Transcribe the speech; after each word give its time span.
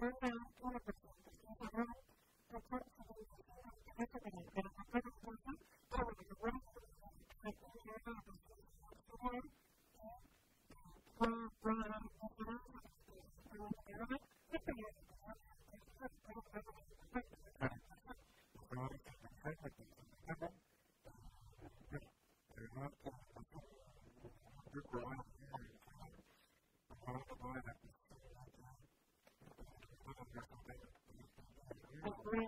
work 0.00 0.14
out. 0.22 0.57
Okay. 32.28 32.46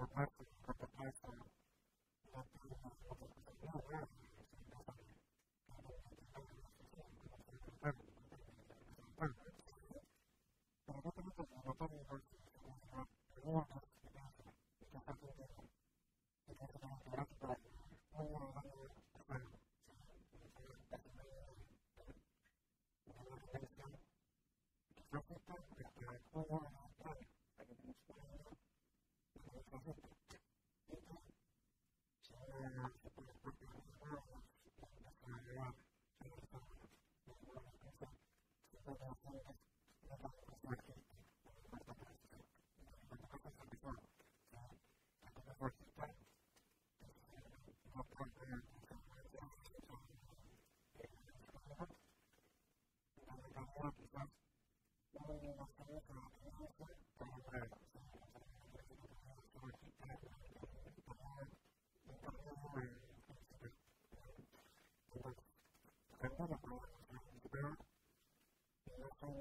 or 0.00 0.28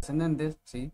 Ascendentes, 0.04 0.58
¿sí? 0.64 0.92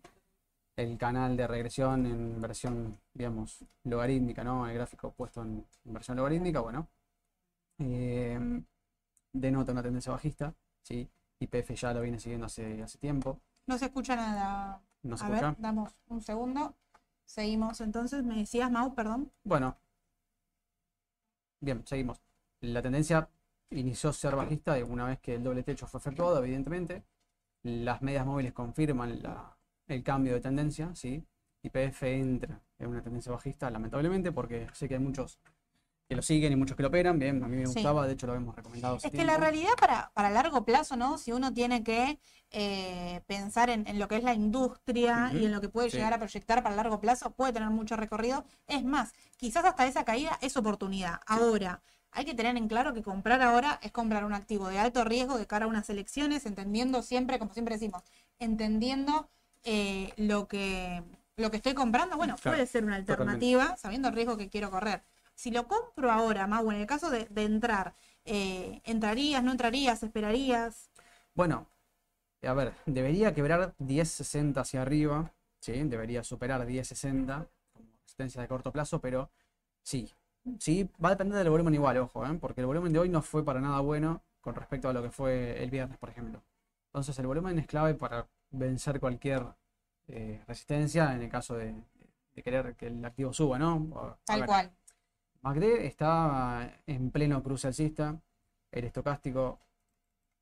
El 0.77 0.97
canal 0.97 1.37
de 1.37 1.47
regresión 1.47 2.07
en 2.07 2.41
versión, 2.41 2.99
digamos, 3.13 3.65
logarítmica, 3.85 4.43
¿no? 4.45 4.67
El 4.67 4.75
gráfico 4.75 5.13
puesto 5.13 5.43
en, 5.43 5.67
versión 5.85 6.17
logarítmica, 6.17 6.61
bueno, 6.61 6.89
eh, 7.79 8.63
denota 9.33 9.73
una 9.73 9.83
tendencia 9.83 10.13
bajista, 10.13 10.55
¿sí? 10.83 11.09
YPF 11.41 11.75
ya 11.75 11.95
lo 11.95 12.03
viene 12.03 12.19
siguiendo 12.19 12.47
hace, 12.47 12.83
hace 12.83 12.99
tiempo. 12.99 13.41
No 13.67 13.79
se 13.79 13.87
escucha 13.87 14.17
nada. 14.17 14.83
No 15.03 15.17
se 15.17 15.25
A 15.25 15.29
escucha. 15.29 15.47
ver, 15.49 15.61
damos 15.61 15.95
un 16.09 16.21
segundo. 16.21 16.77
Seguimos 17.25 17.81
entonces. 17.81 18.23
Me 18.25 18.37
decías, 18.37 18.71
Mau, 18.71 18.95
perdón. 18.95 19.33
Bueno, 19.45 19.77
bien, 21.61 21.87
seguimos. 21.87 22.21
La 22.61 22.83
tendencia 22.83 23.31
inició 23.71 24.11
a 24.11 24.13
ser 24.13 24.37
bajista 24.37 24.77
una 24.85 25.07
vez 25.07 25.21
que 25.21 25.37
el 25.37 25.43
doble 25.43 25.63
techo 25.63 25.87
fue 25.87 25.99
efectuado, 25.99 26.39
evidentemente. 26.43 27.05
Las 27.63 28.03
medias 28.03 28.25
móviles 28.27 28.53
confirman 28.53 29.23
la- 29.23 29.57
el 29.87 30.03
cambio 30.03 30.35
de 30.35 30.41
tendencia, 30.41 30.95
¿sí? 30.95 31.25
YPF 31.63 32.03
entra 32.19 32.63
en 32.79 32.89
una 32.89 33.03
tendencia 33.03 33.33
bajista, 33.33 33.71
lamentablemente, 33.71 34.33
porque 34.33 34.67
sé 34.73 34.89
que 34.89 34.95
hay 34.95 35.01
muchos 35.01 35.39
que 36.09 36.17
lo 36.17 36.23
siguen 36.23 36.53
y 36.53 36.57
muchos 36.57 36.77
que 36.77 36.83
lo 36.83 36.89
operan. 36.89 37.19
Bien, 37.19 37.43
a 37.45 37.49
mí 37.49 37.57
me 37.57 37.67
Sí. 37.67 37.75
gustaba, 37.75 38.07
de 38.07 38.15
hecho 38.15 38.27
lo 38.27 38.35
hemos 38.35 38.57
recomendado. 38.57 38.99
Es 39.03 39.13
que 39.13 39.25
la 39.25 39.37
realidad 39.37 39.71
para, 39.81 40.11
para 40.15 40.31
largo 40.31 40.65
plazo, 40.65 40.97
¿no? 40.97 41.19
Si 41.19 41.33
uno 41.33 41.53
tiene 41.53 41.85
que 41.85 42.19
eh, 42.51 43.21
pensar 43.27 43.71
en, 43.71 43.87
en 43.87 43.99
lo 43.99 44.09
que 44.09 44.17
es 44.17 44.25
la 44.25 44.35
industria 44.35 45.33
y 45.33 45.45
en 45.45 45.53
lo 45.53 45.61
que 45.61 45.69
puede 45.69 45.91
sí. 45.91 45.97
llegar 45.97 46.13
a 46.15 46.19
proyectar 46.19 46.63
para 46.63 46.75
largo 46.75 47.01
plazo, 47.01 47.31
puede 47.33 47.53
tener 47.53 47.71
mucho 47.71 47.97
recorrido. 47.97 48.45
Es 48.67 48.85
más, 48.85 49.13
quizás 49.37 49.65
hasta 49.65 49.87
esa 49.87 50.05
caída 50.05 50.39
es 50.41 50.57
oportunidad. 50.57 51.21
Ahora, 51.27 51.83
hay 52.13 52.25
que 52.25 52.35
tener 52.35 52.57
en 52.57 52.69
claro 52.69 52.93
que 52.95 53.03
comprar 53.03 53.41
ahora 53.43 53.79
es 53.83 53.93
comprar 53.93 54.25
un 54.25 54.35
activo 54.35 54.69
de 54.69 54.79
alto 54.79 55.05
riesgo 55.05 55.39
de 55.39 55.47
cara 55.47 55.65
a 55.65 55.69
unas 55.69 55.89
elecciones, 55.91 56.47
entendiendo 56.47 57.03
siempre, 57.03 57.39
como 57.39 57.53
siempre 57.53 57.77
decimos, 57.77 58.03
entendiendo 58.39 59.29
eh, 59.65 60.13
lo 60.17 60.49
que 60.49 61.03
lo 61.37 61.51
que 61.51 61.57
estoy 61.57 61.73
comprando, 61.75 62.17
bueno, 62.17 62.37
Claro, 62.37 62.57
puede 62.57 62.67
ser 62.67 62.85
una 62.85 62.97
alternativa, 62.97 63.75
sabiendo 63.79 64.09
el 64.09 64.15
riesgo 64.15 64.37
que 64.37 64.51
quiero 64.51 64.71
correr. 64.71 65.03
Si 65.35 65.51
lo 65.51 65.67
compro 65.67 66.11
ahora, 66.11 66.47
Mau, 66.47 66.71
en 66.71 66.81
el 66.81 66.87
caso 66.87 67.09
de, 67.09 67.25
de 67.31 67.45
entrar, 67.45 67.95
eh, 68.27 68.83
¿entrarías, 68.85 69.43
no 69.43 69.53
entrarías, 69.53 70.03
esperarías? 70.03 70.91
Bueno, 71.35 71.67
a 72.43 72.53
ver, 72.53 72.75
debería 72.85 73.33
quebrar 73.33 73.75
10.60 73.79 74.61
hacia 74.61 74.83
arriba, 74.83 75.33
¿sí? 75.61 75.73
Debería 75.85 76.23
superar 76.23 76.67
10.60 76.67 77.49
como 77.73 77.89
resistencia 78.03 78.43
de 78.43 78.49
corto 78.49 78.71
plazo, 78.71 79.01
pero 79.01 79.31
sí, 79.83 80.13
sí, 80.59 80.89
va 81.03 81.09
a 81.09 81.13
depender 81.13 81.39
del 81.39 81.51
volumen 81.51 81.75
igual, 81.75 81.97
ojo, 81.99 82.27
¿eh? 82.27 82.39
Porque 82.41 82.61
el 82.61 82.67
volumen 82.67 82.93
de 82.93 82.99
hoy 82.99 83.09
no 83.09 83.23
fue 83.23 83.45
para 83.45 83.61
nada 83.61 83.81
bueno 83.81 84.23
con 84.41 84.55
respecto 84.55 84.89
a 84.89 84.93
lo 84.93 85.03
que 85.03 85.11
fue 85.11 85.63
el 85.63 85.71
viernes, 85.71 85.99
por 85.99 86.11
ejemplo. 86.11 86.43
Entonces 86.87 87.19
el 87.19 87.27
volumen 87.27 87.59
es 87.59 87.67
clave 87.67 87.95
para 87.95 88.27
vencer 88.51 88.99
cualquier 89.01 89.45
eh, 90.09 90.43
resistencia 90.47 91.15
en 91.15 91.23
el 91.23 91.29
caso 91.29 91.57
de, 91.57 91.75
de 92.35 92.43
querer 92.43 92.75
que 92.77 92.87
el 92.89 93.05
activo 93.05 93.33
suba, 93.33 93.59
¿no? 93.59 93.89
A 93.97 94.17
Tal 94.25 94.47
cual. 94.47 94.73
MACD 95.43 95.63
está 95.87 96.83
en 96.87 97.11
pleno 97.11 97.43
cruce 97.43 97.69
alcista, 97.69 98.21
el 98.71 98.85
estocástico 98.85 99.61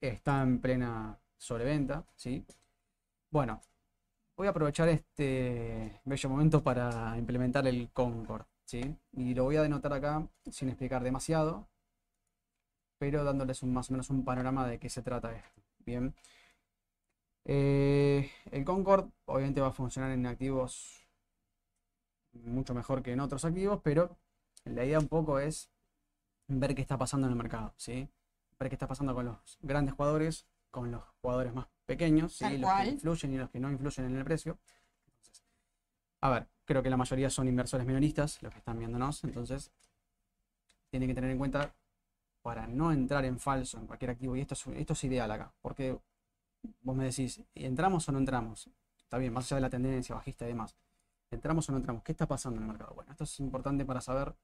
está 0.01 0.43
en 0.43 0.61
plena 0.61 1.19
sobreventa, 1.37 2.05
¿sí? 2.17 2.45
Bueno, 3.31 3.61
voy 4.37 4.47
a 4.47 4.51
aprovechar 4.51 4.89
este 4.89 6.01
bello 6.05 6.29
momento 6.29 6.63
para 6.63 7.17
implementar 7.17 7.67
el 7.67 7.91
Concord, 7.93 8.47
¿sí? 8.69 8.97
Y 9.13 9.35
lo 9.35 9.45
voy 9.45 9.57
a 9.57 9.63
denotar 9.63 9.93
acá 9.95 10.29
sin 10.51 10.69
explicar 10.69 11.03
demasiado. 11.03 11.67
pero 12.99 13.25
dándoles 13.25 13.63
un, 13.63 13.73
más 13.73 13.89
o 13.91 13.93
menos 13.93 14.11
un 14.11 14.25
panorama 14.25 14.67
de 14.67 14.79
qué 14.79 14.89
se 14.91 15.03
trata 15.03 15.35
esto. 15.37 15.63
Bien. 15.87 16.15
Eh, 17.45 18.31
el 18.51 18.65
Concord 18.65 19.09
obviamente 19.25 19.61
va 19.61 19.69
a 19.69 19.73
funcionar 19.73 20.11
en 20.11 20.27
activos 20.27 21.07
mucho 22.33 22.75
mejor 22.75 23.03
que 23.03 23.13
en 23.13 23.21
otros 23.21 23.45
activos, 23.45 23.81
pero 23.83 24.17
la 24.65 24.85
idea 24.85 24.99
un 24.99 25.09
poco 25.09 25.39
es 25.39 25.71
ver 26.49 26.75
qué 26.75 26.83
está 26.83 26.99
pasando 26.99 27.27
en 27.27 27.33
el 27.33 27.39
mercado, 27.39 27.73
¿sí? 27.77 28.09
Ver 28.59 28.69
qué 28.69 28.75
está 28.75 28.87
pasando 28.89 29.15
con 29.15 29.27
los 29.27 29.59
grandes 29.63 29.95
jugadores, 29.95 30.47
con 30.71 30.91
los 30.91 31.03
jugadores 31.23 31.55
más 31.55 31.69
pequeños, 31.87 32.35
¿sí? 32.35 32.59
Los 32.59 32.71
cual. 32.71 32.85
que 32.85 32.91
influyen 32.91 33.33
y 33.35 33.39
los 33.39 33.51
que 33.51 33.61
no 33.61 33.71
influyen 33.71 34.07
en 34.07 34.17
el 34.17 34.25
precio. 34.25 34.59
A 36.21 36.31
ver, 36.31 36.49
creo 36.65 36.83
que 36.83 36.91
la 36.91 36.97
mayoría 36.97 37.31
son 37.31 37.49
inversores 37.49 37.87
minoristas, 37.87 38.43
los 38.43 38.53
que 38.53 38.59
están 38.59 38.79
viéndonos, 38.79 39.23
entonces 39.25 39.71
tienen 40.91 41.09
que 41.09 41.15
tener 41.15 41.31
en 41.31 41.39
cuenta 41.39 41.75
para 42.43 42.67
no 42.67 42.93
entrar 42.93 43.25
en 43.25 43.39
falso 43.39 43.79
en 43.79 43.87
cualquier 43.87 44.13
activo, 44.13 44.37
y 44.37 44.41
esto 44.41 44.55
es, 44.55 44.67
esto 44.69 44.93
es 44.95 45.05
ideal 45.05 45.31
acá, 45.31 45.53
porque 45.61 45.99
vos 46.81 46.97
me 46.97 47.05
decís, 47.05 47.41
¿entramos 47.55 48.09
o 48.09 48.13
no 48.13 48.19
entramos? 48.19 48.69
Está 48.99 49.19
bien, 49.19 49.33
más 49.33 49.47
allá 49.47 49.57
de 49.57 49.63
la 49.63 49.71
tendencia 49.71 50.15
bajista 50.15 50.45
y 50.45 50.49
demás. 50.49 50.77
¿Entramos 51.31 51.69
o 51.69 51.73
no 51.73 51.79
entramos? 51.79 52.03
¿Qué 52.03 52.13
está 52.13 52.27
pasando 52.27 52.59
en 52.59 52.65
el 52.65 52.69
mercado? 52.69 52.95
Bueno, 52.95 53.11
esto 53.13 53.25
es 53.25 53.41
importante 53.41 53.85
para 53.85 54.01
saber 54.01 54.35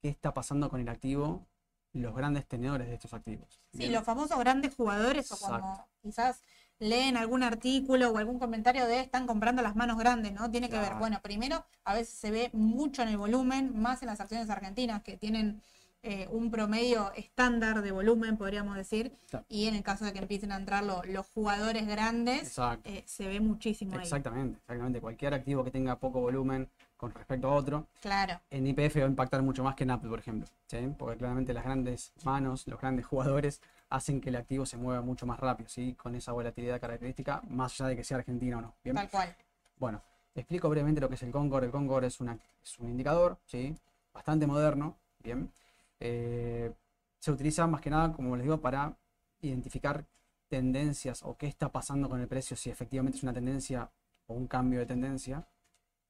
qué 0.00 0.08
está 0.08 0.34
pasando 0.34 0.68
con 0.68 0.80
el 0.80 0.88
activo, 0.88 1.46
los 1.92 2.14
grandes 2.14 2.46
tenedores 2.46 2.88
de 2.88 2.94
estos 2.94 3.14
activos. 3.14 3.60
Sí, 3.72 3.78
Bien. 3.78 3.92
los 3.92 4.04
famosos 4.04 4.38
grandes 4.38 4.74
jugadores 4.74 5.30
o 5.30 5.34
Exacto. 5.34 5.84
quizás 6.00 6.42
leen 6.82 7.16
algún 7.16 7.42
artículo 7.44 8.10
o 8.10 8.18
algún 8.18 8.38
comentario 8.40 8.86
de 8.86 9.00
están 9.00 9.26
comprando 9.26 9.62
las 9.62 9.76
manos 9.76 9.96
grandes, 9.98 10.32
¿no? 10.32 10.50
Tiene 10.50 10.68
que 10.68 10.78
ver, 10.78 10.94
bueno, 10.98 11.20
primero 11.22 11.64
a 11.84 11.94
veces 11.94 12.12
se 12.14 12.30
ve 12.32 12.50
mucho 12.52 13.02
en 13.02 13.08
el 13.08 13.16
volumen, 13.16 13.80
más 13.80 14.02
en 14.02 14.08
las 14.08 14.20
acciones 14.20 14.50
argentinas 14.50 15.02
que 15.02 15.16
tienen 15.16 15.62
eh, 16.04 16.26
un 16.32 16.50
promedio 16.50 17.12
estándar 17.14 17.80
de 17.80 17.92
volumen, 17.92 18.36
podríamos 18.36 18.74
decir, 18.76 19.12
Claro. 19.30 19.46
y 19.48 19.68
en 19.68 19.76
el 19.76 19.84
caso 19.84 20.04
de 20.04 20.12
que 20.12 20.18
empiecen 20.18 20.50
a 20.50 20.56
entrar 20.56 20.82
lo- 20.82 21.04
los 21.04 21.24
jugadores 21.28 21.86
grandes, 21.86 22.58
eh, 22.82 23.04
se 23.06 23.28
ve 23.28 23.38
muchísimo 23.38 23.92
ahí. 23.94 24.00
Exactamente, 24.00 24.58
exactamente. 24.58 25.00
Cualquier 25.00 25.32
activo 25.34 25.62
que 25.62 25.70
tenga 25.70 25.94
poco 26.00 26.20
volumen 26.20 26.68
con 26.96 27.12
respecto 27.14 27.48
a 27.48 27.54
otro, 27.54 27.86
Claro, 28.00 28.40
en 28.50 28.66
IPF 28.66 28.98
va 28.98 29.06
a 29.06 29.08
impactar 29.08 29.42
mucho 29.42 29.62
más 29.62 29.76
que 29.76 29.84
en 29.84 29.92
Apple, 29.92 30.10
por 30.10 30.18
ejemplo. 30.18 30.48
¿sí? 30.66 30.78
Porque 30.98 31.16
claramente 31.18 31.52
las 31.54 31.62
grandes 31.62 32.12
manos, 32.24 32.66
los 32.66 32.80
grandes 32.80 33.06
jugadores, 33.06 33.60
hacen 33.92 34.22
que 34.22 34.30
el 34.30 34.36
activo 34.36 34.64
se 34.64 34.78
mueva 34.78 35.02
mucho 35.02 35.26
más 35.26 35.38
rápido, 35.38 35.68
¿sí? 35.68 35.94
Con 35.94 36.14
esa 36.14 36.32
volatilidad 36.32 36.80
característica, 36.80 37.42
más 37.48 37.78
allá 37.78 37.90
de 37.90 37.96
que 37.96 38.04
sea 38.04 38.16
Argentina 38.16 38.58
o 38.58 38.62
no. 38.62 38.74
¿bien? 38.82 38.96
tal 38.96 39.10
cual. 39.10 39.36
Bueno, 39.76 40.02
explico 40.34 40.68
brevemente 40.70 41.00
lo 41.00 41.08
que 41.10 41.16
es 41.16 41.22
el 41.22 41.30
Concord. 41.30 41.64
El 41.64 41.70
Concord 41.70 42.04
es, 42.04 42.18
una, 42.20 42.38
es 42.62 42.78
un 42.78 42.88
indicador, 42.88 43.38
¿sí? 43.44 43.76
Bastante 44.14 44.46
moderno, 44.46 44.96
¿bien? 45.22 45.52
Eh, 46.00 46.72
se 47.18 47.30
utiliza 47.30 47.66
más 47.66 47.82
que 47.82 47.90
nada, 47.90 48.12
como 48.14 48.34
les 48.34 48.44
digo, 48.44 48.60
para 48.60 48.96
identificar 49.42 50.04
tendencias 50.48 51.22
o 51.22 51.36
qué 51.36 51.46
está 51.46 51.70
pasando 51.70 52.08
con 52.08 52.18
el 52.18 52.28
precio, 52.28 52.56
si 52.56 52.70
efectivamente 52.70 53.18
es 53.18 53.22
una 53.22 53.34
tendencia 53.34 53.90
o 54.26 54.34
un 54.34 54.46
cambio 54.46 54.80
de 54.80 54.86
tendencia 54.86 55.46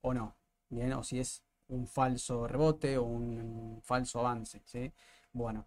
o 0.02 0.14
no, 0.14 0.36
¿bien? 0.68 0.92
O 0.92 1.02
si 1.02 1.18
es 1.18 1.42
un 1.68 1.88
falso 1.88 2.46
rebote 2.46 2.96
o 2.96 3.02
un 3.02 3.80
falso 3.82 4.20
avance, 4.20 4.62
¿sí? 4.66 4.92
Bueno, 5.32 5.66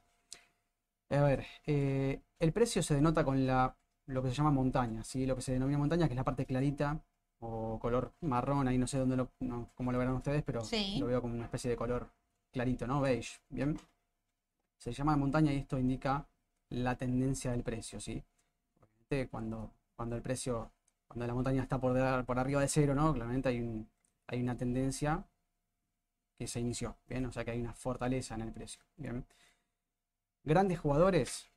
a 1.09 1.21
ver, 1.23 1.45
eh, 1.65 2.21
el 2.39 2.51
precio 2.53 2.83
se 2.83 2.95
denota 2.95 3.23
con 3.23 3.45
la, 3.45 3.77
lo 4.07 4.21
que 4.23 4.29
se 4.29 4.35
llama 4.35 4.51
montaña, 4.51 5.03
¿sí? 5.03 5.25
Lo 5.25 5.35
que 5.35 5.41
se 5.41 5.53
denomina 5.53 5.77
montaña, 5.77 6.07
que 6.07 6.13
es 6.13 6.17
la 6.17 6.23
parte 6.23 6.45
clarita 6.45 7.01
o 7.39 7.79
color 7.79 8.13
marrón, 8.21 8.67
ahí 8.67 8.77
no 8.77 8.87
sé 8.87 8.97
dónde 8.99 9.15
lo, 9.17 9.31
no, 9.39 9.69
cómo 9.75 9.91
lo 9.91 9.99
verán 9.99 10.15
ustedes, 10.15 10.43
pero 10.43 10.63
Sí. 10.63 10.97
lo 10.99 11.07
veo 11.07 11.21
como 11.21 11.33
una 11.35 11.45
especie 11.45 11.69
de 11.69 11.77
color 11.77 12.09
clarito, 12.51 12.87
¿no? 12.87 13.01
Beige, 13.01 13.39
¿bien? 13.49 13.77
Se 14.77 14.93
llama 14.93 15.17
montaña 15.17 15.51
y 15.51 15.57
esto 15.57 15.77
indica 15.77 16.27
la 16.69 16.95
tendencia 16.97 17.51
del 17.51 17.63
precio, 17.63 17.99
¿sí? 17.99 18.23
Obviamente 18.81 19.29
cuando, 19.29 19.71
cuando 19.95 20.15
el 20.15 20.21
precio, 20.21 20.71
cuando 21.07 21.27
la 21.27 21.33
montaña 21.33 21.63
está 21.63 21.79
por, 21.79 21.93
de- 21.93 22.23
por 22.23 22.39
arriba 22.39 22.61
de 22.61 22.67
cero, 22.69 22.95
¿no? 22.95 23.13
Claramente 23.13 23.49
hay 23.49 23.59
un, 23.59 23.89
hay 24.27 24.41
una 24.41 24.57
tendencia 24.57 25.25
que 26.37 26.47
se 26.47 26.59
inició, 26.59 26.97
¿bien? 27.07 27.25
O 27.25 27.31
sea 27.31 27.43
que 27.45 27.51
hay 27.51 27.59
una 27.61 27.73
fortaleza 27.73 28.35
en 28.35 28.41
el 28.41 28.51
precio, 28.51 28.81
¿bien? 28.97 29.25
Grandes 30.45 30.79
jugadores, 30.79 31.49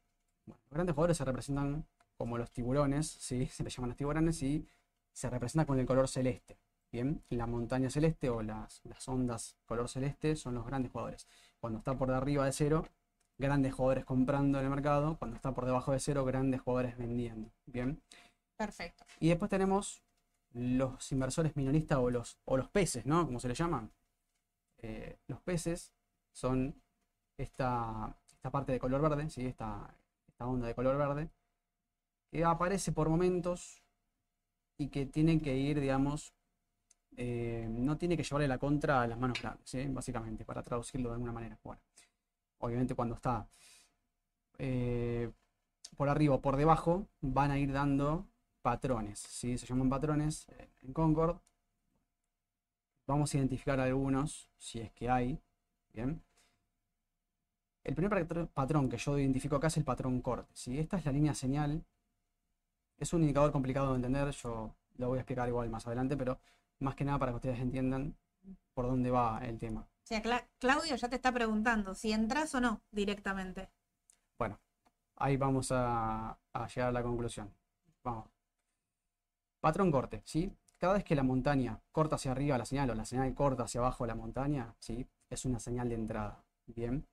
bueno, 0.47 0.61
los 0.65 0.73
grandes 0.73 0.95
jugadores 0.95 1.17
se 1.19 1.25
representan 1.25 1.87
como 2.17 2.39
los 2.39 2.51
tiburones, 2.51 3.07
¿sí? 3.07 3.47
Se 3.47 3.63
les 3.63 3.77
llaman 3.77 3.91
los 3.91 3.97
tiburones 3.97 4.43
y 4.43 4.67
se 5.13 5.31
representa 5.31 5.67
con 5.67 5.79
el 5.79 5.87
color 5.87 6.09
celeste, 6.09 6.59
¿bien? 6.91 7.23
La 7.29 7.47
montaña 7.47 7.91
celeste 7.91 8.31
o 8.31 8.43
las, 8.43 8.81
las 8.85 9.07
ondas 9.09 9.57
color 9.67 9.89
celeste 9.89 10.35
son 10.35 10.55
los 10.55 10.67
grandes 10.67 10.91
jugadores. 10.91 11.29
Cuando 11.61 11.79
está 11.79 11.97
por 11.97 12.09
de 12.09 12.17
arriba 12.17 12.45
de 12.45 12.53
cero, 12.53 12.89
grandes 13.39 13.73
jugadores 13.73 14.05
comprando 14.05 14.59
en 14.59 14.65
el 14.65 14.71
mercado. 14.71 15.17
Cuando 15.19 15.37
está 15.37 15.53
por 15.53 15.65
debajo 15.65 15.93
de 15.93 16.01
cero, 16.01 16.25
grandes 16.25 16.61
jugadores 16.61 16.99
vendiendo, 16.99 17.51
¿bien? 17.67 18.03
Perfecto. 18.57 19.05
Y 19.21 19.29
después 19.29 19.49
tenemos 19.49 20.03
los 20.53 21.13
inversores 21.13 21.57
minoristas 21.57 21.99
o 21.99 22.11
los, 22.11 22.39
o 22.45 22.57
los 22.57 22.69
peces, 22.69 23.07
¿no? 23.07 23.25
Como 23.27 23.39
se 23.39 23.49
les 23.49 23.59
llaman. 23.59 23.93
Eh, 24.79 25.19
los 25.27 25.41
peces 25.41 25.93
son 26.33 26.83
esta, 27.37 28.17
esta 28.39 28.51
parte 28.51 28.73
de 28.73 28.79
color 28.79 29.03
verde, 29.03 29.29
¿sí? 29.31 29.45
Esta, 29.47 29.93
esta 30.29 30.47
onda 30.47 30.69
de 30.69 30.75
color 30.75 30.97
verde, 30.97 31.29
que 32.31 32.45
aparece 32.45 32.93
por 32.93 33.09
momentos 33.09 33.83
y 34.79 34.89
que 34.89 35.07
tiene 35.07 35.41
que 35.43 35.57
ir, 35.57 35.81
digamos, 35.81 36.33
eh, 37.17 37.67
no 37.69 37.99
tiene 37.99 38.17
que 38.17 38.23
llevarle 38.23 38.47
la 38.47 38.59
contra 38.59 39.03
a 39.03 39.09
las 39.09 39.19
manos 39.19 39.41
grandes, 39.41 39.69
¿sí? 39.69 39.85
Básicamente, 39.89 40.45
para 40.45 40.63
traducirlo 40.63 41.09
de 41.09 41.15
alguna 41.15 41.33
manera. 41.33 41.59
Bueno, 41.65 41.83
obviamente 42.59 42.95
cuando 42.95 43.17
está 43.17 43.49
eh, 44.59 45.33
por 45.97 46.09
arriba 46.09 46.37
o 46.37 46.41
por 46.41 46.57
debajo, 46.57 47.09
van 47.21 47.51
a 47.51 47.59
ir 47.59 47.73
dando 47.73 48.29
patrones, 48.63 49.19
¿sí? 49.19 49.59
Se 49.59 49.67
llaman 49.67 49.91
patrones 49.91 50.47
eh, 50.51 50.71
en 50.83 50.93
Concord. 50.93 51.39
Vamos 53.07 53.35
a 53.35 53.39
identificar 53.39 53.81
algunos, 53.81 54.49
si 54.59 54.81
es 54.81 54.93
que 54.93 55.11
hay, 55.11 55.41
¿bien? 55.93 56.23
El 57.89 57.95
primer 57.95 58.29
patr- 58.29 58.49
patrón 58.49 58.87
que 58.91 58.99
yo 58.99 59.19
identifico 59.19 59.57
acá 59.57 59.69
es 59.69 59.79
el 59.79 59.85
patrón 59.85 60.21
corte, 60.21 60.51
¿sí? 60.53 60.79
Esta 60.79 60.99
es 60.99 61.07
la 61.07 61.13
línea 61.13 61.33
señal. 61.35 61.83
Es 62.99 63.15
un 63.15 63.23
indicador 63.23 63.51
complicado 63.51 63.89
de 63.91 63.97
entender, 63.97 64.31
yo 64.33 64.75
lo 64.99 65.09
voy 65.09 65.17
a 65.17 65.23
explicar 65.23 65.49
igual 65.49 65.71
más 65.71 65.87
adelante, 65.87 66.15
pero 66.15 66.39
más 66.81 66.95
que 66.95 67.07
nada 67.07 67.19
para 67.19 67.33
que 67.33 67.37
ustedes 67.37 67.59
entiendan 67.61 68.15
por 68.75 68.87
dónde 68.89 69.11
va 69.11 69.41
el 69.43 69.59
tema. 69.59 69.81
O 69.81 70.07
sea, 70.07 70.23
Cla- 70.23 70.47
Claudio 70.59 70.97
ya 70.97 71.09
te 71.09 71.17
está 71.17 71.33
preguntando 71.33 71.95
si 71.95 72.13
entras 72.13 72.55
o 72.55 72.61
no 72.61 72.83
directamente. 72.91 73.71
Bueno, 74.39 74.59
ahí 75.17 75.39
vamos 75.39 75.73
a, 75.73 76.37
a 76.53 76.67
llegar 76.69 76.91
a 76.91 76.93
la 76.93 77.03
conclusión. 77.03 77.51
Vamos. 78.05 78.29
Patrón 79.61 79.91
corte, 79.91 80.21
¿sí? 80.27 80.53
Cada 80.77 80.93
vez 80.93 81.05
que 81.05 81.15
la 81.17 81.23
montaña 81.23 81.81
corta 81.91 82.17
hacia 82.17 82.33
arriba 82.33 82.59
la 82.59 82.67
señal 82.67 82.91
o 82.91 82.95
la 82.95 83.07
señal 83.07 83.35
corta 83.35 83.63
hacia 83.63 83.81
abajo 83.81 84.07
la 84.07 84.15
montaña, 84.15 84.75
¿sí? 84.79 85.07
Es 85.31 85.47
una 85.47 85.59
señal 85.59 85.89
de 85.89 85.95
entrada. 85.95 86.45
Bien. 86.67 87.07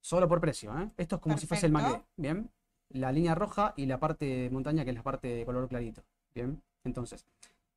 Solo 0.00 0.28
por 0.28 0.40
precio, 0.40 0.76
¿eh? 0.78 0.90
Esto 0.96 1.16
es 1.16 1.22
como 1.22 1.36
si 1.36 1.46
fuese 1.46 1.66
el. 1.66 1.72
MACD. 1.72 2.02
Bien. 2.16 2.50
La 2.90 3.12
línea 3.12 3.34
roja 3.34 3.74
y 3.76 3.86
la 3.86 3.98
parte 3.98 4.24
de 4.24 4.50
montaña 4.50 4.84
que 4.84 4.90
es 4.90 4.96
la 4.96 5.02
parte 5.02 5.28
de 5.28 5.44
color 5.44 5.68
clarito. 5.68 6.02
Bien. 6.34 6.60
Entonces, 6.84 7.24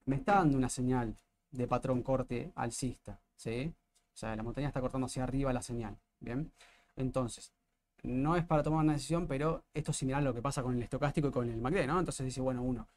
me 0.06 0.16
está 0.16 0.36
dando 0.36 0.58
una 0.58 0.70
señal 0.70 1.16
de 1.52 1.68
patrón 1.68 2.02
corte 2.02 2.52
alcista, 2.56 3.20
¿sí? 3.36 3.74
O 4.14 4.18
sea, 4.18 4.36
la 4.36 4.44
montaña 4.44 4.68
está 4.68 4.82
cortando 4.82 5.06
hacia 5.06 5.24
arriba 5.24 5.54
la 5.54 5.62
señal. 5.62 5.98
Bien. 6.20 6.52
Entonces, 6.96 7.52
no 8.04 8.36
es 8.36 8.46
para 8.46 8.64
tomar 8.64 8.84
una 8.84 8.94
decisión, 8.94 9.28
pero 9.28 9.64
esto 9.74 9.92
es 9.92 9.98
similar 9.98 10.22
a 10.22 10.26
lo 10.26 10.34
que 10.34 10.42
pasa 10.42 10.64
con 10.64 10.76
el 10.76 10.84
estocástico 10.84 11.28
y 11.28 11.32
con 11.32 11.50
el 11.50 11.62
MACD, 11.62 11.88
¿no? 11.88 12.00
Entonces 12.00 12.26
dice, 12.26 12.42
bueno, 12.42 12.62
uno, 12.62 12.88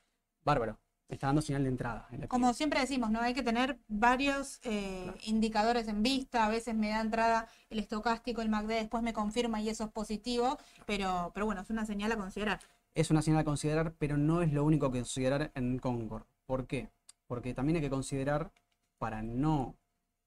bárbaro, 0.44 0.78
está 1.08 1.28
dando 1.28 1.42
señal 1.42 1.62
de 1.62 1.68
entrada. 1.70 2.08
Como 2.28 2.52
siempre 2.52 2.80
decimos, 2.80 3.10
¿no? 3.10 3.20
Hay 3.20 3.34
que 3.34 3.42
tener 3.42 3.78
varios 3.88 4.58
eh, 4.64 5.02
Claro. 5.04 5.18
indicadores 5.24 5.88
en 5.88 6.02
vista. 6.02 6.46
A 6.46 6.48
veces 6.48 6.74
me 6.74 6.88
da 6.90 7.00
entrada 7.00 7.48
el 7.70 7.78
estocástico, 7.78 8.42
el 8.42 8.48
MACD, 8.48 8.68
después 8.68 9.02
me 9.02 9.12
confirma 9.12 9.60
y 9.60 9.68
eso 9.68 9.84
es 9.84 9.90
positivo. 9.90 10.58
Pero, 10.86 11.30
pero 11.34 11.46
bueno, 11.46 11.60
es 11.62 11.70
una 11.70 11.86
señal 11.86 12.12
a 12.12 12.16
considerar. 12.16 12.60
Es 12.94 13.10
una 13.10 13.22
señal 13.22 13.40
a 13.40 13.44
considerar, 13.44 13.92
pero 13.98 14.16
no 14.16 14.42
es 14.42 14.52
lo 14.52 14.64
único 14.64 14.90
que 14.90 14.98
considerar 14.98 15.52
en 15.54 15.78
Concord. 15.78 16.24
¿Por 16.46 16.66
qué? 16.66 16.88
Porque 17.26 17.54
también 17.54 17.76
hay 17.76 17.82
que 17.82 17.90
considerar, 17.90 18.50
para 18.98 19.22
no 19.22 19.76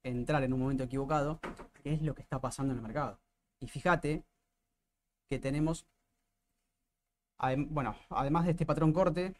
entrar 0.03 0.43
en 0.43 0.53
un 0.53 0.59
momento 0.61 0.83
equivocado, 0.83 1.39
qué 1.83 1.93
es 1.93 2.01
lo 2.01 2.13
que 2.13 2.21
está 2.21 2.39
pasando 2.39 2.71
en 2.73 2.77
el 2.77 2.83
mercado. 2.83 3.19
Y 3.59 3.67
fíjate 3.67 4.23
que 5.27 5.39
tenemos, 5.39 5.85
bueno, 7.69 7.95
además 8.09 8.45
de 8.45 8.51
este 8.51 8.65
patrón 8.65 8.93
corte, 8.93 9.33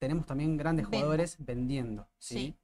tenemos 0.00 0.26
también 0.26 0.56
grandes 0.56 0.86
jugadores 0.86 1.36
vendiendo, 1.38 2.08
¿sí? 2.18 2.34
Sí. 2.34 2.56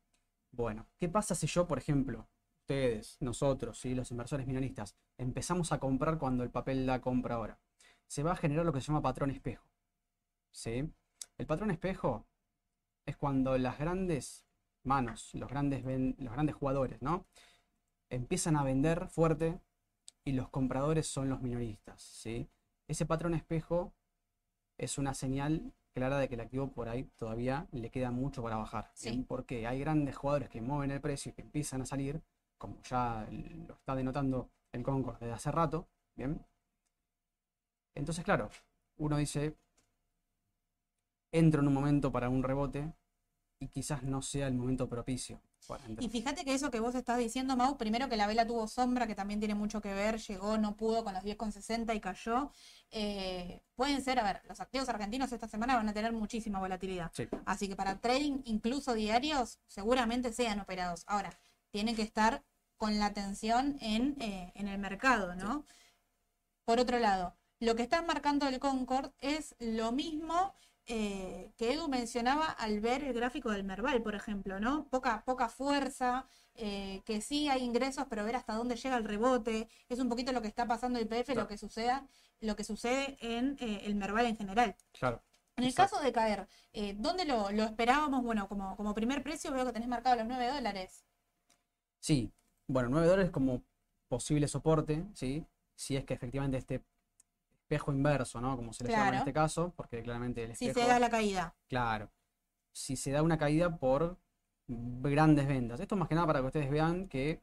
Bueno, 0.51 0.87
¿qué 0.99 1.09
pasa 1.09 1.35
si 1.35 1.47
yo, 1.47 1.69
por 1.69 1.79
ejemplo, 1.79 2.27
ustedes, 2.63 3.19
nosotros, 3.21 3.79
¿sí? 3.79 3.95
los 3.95 4.11
inversores 4.11 4.47
minoristas, 4.47 4.97
empezamos 5.19 5.71
a 5.71 5.79
comprar 5.79 6.19
cuando 6.19 6.43
el 6.43 6.51
papel 6.51 6.87
da 6.87 7.01
compra 7.01 7.35
ahora? 7.37 7.61
Se 8.07 8.23
va 8.23 8.33
a 8.33 8.37
generar 8.37 8.65
lo 8.65 8.73
que 8.73 8.81
se 8.81 8.87
llama 8.89 9.03
patrón 9.03 9.31
espejo, 9.31 9.67
¿sí? 10.51 10.91
El 11.39 11.47
patrón 11.47 11.71
espejo 11.71 12.27
es 13.05 13.17
cuando 13.17 13.59
las 13.59 13.79
grandes 13.79 14.47
manos, 14.83 15.35
los 15.35 15.51
grandes, 15.51 15.85
ven- 15.85 16.17
los 16.19 16.33
grandes 16.33 16.55
jugadores, 16.57 17.03
¿no? 17.03 17.27
Empiezan 18.09 18.57
a 18.57 18.65
vender 18.65 19.09
fuerte 19.09 19.61
y 20.25 20.33
los 20.33 20.49
compradores 20.49 21.07
son 21.07 21.29
los 21.29 21.43
minoristas, 21.43 22.01
¿sí? 22.03 22.49
Ese 22.89 23.05
patrón 23.05 23.35
espejo 23.35 23.93
es 24.79 24.97
una 24.97 25.13
señal 25.13 25.75
clara 25.97 26.19
de 26.19 26.29
que 26.29 26.35
el 26.35 26.43
activo 26.43 26.71
por 26.71 26.91
ahí 26.91 27.05
todavía 27.17 27.67
le 27.73 27.91
queda 27.91 28.11
mucho 28.11 28.43
para 28.43 28.59
bajar. 28.59 28.91
Sí. 28.93 29.25
Porque 29.27 29.67
hay 29.67 29.81
grandes 29.81 30.15
jugadores 30.15 30.51
que 30.51 30.61
mueven 30.61 30.91
el 30.91 31.01
precio 31.01 31.31
y 31.31 31.33
que 31.33 31.41
empiezan 31.41 31.81
a 31.81 31.87
salir, 31.87 32.23
como 32.59 32.83
ya 32.83 33.27
lo 33.67 33.75
está 33.75 33.95
denotando 33.95 34.51
el 34.73 34.83
Concord 34.83 35.19
desde 35.19 35.33
hace 35.33 35.51
rato, 35.51 35.89
¿bien? 36.15 36.45
Entonces, 37.95 38.23
claro, 38.27 38.51
uno 38.99 39.17
dice, 39.17 39.57
entro 41.33 41.63
en 41.63 41.69
un 41.69 41.75
momento 41.75 42.13
para 42.13 42.29
un 42.29 42.43
rebote 42.43 42.93
y 43.59 43.69
quizás 43.69 44.03
no 44.03 44.23
sea 44.23 44.49
el 44.49 44.55
momento 44.55 44.89
propicio. 44.89 45.41
Y 45.99 46.09
fíjate 46.09 46.45
que 46.45 46.55
eso 46.55 46.71
que 46.71 46.79
vos 46.79 46.95
estás 46.95 47.19
diciendo, 47.19 47.57
Mau, 47.57 47.77
primero 47.77 48.09
que 48.09 48.17
la 48.17 48.27
vela 48.27 48.47
tuvo 48.47 48.69
sombra, 48.69 49.07
que 49.07 49.15
también 49.15 49.41
tiene 49.41 49.55
mucho 49.55 49.81
que 49.81 49.93
ver, 49.93 50.19
llegó, 50.19 50.59
no 50.59 50.77
pudo 50.77 51.03
con 51.03 51.15
los 51.15 51.25
10,60 51.25 51.95
y 51.97 52.01
cayó. 52.01 52.53
Eh, 52.93 53.63
pueden 53.75 54.03
ser, 54.03 54.19
a 54.21 54.23
ver, 54.23 54.43
los 54.49 54.61
activos 54.61 54.89
argentinos 54.89 55.33
esta 55.33 55.49
semana 55.49 55.75
van 55.75 55.89
a 55.89 55.93
tener 55.93 56.13
muchísima 56.13 56.61
volatilidad. 56.61 57.11
Sí. 57.13 57.29
Así 57.45 57.69
que 57.69 57.75
para 57.75 58.01
trading, 58.01 58.43
incluso 58.45 58.95
diarios, 58.95 59.59
seguramente 59.67 60.33
sean 60.33 60.61
operados. 60.61 61.03
Ahora, 61.07 61.37
tienen 61.71 61.97
que 61.97 62.03
estar 62.03 62.45
con 62.77 62.99
la 62.99 63.07
atención 63.07 63.77
en, 63.81 64.21
eh, 64.21 64.53
en 64.55 64.69
el 64.69 64.79
mercado, 64.79 65.35
¿no? 65.35 65.65
Por 66.65 66.79
otro 66.79 66.99
lado, 66.99 67.35
lo 67.59 67.75
que 67.75 67.83
está 67.83 68.03
marcando 68.03 68.47
el 68.47 68.61
Concord 68.61 69.13
es 69.19 69.57
lo 69.59 69.91
mismo 69.91 70.55
eh, 70.87 71.53
que 71.57 71.73
Edu 71.73 71.89
mencionaba 71.89 72.47
al 72.47 72.81
ver 72.81 73.03
el 73.05 73.13
gráfico 73.15 73.51
del 73.51 73.65
Merval, 73.65 74.03
por 74.03 74.15
ejemplo, 74.15 74.61
¿no? 74.61 74.87
Poca, 74.89 75.23
poca 75.25 75.49
fuerza, 75.49 76.27
eh, 76.55 77.03
que 77.05 77.21
sí 77.21 77.49
hay 77.49 77.63
ingresos, 77.63 78.07
pero 78.09 78.25
ver 78.25 78.37
hasta 78.37 78.55
dónde 78.55 78.77
llega 78.77 78.97
el 78.97 79.05
rebote. 79.05 79.69
Es 79.89 79.99
un 79.99 80.09
poquito 80.09 80.33
lo 80.33 80.43
que 80.43 80.49
está 80.49 80.67
pasando 80.67 80.99
en 80.99 81.07
IPF, 81.07 81.29
lo 81.31 81.35
Claro. 81.35 81.49
que 81.49 81.59
suceda, 81.59 82.07
lo 82.41 82.55
que 82.57 82.65
sucede 82.65 83.17
en 83.21 83.57
eh, 83.61 83.83
el 83.85 83.95
Merval 83.97 84.27
en 84.27 84.37
general. 84.37 84.77
Claro. 84.93 85.23
En 85.57 85.65
el 85.65 85.71
Exacto. 85.71 85.97
caso 85.97 86.05
de 86.05 86.13
caer, 86.13 86.47
¿dónde 86.97 87.25
lo, 87.25 87.51
lo 87.51 87.63
esperábamos? 87.65 88.23
Bueno, 88.23 88.47
como, 88.47 88.77
como 88.77 88.93
primer 88.95 89.23
precio 89.23 89.51
veo 89.53 89.65
que 89.65 89.73
tenés 89.73 89.89
marcado 89.89 90.15
los 90.17 90.27
9 90.27 90.49
dólares. 90.53 91.03
Sí, 91.99 92.31
bueno, 92.67 92.91
9 92.91 93.07
dólares 93.07 93.31
como 93.31 93.63
posible 94.09 94.49
soporte, 94.49 95.05
¿sí? 95.15 95.47
Si 95.75 95.97
es 95.97 96.05
que 96.05 96.13
efectivamente 96.15 96.59
este 96.59 96.83
espejo 97.67 97.93
inverso, 97.93 98.41
¿no? 98.41 98.57
Como 98.57 98.73
se 98.73 98.85
le 98.85 98.91
llama 98.91 99.09
en 99.09 99.15
este 99.17 99.33
caso, 99.33 99.73
porque 99.77 100.03
claramente 100.03 100.45
el 100.45 100.55
Si 100.55 100.69
espejo, 100.69 100.87
se 100.87 100.93
da 100.93 100.99
la 101.01 101.11
caída. 101.11 101.55
claro, 101.69 102.11
si 102.73 102.97
se 102.97 103.11
da 103.11 103.23
una 103.23 103.39
caída 103.39 103.77
por 103.79 104.19
grandes 104.69 105.47
ventas. 105.49 105.81
Esto 105.81 105.97
más 105.97 106.09
que 106.09 106.15
nada 106.15 106.27
para 106.27 106.41
que 106.41 106.47
ustedes 106.47 106.71
vean 106.71 107.09
que 107.09 107.43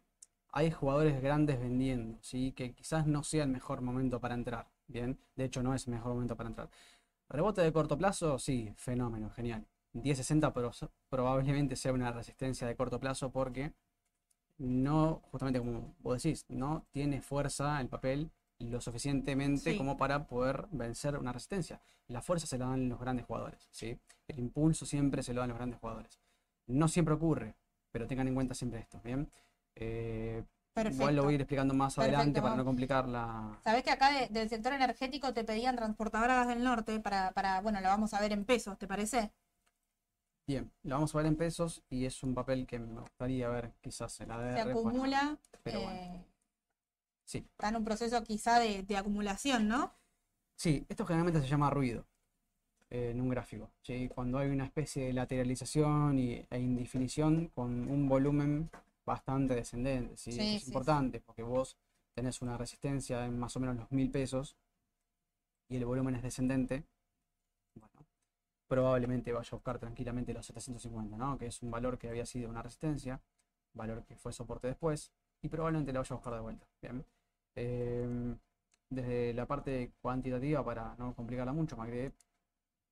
hay 0.51 0.71
jugadores 0.71 1.21
grandes 1.21 1.59
vendiendo, 1.59 2.19
¿sí? 2.21 2.51
Que 2.53 2.73
quizás 2.73 3.05
no 3.07 3.23
sea 3.23 3.43
el 3.43 3.49
mejor 3.49 3.81
momento 3.81 4.19
para 4.21 4.36
entrar, 4.36 4.67
¿bien? 4.88 5.19
De 5.36 5.45
hecho, 5.45 5.62
no 5.63 5.73
es 5.73 5.88
el 5.88 5.93
mejor 5.93 6.13
momento 6.13 6.36
para 6.38 6.49
entrar. 6.49 6.69
Rebote 7.29 7.62
de 7.62 7.73
corto 7.73 7.97
plazo, 7.97 8.38
sí, 8.39 8.73
fenómeno, 8.77 9.29
genial. 9.31 9.65
10.60 9.93 10.53
pero 10.53 10.71
probablemente 11.09 11.75
sea 11.75 11.93
una 11.93 12.12
resistencia 12.12 12.65
de 12.67 12.75
corto 12.75 12.99
plazo 12.99 13.31
porque 13.31 13.73
no, 14.57 15.21
justamente 15.31 15.59
como 15.59 15.95
vos 15.99 16.21
decís, 16.21 16.45
no 16.49 16.86
tiene 16.91 17.21
fuerza 17.21 17.79
el 17.81 17.89
papel 17.89 18.31
lo 18.63 18.82
suficientemente 18.82 19.71
Sí. 19.71 19.78
como 19.78 19.97
para 19.97 20.26
poder 20.28 20.67
vencer 20.71 21.17
una 21.17 21.32
resistencia. 21.34 21.82
La 22.08 22.21
fuerza 22.21 22.47
se 22.47 22.58
la 22.58 22.67
dan 22.67 22.89
los 22.89 22.99
grandes 22.99 23.26
jugadores, 23.26 23.67
¿sí? 23.71 23.99
El 24.28 24.39
impulso 24.39 24.86
siempre 24.86 25.23
se 25.23 25.34
lo 25.34 25.41
dan 25.41 25.49
los 25.49 25.58
grandes 25.58 25.80
jugadores. 25.80 26.19
No 26.67 26.88
siempre 26.88 27.13
ocurre, 27.13 27.56
pero 27.91 28.08
tengan 28.08 28.28
en 28.28 28.36
cuenta 28.36 28.54
siempre 28.56 28.80
esto, 28.80 28.99
¿bien? 29.04 29.30
Eh, 29.76 30.43
igual 30.91 31.15
lo 31.15 31.23
voy 31.23 31.34
a 31.34 31.36
ir 31.36 31.41
explicando 31.41 31.73
más 31.73 31.95
Perfecto, 31.95 32.15
adelante 32.17 32.41
para 32.41 32.56
no 32.56 32.65
complicar 32.65 33.08
la... 33.08 33.58
Sabés 33.63 33.84
que 33.84 33.91
acá 33.91 34.12
de- 34.12 34.28
del 34.30 34.49
sector 34.49 34.73
energético 34.73 35.34
te 35.34 35.43
pedían 35.43 35.76
transportadoras 35.76 36.47
del 36.47 36.63
norte 36.63 36.99
para, 36.99 37.32
para, 37.32 37.62
bueno, 37.62 37.80
la 37.82 37.89
vamos 37.89 38.13
a 38.13 38.21
ver 38.21 38.32
en 38.32 38.45
pesos, 38.45 38.78
¿te 38.78 38.88
parece? 38.88 39.32
Bien, 40.45 40.71
lo 40.84 40.95
vamos 40.95 41.13
a 41.15 41.17
ver 41.19 41.28
en 41.28 41.36
pesos 41.38 41.84
y 41.89 42.06
es 42.06 42.21
un 42.21 42.34
papel 42.36 42.67
que 42.67 42.78
me 42.80 42.99
gustaría 43.02 43.47
ver 43.47 43.71
quizás 43.82 44.19
en 44.21 44.28
la 44.30 44.36
Se 44.36 44.60
ADR. 44.60 44.73
bueno, 44.73 44.89
acumula, 44.89 45.38
pero 45.63 45.82
bueno. 45.82 45.99
eh, 46.02 46.26
Sí. 47.25 47.39
está 47.39 47.69
en 47.69 47.77
un 47.77 47.86
proceso 47.86 48.21
quizá 48.23 48.59
de, 48.59 48.83
de 48.83 48.97
acumulación, 48.97 49.67
¿no? 49.67 49.93
Sí, 50.55 50.86
esto 50.88 51.05
generalmente 51.05 51.41
se 51.41 51.47
llama 51.47 51.69
ruido 51.69 52.05
eh, 52.93 53.09
en 53.09 53.21
un 53.21 53.29
gráfico. 53.29 53.71
¿sí? 53.81 54.07
Cuando 54.13 54.38
hay 54.38 54.49
una 54.49 54.65
especie 54.65 55.07
de 55.07 55.13
lateralización 55.13 56.19
y, 56.19 56.45
e 56.49 56.59
indefinición 56.59 57.47
con 57.47 57.89
un 57.89 58.07
volumen 58.07 58.69
bastante 59.03 59.55
descendente. 59.55 60.15
¿sí? 60.15 60.29
Es 60.29 60.62
sí, 60.62 60.67
importante 60.67 61.19
porque 61.19 61.41
vos 61.41 61.75
tenés 62.13 62.41
una 62.43 62.55
resistencia 62.55 63.25
en 63.25 63.39
más 63.39 63.55
o 63.57 63.59
menos 63.59 63.77
los 63.77 63.91
mil 63.91 64.12
pesos 64.12 64.55
y 65.69 65.77
el 65.77 65.86
volumen 65.86 66.15
es 66.15 66.21
descendente. 66.21 66.83
Bueno, 67.73 68.05
probablemente 68.67 69.33
vaya 69.33 69.49
a 69.51 69.55
buscar 69.55 69.79
tranquilamente 69.79 70.31
los 70.33 70.45
750, 70.45 71.17
¿no? 71.17 71.38
que 71.39 71.47
es 71.47 71.63
un 71.63 71.71
valor 71.71 71.97
que 71.97 72.09
había 72.09 72.27
sido 72.27 72.47
una 72.47 72.62
resistencia, 72.62 73.19
valor 73.73 74.03
que 74.03 74.15
fue 74.15 74.31
soporte 74.33 74.67
después 74.67 75.12
y 75.41 75.49
probablemente 75.49 75.91
lo 75.93 75.99
vaya 76.01 76.13
a 76.13 76.17
buscar 76.17 76.36
de 76.36 76.41
vuelta. 76.41 76.67
Bien. 76.79 77.03
Em, 77.55 78.37
desde 78.89 79.33
la 79.33 79.45
parte 79.45 79.93
cuantitativa, 80.01 80.63
para 80.63 80.95
no 80.97 81.15
complicarla 81.15 81.53
mucho, 81.53 81.75
MACD 81.77 82.11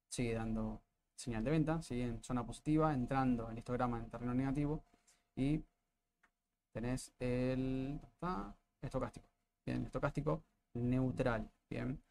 sigue 0.09 0.33
dando 0.33 0.81
señal 1.15 1.43
de 1.43 1.51
venta, 1.51 1.81
sigue 1.81 2.03
en 2.05 2.23
zona 2.23 2.45
positiva, 2.45 2.93
entrando 2.93 3.49
el 3.49 3.57
histograma 3.57 3.99
en 3.99 4.09
terreno 4.09 4.33
negativo 4.33 4.83
y 5.35 5.63
tenés 6.73 7.13
el 7.19 7.99
¿dónde 8.01 8.07
está? 8.07 8.55
estocástico. 8.81 9.27
Bien, 9.65 9.85
estocástico 9.85 10.43
neutral. 10.73 11.49
Bien. 11.69 12.01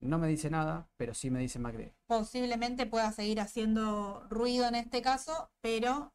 No 0.00 0.18
me 0.18 0.28
dice 0.28 0.48
nada, 0.48 0.88
pero 0.96 1.12
sí 1.12 1.30
me 1.30 1.40
dice 1.40 1.58
MACD. 1.58 1.92
Posiblemente 2.06 2.86
pueda 2.86 3.12
seguir 3.12 3.38
haciendo 3.40 4.26
ruido 4.30 4.66
en 4.66 4.74
este 4.74 5.02
caso, 5.02 5.50
pero 5.60 6.12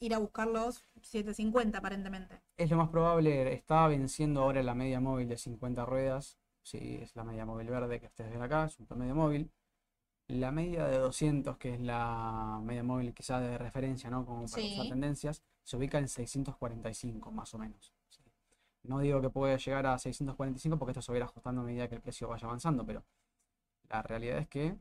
ir 0.00 0.14
a 0.14 0.18
buscar 0.18 0.48
los 0.48 0.84
750 1.02 1.78
aparentemente. 1.78 2.40
Es 2.56 2.70
lo 2.70 2.76
más 2.76 2.88
probable, 2.88 3.52
está 3.52 3.86
venciendo 3.88 4.42
ahora 4.42 4.62
la 4.62 4.74
media 4.74 5.00
móvil 5.00 5.28
de 5.28 5.36
50 5.36 5.84
ruedas. 5.84 6.38
Sí, 6.62 6.98
es 7.00 7.14
la 7.16 7.24
media 7.24 7.46
móvil 7.46 7.68
verde 7.68 8.00
que 8.00 8.06
ustedes 8.06 8.30
ven 8.30 8.42
acá, 8.42 8.64
es 8.66 8.78
un 8.78 8.86
promedio 8.86 9.14
móvil. 9.14 9.50
La 10.26 10.50
media 10.52 10.86
de 10.86 10.98
200, 10.98 11.56
que 11.56 11.74
es 11.74 11.80
la 11.80 12.60
media 12.62 12.82
móvil 12.82 13.14
quizá 13.14 13.40
de 13.40 13.56
referencia, 13.56 14.10
¿no? 14.10 14.26
Como 14.26 14.46
para 14.46 14.62
usar 14.62 14.82
Sí. 14.84 14.88
tendencias, 14.90 15.42
se 15.64 15.76
ubica 15.76 15.98
en 15.98 16.08
645 16.08 17.30
más 17.32 17.54
o 17.54 17.58
menos. 17.58 17.94
¿sí? 18.10 18.22
No 18.82 18.98
digo 19.00 19.22
que 19.22 19.30
puede 19.30 19.56
llegar 19.58 19.86
a 19.86 19.98
645 19.98 20.78
porque 20.78 20.90
esto 20.92 21.02
se 21.02 21.12
va 21.12 21.16
a 21.16 21.18
ir 21.18 21.22
ajustando 21.24 21.62
a 21.62 21.64
medida 21.64 21.88
que 21.88 21.94
el 21.94 22.02
precio 22.02 22.28
vaya 22.28 22.46
avanzando, 22.46 22.84
pero 22.84 23.04
la 23.88 24.02
realidad 24.02 24.38
es 24.38 24.48
que 24.48 24.76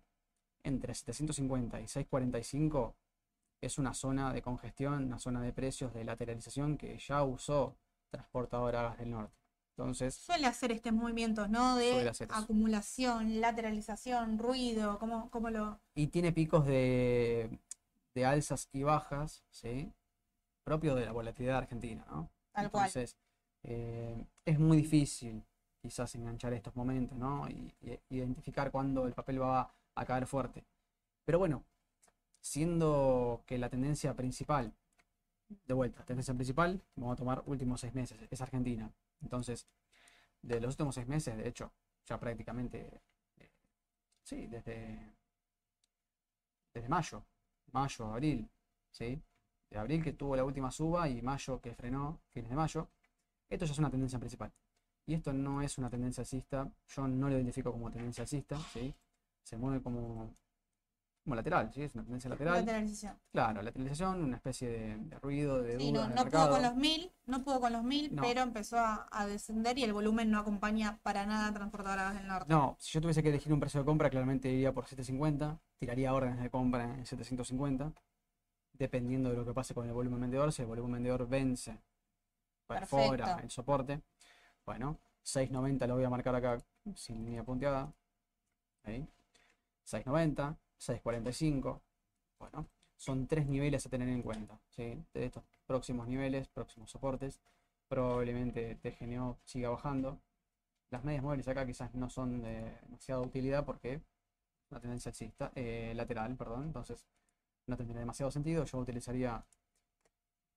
entre 0.64 0.94
750 0.94 1.80
y 1.80 1.88
645 1.88 2.96
es 3.62 3.78
una 3.78 3.94
zona 3.94 4.34
de 4.34 4.42
congestión, 4.42 5.06
una 5.06 5.20
zona 5.20 5.42
de 5.42 5.54
precios 5.54 5.94
de 5.94 6.04
lateralización 6.04 6.78
que 6.78 6.98
ya 7.00 7.24
usó 7.24 7.76
Transportadora 8.10 8.84
Gas 8.84 9.00
del 9.00 9.12
Norte. 9.12 9.36
Entonces, 9.78 10.16
Suele 10.16 10.48
hacer 10.48 10.72
estos 10.72 10.92
movimientos, 10.92 11.50
¿no? 11.50 11.76
De 11.76 12.12
acumulación, 12.30 13.42
lateralización, 13.42 14.40
ruido, 14.40 14.98
¿cómo, 14.98 15.30
cómo 15.30 15.50
lo...? 15.52 15.80
y 15.94 16.08
tiene 16.08 16.32
picos 16.32 16.66
de, 16.66 17.60
de 18.16 18.26
alzas 18.26 18.70
y 18.74 18.84
bajas, 18.84 19.44
¿sí? 19.52 19.94
Propio 20.64 20.96
de 20.96 21.06
la 21.06 21.12
volatilidad 21.12 21.58
argentina, 21.58 22.06
¿no? 22.10 22.30
Tal 22.54 22.72
cual. 22.72 22.88
Entonces, 22.88 23.18
eh, 23.64 24.26
es 24.46 24.58
muy 24.60 24.78
difícil 24.78 25.44
quizás 25.80 26.16
enganchar 26.16 26.54
estos 26.54 26.76
momentos, 26.76 27.16
¿no? 27.18 27.48
Y, 27.48 27.72
y 27.82 28.00
identificar 28.10 28.72
cuándo 28.72 29.06
el 29.06 29.14
papel 29.14 29.42
va 29.42 29.72
a 29.96 30.06
caer 30.06 30.26
fuerte. 30.26 30.66
Pero 31.24 31.38
bueno, 31.38 31.64
siendo 32.48 33.44
que 33.46 33.58
la 33.58 33.70
tendencia 33.70 34.16
principal, 34.16 34.74
de 35.68 35.74
vuelta, 35.74 36.04
tendencia 36.06 36.34
principal, 36.34 36.82
vamos 36.96 37.14
a 37.14 37.16
tomar 37.18 37.44
últimos 37.46 37.82
seis 37.82 37.94
meses, 37.94 38.18
es 38.30 38.42
Argentina. 38.42 38.90
Entonces, 39.22 39.68
de 40.42 40.60
los 40.62 40.74
últimos 40.76 40.96
seis 40.96 41.08
meses, 41.08 41.36
de 41.38 41.48
hecho, 41.48 41.72
ya 42.06 42.20
prácticamente, 42.20 43.02
eh, 43.38 43.50
sí, 44.24 44.48
desde, 44.48 45.14
desde 46.74 46.90
mayo, 46.90 47.26
mayo, 47.72 48.06
abril, 48.14 48.50
¿sí? 48.92 49.22
De 49.70 49.78
abril 49.78 50.02
que 50.02 50.14
tuvo 50.14 50.36
la 50.36 50.46
última 50.46 50.72
suba 50.72 51.10
y 51.10 51.22
mayo 51.22 51.60
que 51.60 51.76
frenó, 51.76 52.22
fines 52.30 52.50
de 52.50 52.56
mayo, 52.56 52.88
esto 53.50 53.66
ya 53.66 53.74
es 53.74 53.80
una 53.80 53.90
tendencia 53.92 54.20
principal. 54.20 54.52
Y 55.06 55.14
esto 55.16 55.34
no 55.34 55.62
es 55.62 55.78
una 55.78 55.90
tendencia 55.90 56.22
alcista, 56.22 56.70
yo 56.88 57.08
no 57.08 57.30
lo 57.30 57.36
identifico 57.36 57.72
como 57.72 57.92
tendencia 57.92 58.22
alcista, 58.24 58.58
¿sí? 58.74 58.94
Se 59.44 59.58
mueve 59.58 59.82
como, 59.82 60.34
como 61.28 61.36
lateral, 61.36 61.70
¿sí? 61.74 61.82
Es 61.82 61.94
una 61.94 62.04
tendencia 62.06 62.30
lateral. 62.30 62.60
Lateralización. 62.60 63.20
Claro, 63.34 63.62
lateralización, 63.62 64.24
una 64.24 64.38
especie 64.38 64.70
de, 64.70 64.98
de 64.98 65.20
ruido, 65.20 65.62
de 65.62 65.78
Sí, 65.78 65.92
duda 65.92 66.08
no, 66.08 66.24
pudo 66.26 66.50
con 66.50 66.62
los 66.62 66.76
mil, 66.78 67.12
no 67.26 67.44
pudo 67.44 67.60
con 67.60 67.74
los 67.74 67.84
mil, 67.84 68.16
No. 68.16 68.22
pero 68.22 68.42
empezó 68.44 68.78
a, 68.80 69.10
a 69.12 69.28
descender 69.28 69.78
y 69.78 69.84
el 69.84 69.92
volumen 69.92 70.32
no 70.32 70.40
acompaña 70.40 71.00
para 71.04 71.26
nada 71.26 71.50
a 71.50 71.54
Transportadoras 71.54 72.14
del 72.14 72.28
Norte. 72.28 72.46
No, 72.54 72.78
si 72.80 72.94
yo 72.94 73.02
tuviese 73.02 73.22
que 73.22 73.28
elegir 73.28 73.52
un 73.52 73.60
precio 73.60 73.82
de 73.82 73.86
compra, 73.86 74.10
claramente 74.10 74.48
iría 74.50 74.74
por 74.74 74.86
750, 74.86 75.60
tiraría 75.78 76.14
órdenes 76.14 76.40
de 76.42 76.50
compra 76.50 76.86
en 76.86 77.06
750, 77.06 77.92
dependiendo 78.72 79.30
de 79.30 79.36
lo 79.36 79.46
que 79.46 79.54
pase 79.54 79.74
con 79.74 79.86
el 79.86 79.92
volumen 79.94 80.22
vendedor. 80.22 80.54
Si 80.54 80.62
el 80.62 80.68
volumen 80.70 80.94
vendedor 80.94 81.28
vence, 81.28 81.78
perfora 82.68 83.10
Perfecto. 83.18 83.44
el 83.44 83.52
soporte, 83.52 84.02
bueno, 84.66 84.98
6.90 85.26 85.88
lo 85.88 85.96
voy 85.96 86.06
a 86.06 86.10
marcar 86.10 86.36
acá 86.36 86.58
sin 86.96 87.26
línea 87.26 87.44
punteada. 87.44 87.92
Ahí. 88.86 89.06
6.90, 89.86 90.56
6.45. 90.80 91.82
Bueno, 92.40 92.68
son 92.96 93.28
tres 93.28 93.48
niveles 93.48 93.86
a 93.86 93.90
tener 93.90 94.10
en 94.10 94.22
cuenta. 94.22 94.60
De 94.76 95.04
estos 95.14 95.44
próximos 95.66 96.08
niveles, 96.08 96.48
próximos 96.48 96.92
soportes, 96.92 97.40
probablemente 97.88 98.76
TGNO 98.76 99.40
siga 99.44 99.70
bajando. 99.70 100.20
Las 100.90 101.04
medias 101.04 101.24
móviles 101.24 101.48
acá 101.48 101.66
quizás 101.66 101.94
no 101.96 102.10
son 102.10 102.42
de 102.42 102.78
demasiada 102.82 103.22
utilidad 103.22 103.66
porque 103.66 104.02
una 104.70 104.80
tendencia 104.80 105.10
alcista, 105.10 105.52
eh, 105.56 105.94
lateral, 105.96 106.36
perdón, 106.36 106.66
entonces 106.66 107.06
no 107.68 107.78
tendría 107.78 108.00
demasiado 108.00 108.32
sentido. 108.32 108.64
Yo 108.66 108.78
utilizaría 108.80 109.44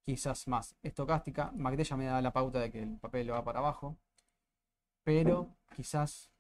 quizás 0.05 0.49
más 0.49 0.75
estocástica. 0.83 1.53
MACD 1.53 1.83
ya 1.83 1.97
me 1.97 2.07
da 2.07 2.21
la 2.21 2.33
pauta 2.33 2.61
de 2.61 2.71
que 2.71 2.83
el 2.83 2.99
papel 2.99 3.33
va 3.33 3.45
para 3.45 3.61
abajo, 3.61 3.97
pero 5.05 5.49
quizás 5.75 6.31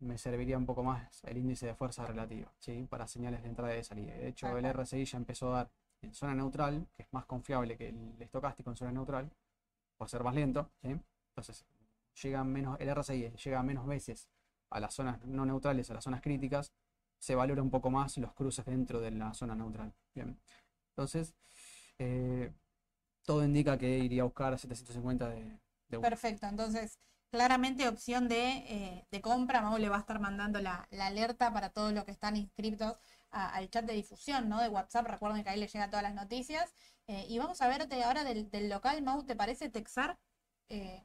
me 0.00 0.18
serviría 0.18 0.56
un 0.56 0.66
poco 0.66 0.82
más 0.82 1.22
el 1.24 1.38
índice 1.38 1.66
de 1.66 1.74
fuerza 1.74 2.06
relativa, 2.06 2.52
¿sí? 2.58 2.86
para 2.88 3.06
señales 3.06 3.42
de 3.42 3.48
entrada 3.48 3.74
y 3.74 3.76
de 3.76 3.84
salida. 3.84 4.14
De 4.14 4.28
hecho, 4.28 4.56
el 4.56 4.64
RSI 4.64 5.04
ya 5.04 5.18
empezó 5.18 5.52
a 5.54 5.56
dar 5.58 5.70
en 6.02 6.14
zona 6.14 6.34
neutral, 6.34 6.88
que 6.96 7.02
es 7.02 7.12
más 7.12 7.26
confiable 7.26 7.76
que 7.76 7.90
el 7.90 8.16
estocástico 8.20 8.70
en 8.70 8.76
zona 8.76 8.92
neutral, 8.92 9.30
por 9.96 10.08
ser 10.08 10.24
más 10.24 10.34
lento. 10.34 10.70
¿sí? 10.82 10.98
Entonces, 11.28 11.66
llega 12.22 12.42
menos, 12.44 12.80
el 12.80 12.88
RSI 12.94 13.30
llega 13.44 13.62
menos 13.62 13.86
veces 13.86 14.28
a 14.70 14.80
las 14.80 14.94
zonas 14.94 15.22
no 15.26 15.44
neutrales, 15.44 15.90
a 15.90 15.94
las 15.94 16.04
zonas 16.04 16.22
críticas, 16.22 16.72
se 17.18 17.34
valora 17.34 17.62
un 17.62 17.70
poco 17.70 17.90
más 17.90 18.16
los 18.16 18.32
cruces 18.32 18.64
dentro 18.64 19.00
de 19.00 19.10
la 19.10 19.34
zona 19.34 19.54
neutral. 19.54 19.92
Bien. 20.14 20.40
Entonces, 20.90 21.34
eh, 21.98 22.52
todo 23.26 23.44
indica 23.44 23.76
que 23.76 23.98
iría 23.98 24.22
a 24.22 24.24
buscar 24.24 24.58
750 24.58 25.28
de, 25.28 25.60
de 25.88 25.98
Perfecto, 25.98 26.46
entonces 26.46 26.98
claramente 27.30 27.88
opción 27.88 28.28
de, 28.28 29.06
eh, 29.10 29.20
compra. 29.22 29.62
Mau 29.62 29.78
le 29.78 29.88
va 29.88 29.96
a 29.96 30.00
estar 30.00 30.20
mandando 30.20 30.60
la, 30.60 30.88
alerta 31.00 31.52
para 31.52 31.70
todos 31.70 31.92
los 31.92 32.04
que 32.04 32.10
están 32.10 32.36
inscritos 32.36 32.96
al 33.30 33.70
chat 33.70 33.84
de 33.84 33.94
difusión 33.94 34.48
¿no? 34.48 34.60
de 34.60 34.68
WhatsApp. 34.68 35.06
Recuerden 35.06 35.44
que 35.44 35.50
ahí 35.50 35.60
les 35.60 35.72
llegan 35.72 35.90
todas 35.90 36.02
las 36.02 36.14
noticias. 36.14 36.74
Eh, 37.06 37.26
y 37.28 37.38
vamos 37.38 37.60
a 37.62 37.68
verte 37.68 38.02
ahora 38.02 38.24
del, 38.24 38.68
local, 38.68 39.02
Mau, 39.02 39.24
¿te 39.24 39.36
parece 39.36 39.68
Texar? 39.68 40.18
Eh, 40.68 41.02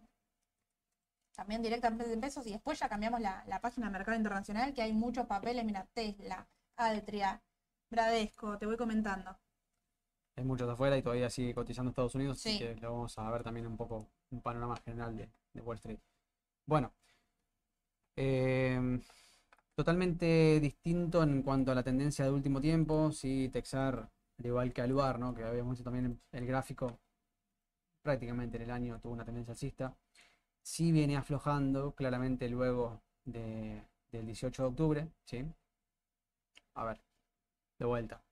también 1.35 1.61
directamente 1.61 2.11
en 2.11 2.21
pesos 2.21 2.45
y 2.47 2.51
después 2.51 2.79
ya 2.79 2.87
cambiamos 2.87 3.19
la, 3.19 3.59
página 3.61 3.87
de 3.87 3.93
mercado 3.93 4.15
internacional 4.15 4.73
que 4.73 4.81
hay 4.81 4.93
muchos 4.93 5.25
papeles, 5.25 5.65
mira, 5.65 5.85
Tesla, 5.93 6.47
Altria, 6.77 7.41
Bradesco, 7.89 8.57
te 8.57 8.65
voy 8.65 8.77
comentando. 8.77 9.37
Hay 10.37 10.43
muchos 10.45 10.69
afuera 10.69 10.97
y 10.97 11.01
todavía 11.01 11.29
sigue 11.29 11.53
cotizando 11.53 11.89
Estados 11.89 12.15
Unidos, 12.15 12.37
así 12.37 12.57
que 12.57 12.75
lo 12.75 12.93
vamos 12.93 13.17
a 13.17 13.29
ver 13.31 13.43
también 13.43 13.67
un 13.67 13.75
poco, 13.75 14.07
un 14.29 14.41
panorama 14.41 14.77
general 14.77 15.15
de 15.15 15.61
Wall 15.61 15.77
Street. 15.77 15.99
Bueno, 16.65 16.93
em, 18.15 19.01
totalmente 19.75 20.59
distinto 20.61 21.23
en 21.23 21.41
cuanto 21.43 21.71
a 21.71 21.75
la 21.75 21.83
tendencia 21.83 22.25
de 22.25 22.31
último 22.31 22.61
tiempo. 22.61 23.11
Sí, 23.11 23.49
Texar, 23.51 24.09
al 24.39 24.45
igual 24.45 24.73
que 24.73 24.81
Aluar, 24.81 25.19
¿no? 25.19 25.33
que 25.35 25.43
habíamos 25.43 25.71
visto 25.73 25.83
también 25.85 26.19
el 26.31 26.45
gráfico, 26.47 26.99
prácticamente 28.01 28.55
en 28.57 28.63
el 28.63 28.71
año 28.71 28.99
tuvo 29.01 29.11
una 29.13 29.25
tendencia 29.25 29.51
alcista. 29.51 29.95
Sí 30.63 30.91
viene 30.91 31.17
aflojando 31.17 31.93
claramente 31.95 32.49
luego 32.49 33.01
del 33.25 33.81
18 34.11 34.63
de 34.63 34.69
octubre. 34.69 35.09
¿sí? 35.25 35.45
A 36.75 36.83
ver, 36.85 37.01
de 37.79 37.85
vuelta. 37.85 38.24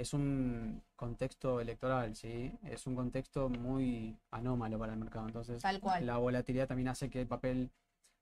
Es 0.00 0.14
un 0.14 0.82
contexto 0.96 1.60
electoral, 1.60 2.16
¿sí? 2.16 2.50
Es 2.64 2.86
un 2.86 2.94
contexto 2.94 3.50
muy 3.50 4.18
anómalo 4.30 4.78
para 4.78 4.94
el 4.94 4.98
mercado. 4.98 5.26
Entonces, 5.26 5.62
la 6.00 6.16
volatilidad 6.16 6.66
también 6.66 6.88
hace 6.88 7.10
que 7.10 7.20
el 7.20 7.26
papel 7.26 7.70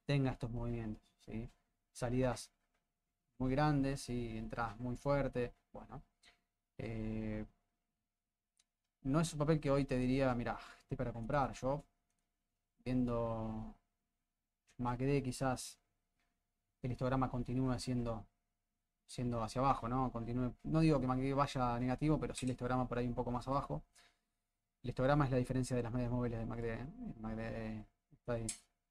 tenga 0.05 0.33
estos 0.33 0.51
movimientos, 0.51 1.09
¿sí? 1.25 1.49
Salidas 1.93 2.51
muy 3.39 3.53
grandes 3.53 4.09
y 4.09 4.39
entradas 4.39 4.77
muy 4.81 4.97
fuertes. 4.97 5.53
Bueno, 5.73 6.03
eh, 6.79 7.47
no 9.03 9.21
es 9.21 9.33
un 9.33 9.39
papel 9.39 9.61
que 9.61 9.71
hoy 9.71 9.85
te 9.85 9.97
diría, 9.97 10.35
mira, 10.35 10.59
estoy 10.81 10.97
para 10.97 11.13
comprar. 11.13 11.53
Yo, 11.53 11.85
viendo 12.85 13.77
MACD, 14.79 15.23
quizás 15.23 15.79
el 16.83 16.91
histograma 16.91 17.31
continúe 17.31 17.79
siendo 17.79 18.27
siendo 19.09 19.43
hacia 19.43 19.61
abajo, 19.61 19.89
¿no? 19.89 20.13
Continúe, 20.13 20.55
no 20.65 20.81
digo 20.81 21.01
que 21.01 21.35
vaya 21.35 21.81
negativo, 21.81 22.21
pero 22.21 22.35
sí 22.35 22.47
el 22.47 22.53
histograma 22.53 22.87
por 22.87 22.99
ahí 22.99 23.09
un 23.09 23.15
poco 23.15 23.31
más 23.31 23.49
abajo. 23.49 23.83
El 24.83 24.91
histograma 24.91 25.25
es 25.25 25.31
la 25.31 25.39
diferencia 25.39 25.75
de 25.77 25.83
las 25.83 25.93
medias 25.93 26.11
móviles 26.11 26.39
de 26.39 26.47
MACD. 26.47 26.65
¿eh? 26.65 26.87
MACD 27.21 27.87
está 28.13 28.35
ahí, 28.35 28.47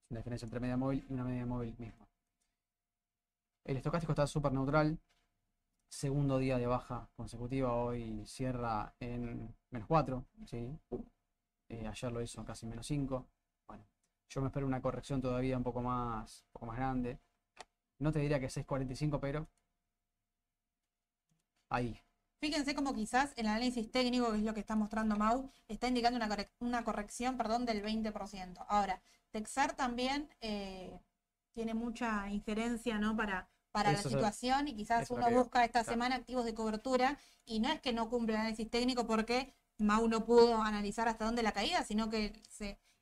la 0.10 0.18
diferencia 0.18 0.46
entre 0.46 0.60
media 0.60 0.76
móvil 0.76 1.06
y 1.08 1.14
una 1.14 1.24
media 1.24 1.46
móvil 1.46 1.76
misma. 1.78 2.08
El 3.64 3.78
estocástico 3.78 4.12
está 4.12 4.26
súper 4.26 4.52
neutral. 4.52 5.00
Segundo 5.90 6.38
día 6.40 6.58
de 6.58 6.68
baja 6.68 7.10
consecutiva, 7.16 7.74
hoy 7.74 8.26
cierra 8.26 8.94
en 9.00 9.56
menos 9.70 9.88
4, 9.88 10.26
¿sí? 10.46 10.78
Eh, 11.70 11.88
ayer 11.88 12.12
lo 12.12 12.22
hizo 12.22 12.44
casi 12.44 12.66
menos 12.66 12.88
5. 12.88 13.26
Bueno, 13.68 13.86
yo 14.30 14.42
me 14.42 14.48
espero 14.48 14.66
una 14.68 14.82
corrección 14.82 15.22
todavía 15.22 15.58
un 15.58 15.64
poco 15.64 15.82
más, 15.82 16.42
un 16.48 16.52
poco 16.54 16.66
más 16.66 16.78
grande. 16.78 17.20
No 18.00 18.12
te 18.12 18.20
diría 18.20 18.40
que 18.40 18.48
6.45, 18.48 19.20
pero 19.20 19.48
ahí. 21.70 22.02
Fíjense 22.40 22.76
como 22.76 22.94
quizás 22.94 23.34
el 23.36 23.48
análisis 23.48 23.92
técnico, 23.92 24.32
que 24.32 24.38
es 24.38 24.44
lo 24.44 24.54
que 24.54 24.60
está 24.60 24.76
mostrando 24.76 25.16
Mau, 25.16 25.52
está 25.68 25.88
indicando 25.88 26.20
una, 26.60 26.84
corrección 26.84 27.36
perdón, 27.36 27.66
del 27.66 27.84
20%. 27.84 28.66
Ahora, 28.68 29.02
Texar 29.32 29.76
también 29.76 30.30
eh, 30.42 31.00
tiene 31.54 31.74
mucha 31.74 32.30
injerencia 32.30 33.00
¿no? 33.00 33.18
para, 33.18 33.50
para 33.72 33.92
la 33.92 34.02
situación 34.02 34.68
y 34.68 34.76
quizás 34.76 35.10
uno 35.10 35.30
busca 35.32 35.66
esta 35.66 35.84
semana 35.84 36.16
activos 36.16 36.46
de 36.46 36.54
cobertura 36.54 37.18
y 37.46 37.60
no 37.60 37.70
es 37.70 37.82
que 37.82 37.92
no 37.92 38.10
cumple 38.10 38.36
el 38.36 38.42
análisis 38.42 38.70
técnico 38.70 39.08
porque 39.08 39.54
Mau 39.80 40.08
no 40.08 40.26
pudo 40.26 40.62
analizar 40.62 41.08
hasta 41.08 41.26
dónde 41.26 41.44
la 41.44 41.52
caída, 41.52 41.84
sino 41.84 42.10
que 42.10 42.34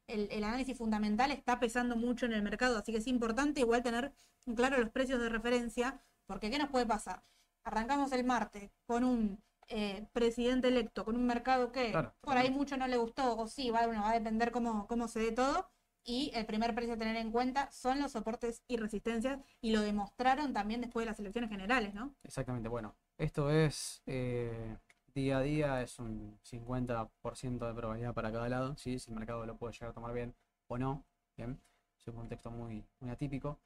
el, 0.08 0.28
el, 0.32 0.44
análisis 0.44 0.78
fundamental 0.78 1.32
está 1.32 1.60
pesando 1.60 1.96
mucho 1.96 2.26
en 2.26 2.34
el 2.34 2.42
mercado, 2.42 2.78
así 2.78 2.92
que 2.92 3.00
es 3.00 3.08
importante 3.08 3.62
igual 3.62 3.84
tener 3.84 4.14
claro 4.56 4.78
los 4.78 4.90
precios 4.90 5.20
de 5.22 5.30
referencia, 5.30 6.02
porque 6.26 6.50
¿qué 6.50 6.58
nos 6.58 6.70
puede 6.70 6.86
pasar? 6.86 7.24
Arrancamos 7.66 8.12
el 8.14 8.24
martes 8.24 8.72
con 8.86 9.04
un 9.04 9.44
eh, 9.68 10.08
presidente 10.14 10.68
electo, 10.70 11.04
con 11.04 11.16
un 11.16 11.26
mercado 11.26 11.72
que 11.72 11.94
por 12.22 12.38
ahí 12.38 12.52
mucho 12.52 12.78
no 12.78 12.88
le 12.88 12.98
gustó, 12.98 13.38
o 13.38 13.48
sí, 13.48 13.72
va, 13.72 13.86
va 13.88 14.10
a 14.12 14.14
depender 14.14 14.52
cómo, 14.52 14.88
cómo 14.88 15.08
se 15.08 15.20
dé 15.20 15.32
todo. 15.32 15.70
Y 16.08 16.32
el 16.36 16.46
primer 16.46 16.76
precio 16.76 16.94
a 16.94 16.98
tener 16.98 17.16
en 17.16 17.32
cuenta 17.32 17.72
son 17.72 18.00
los 18.00 18.12
soportes 18.12 18.64
y 18.68 18.78
resistencias, 18.78 19.40
y 19.60 19.72
lo 19.72 19.82
demostraron 19.82 20.54
también 20.54 20.82
después 20.82 21.04
de 21.04 21.10
las 21.10 21.20
elecciones 21.20 21.50
generales, 21.50 21.96
¿no? 21.96 22.14
Exactamente, 22.24 22.70
bueno, 22.70 22.96
esto 23.18 23.50
es 23.50 24.04
eh, 24.06 24.78
día 25.16 25.40
a 25.40 25.42
día, 25.42 25.82
es 25.82 25.98
un 25.98 26.38
50% 26.44 27.68
de 27.68 27.74
probabilidad 27.74 28.14
para 28.14 28.32
cada 28.32 28.48
lado, 28.50 28.78
¿sí? 28.78 29.00
si 29.00 29.10
el 29.10 29.18
mercado 29.18 29.48
lo 29.48 29.58
puede 29.58 29.74
llegar 29.74 29.90
a 29.90 29.94
tomar 29.94 30.14
bien 30.14 30.36
o 30.68 30.78
no, 30.78 31.04
bien, 31.36 31.60
es 31.98 32.08
un 32.08 32.16
contexto 32.16 32.52
muy, 32.52 32.86
muy 33.00 33.10
atípico. 33.10 33.60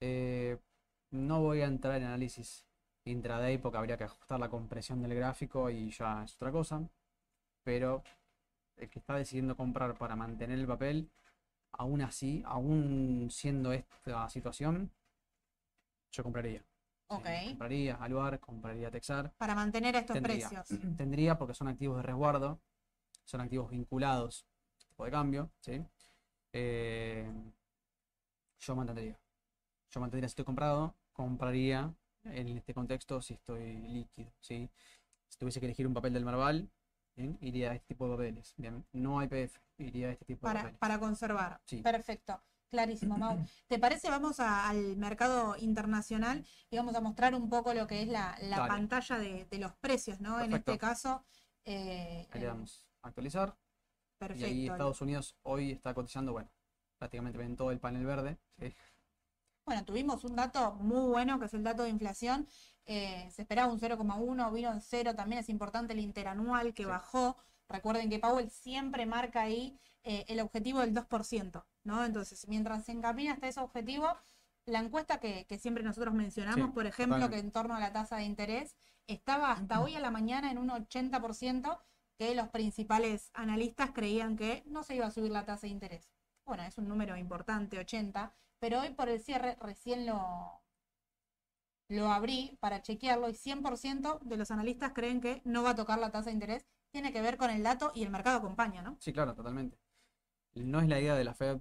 Eh, 0.00 0.58
no 1.10 1.42
voy 1.42 1.60
a 1.60 1.66
entrar 1.66 1.96
en 1.96 2.04
análisis 2.04 2.65
intraday 3.10 3.58
porque 3.58 3.78
habría 3.78 3.96
que 3.96 4.04
ajustar 4.04 4.38
la 4.38 4.48
compresión 4.48 5.02
del 5.02 5.14
gráfico 5.14 5.70
y 5.70 5.90
ya 5.90 6.24
es 6.24 6.34
otra 6.34 6.52
cosa. 6.52 6.88
Pero 7.62 8.02
el 8.76 8.88
que 8.90 8.98
está 8.98 9.14
decidiendo 9.14 9.56
comprar 9.56 9.96
para 9.96 10.16
mantener 10.16 10.58
el 10.58 10.66
papel, 10.66 11.10
aún 11.72 12.02
así, 12.02 12.42
aún 12.46 13.28
siendo 13.30 13.72
esta 13.72 14.28
situación, 14.28 14.90
yo 16.12 16.22
compraría. 16.22 16.64
Ok. 17.08 17.26
compraría 17.50 17.94
Aluar, 17.96 18.40
compraría 18.40 18.90
Texar. 18.90 19.32
Para 19.38 19.54
mantener 19.54 19.94
estos 19.94 20.18
precios. 20.18 20.68
Tendría 20.96 21.38
porque 21.38 21.54
son 21.54 21.68
activos 21.68 21.96
de 21.98 22.02
resguardo, 22.02 22.60
son 23.24 23.40
activos 23.40 23.70
vinculados 23.70 24.46
a 24.80 24.88
tipo 24.88 25.04
de 25.04 25.10
cambio, 25.10 25.50
¿sí? 25.60 25.84
Eh, 26.52 27.30
yo 28.58 28.74
mantendría. 28.74 29.18
Yo 29.90 30.00
mantendría 30.00 30.28
si 30.28 30.32
estoy 30.32 30.44
comprado, 30.44 30.94
compraría 31.12 31.94
en 32.32 32.48
este 32.56 32.74
contexto 32.74 33.20
si 33.20 33.34
estoy 33.34 33.76
líquido. 33.76 34.32
¿sí? 34.40 34.68
Si 35.28 35.38
tuviese 35.38 35.60
que 35.60 35.66
elegir 35.66 35.86
un 35.86 35.94
papel 35.94 36.12
del 36.12 36.24
Marval, 36.24 36.68
iría 37.40 37.70
a 37.70 37.74
este 37.74 37.88
tipo 37.88 38.08
de 38.08 38.16
papeles. 38.16 38.54
Bien, 38.56 38.84
no 38.92 39.22
IPF, 39.22 39.58
iría 39.78 40.08
a 40.08 40.12
este 40.12 40.24
tipo 40.24 40.46
de 40.46 40.54
papeles. 40.54 40.78
Para 40.78 40.98
conservar. 40.98 41.60
Perfecto. 41.82 42.40
Clarísimo, 42.68 43.16
Mau. 43.16 43.38
¿Te 43.68 43.78
parece? 43.78 44.10
Vamos 44.10 44.40
al 44.40 44.96
mercado 44.96 45.56
internacional 45.56 46.44
y 46.68 46.76
vamos 46.76 46.94
a 46.96 47.00
mostrar 47.00 47.34
un 47.34 47.48
poco 47.48 47.72
lo 47.74 47.86
que 47.86 48.02
es 48.02 48.08
la, 48.08 48.36
pantalla 48.68 49.18
de, 49.18 49.58
los 49.58 49.72
precios, 49.74 50.20
¿no? 50.20 50.40
En 50.40 50.52
este 50.52 50.76
caso. 50.76 51.24
Eh, 51.64 52.26
Ahí 52.30 52.40
le 52.40 52.46
damos 52.46 52.86
a 53.02 53.08
actualizar. 53.08 53.56
Perfecto. 54.18 54.46
Y 54.46 54.50
ahí 54.50 54.68
Estados 54.68 55.00
Unidos 55.00 55.36
hoy 55.42 55.72
está 55.72 55.94
cotizando, 55.94 56.32
bueno, 56.32 56.50
prácticamente 56.98 57.38
ven 57.38 57.56
todo 57.56 57.70
el 57.70 57.78
panel 57.78 58.04
verde. 58.04 58.38
¿sí? 58.58 58.74
Bueno, 59.66 59.84
tuvimos 59.84 60.22
un 60.22 60.36
dato 60.36 60.74
muy 60.74 61.10
bueno, 61.10 61.40
que 61.40 61.46
es 61.46 61.54
el 61.54 61.64
dato 61.64 61.82
de 61.82 61.88
inflación. 61.90 62.46
Eh, 62.86 63.28
se 63.32 63.42
esperaba 63.42 63.72
un 63.72 63.80
0,1, 63.80 64.52
vino 64.52 64.70
en 64.72 64.80
0. 64.80 65.14
También 65.16 65.40
es 65.40 65.48
importante 65.48 65.92
el 65.92 65.98
interanual 65.98 66.72
que 66.72 66.86
bajó. 66.86 67.36
Recuerden 67.68 68.08
que 68.08 68.20
Powell 68.20 68.48
siempre 68.48 69.06
marca 69.06 69.42
ahí 69.42 69.76
eh, 70.04 70.24
el 70.28 70.38
objetivo 70.38 70.78
del 70.80 70.94
2%, 70.94 71.64
¿no? 71.82 72.04
Entonces, 72.04 72.46
mientras 72.46 72.84
se 72.84 72.92
encamina 72.92 73.32
hasta 73.32 73.48
ese 73.48 73.58
objetivo, 73.58 74.06
la 74.66 74.78
encuesta 74.78 75.18
que, 75.18 75.46
que 75.46 75.58
siempre 75.58 75.82
nosotros 75.82 76.14
mencionamos, 76.14 76.66
Sí, 76.68 76.72
por 76.72 76.86
ejemplo, 76.86 77.16
totalmente. 77.16 77.36
que 77.36 77.46
en 77.46 77.50
torno 77.52 77.74
a 77.74 77.80
la 77.80 77.92
tasa 77.92 78.18
de 78.18 78.24
interés, 78.24 78.76
estaba 79.08 79.50
hasta 79.50 79.80
hoy 79.80 79.96
a 79.96 80.00
la 80.00 80.12
mañana 80.12 80.52
en 80.52 80.58
un 80.58 80.68
80% 80.70 81.80
que 82.18 82.36
los 82.36 82.48
principales 82.50 83.30
analistas 83.34 83.90
creían 83.90 84.36
que 84.36 84.62
no 84.66 84.84
se 84.84 84.94
iba 84.94 85.06
a 85.06 85.10
subir 85.10 85.32
la 85.32 85.44
tasa 85.44 85.62
de 85.66 85.72
interés. 85.72 86.08
Bueno, 86.44 86.62
es 86.62 86.78
un 86.78 86.86
número 86.88 87.16
importante, 87.16 87.78
80, 87.80 88.32
pero 88.58 88.80
hoy 88.80 88.90
por 88.90 89.08
el 89.08 89.20
cierre 89.20 89.56
recién 89.60 90.06
lo, 90.06 90.62
lo 91.88 92.10
abrí 92.10 92.56
para 92.60 92.82
chequearlo 92.82 93.28
y 93.28 93.34
100% 93.34 94.20
de 94.20 94.36
los 94.36 94.50
analistas 94.50 94.92
creen 94.92 95.20
que 95.20 95.42
no 95.44 95.62
va 95.62 95.70
a 95.70 95.76
tocar 95.76 95.98
la 95.98 96.10
tasa 96.10 96.26
de 96.26 96.34
interés. 96.34 96.66
Tiene 96.90 97.12
que 97.12 97.20
ver 97.20 97.36
con 97.36 97.50
el 97.50 97.62
dato 97.62 97.92
y 97.94 98.02
el 98.02 98.10
mercado 98.10 98.38
acompaña, 98.38 98.82
¿no? 98.82 98.96
Sí, 99.00 99.12
claro, 99.12 99.34
totalmente. 99.34 99.78
No 100.54 100.80
es 100.80 100.88
la 100.88 101.00
idea 101.00 101.14
de 101.14 101.24
la 101.24 101.34
Fed 101.34 101.60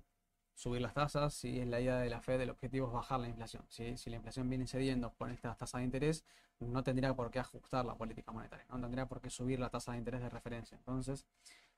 subir 0.54 0.82
las 0.82 0.94
tasas, 0.94 1.34
sí 1.34 1.60
es 1.60 1.68
la 1.68 1.82
idea 1.82 1.98
de 1.98 2.10
la 2.10 2.22
Fed, 2.22 2.40
el 2.40 2.50
objetivo 2.50 2.88
es 2.88 2.94
bajar 2.94 3.20
la 3.20 3.28
inflación. 3.28 3.66
Si 3.70 4.10
la 4.10 4.16
inflación 4.16 4.50
viene 4.50 4.66
cediendo 4.68 5.14
con 5.16 5.32
estas 5.32 5.58
tasas 5.58 5.80
de 5.80 5.86
interés, 5.86 6.24
no 6.60 6.82
tendría 6.84 7.14
por 7.14 7.30
qué 7.30 7.40
ajustar 7.40 7.86
la 7.86 7.96
política 7.96 8.32
monetaria, 8.32 8.66
no 8.70 8.80
tendría 8.80 9.06
por 9.06 9.20
qué 9.20 9.30
subir 9.30 9.60
la 9.60 9.70
tasa 9.70 9.92
de 9.92 9.98
interés 9.98 10.22
de 10.22 10.30
referencia. 10.30 10.78
Entonces, 10.78 11.26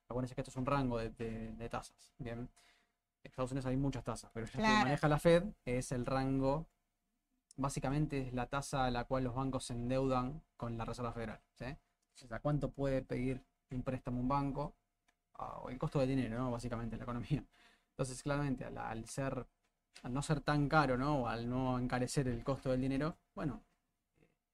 acuérdense 0.07 0.35
que 0.35 0.41
esto 0.41 0.51
es 0.51 0.57
un 0.57 0.67
rango 0.67 0.99
de 0.99 1.69
tasas. 1.71 2.13
Bien, 2.19 2.47
en 3.27 3.31
Estados 3.31 3.51
Unidos 3.51 3.65
hay 3.65 3.77
muchas 3.77 4.03
tasas, 4.03 4.31
pero 4.33 4.45
la 4.45 4.51
que 4.51 4.57
Claro. 4.61 4.79
maneja 4.85 5.07
la 5.07 5.19
Fed 5.19 5.43
es 5.65 5.91
el 5.91 6.05
rango, 6.05 6.65
básicamente 7.57 8.21
es 8.27 8.33
la 8.33 8.47
tasa 8.47 8.85
a 8.85 8.91
la 8.91 9.03
cual 9.05 9.25
los 9.25 9.35
bancos 9.35 9.65
se 9.65 9.73
endeudan 9.73 10.41
con 10.55 10.77
la 10.77 10.85
Reserva 10.85 11.11
Federal. 11.11 11.39
¿sí? 11.55 11.65
O 12.23 12.27
sea, 12.27 12.39
¿cuánto 12.39 12.71
puede 12.71 13.01
pedir 13.01 13.43
un 13.71 13.83
préstamo 13.83 14.19
un 14.19 14.27
banco? 14.27 14.75
Ah, 15.35 15.59
o 15.59 15.69
el 15.69 15.77
costo 15.77 15.99
del 15.99 16.09
dinero, 16.09 16.37
¿no? 16.39 16.51
Básicamente 16.51 16.95
en 16.95 16.99
la 16.99 17.03
economía. 17.03 17.43
Entonces, 17.91 18.23
claramente, 18.23 18.63
al, 18.65 18.77
al 18.77 19.05
ser, 19.05 19.45
al 20.03 20.13
no 20.13 20.21
ser 20.23 20.41
tan 20.41 20.67
caro, 20.67 20.97
¿no? 20.97 21.23
O 21.23 21.27
al 21.27 21.47
no 21.49 21.77
encarecer 21.77 22.27
el 22.27 22.43
costo 22.43 22.71
del 22.71 22.81
dinero, 22.81 23.17
bueno, 23.35 23.61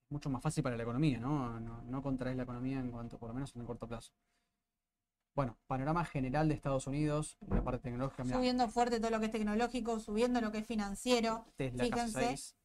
es 0.04 0.12
mucho 0.12 0.30
más 0.30 0.42
fácil 0.42 0.64
para 0.64 0.76
la 0.76 0.84
economía, 0.84 1.20
¿no? 1.20 1.60
No, 1.60 1.82
no 1.84 2.02
contraes 2.02 2.36
la 2.36 2.44
economía 2.44 2.80
en 2.80 2.92
cuanto, 2.92 3.18
por 3.18 3.30
lo 3.30 3.34
menos 3.34 3.56
en 3.56 3.62
el 3.62 3.68
corto 3.68 3.88
plazo. 3.88 4.12
Bueno, 5.36 5.58
panorama 5.68 6.06
general 6.06 6.48
de 6.48 6.54
Estados 6.54 6.86
Unidos, 6.86 7.38
la 7.48 7.64
parte 7.64 7.90
tecnológica, 7.90 8.24
mirá, 8.24 8.38
Subiendo 8.38 8.68
fuerte 8.70 9.00
todo 9.00 9.10
lo 9.10 9.20
que 9.20 9.26
es 9.28 9.32
tecnológico, 9.32 10.00
subiendo 10.00 10.42
lo 10.42 10.52
que 10.52 10.60
es 10.60 10.68
financiero. 10.68 11.46
Tesla 11.56 11.84
fíjense. 11.84 12.20
6. 12.20 12.56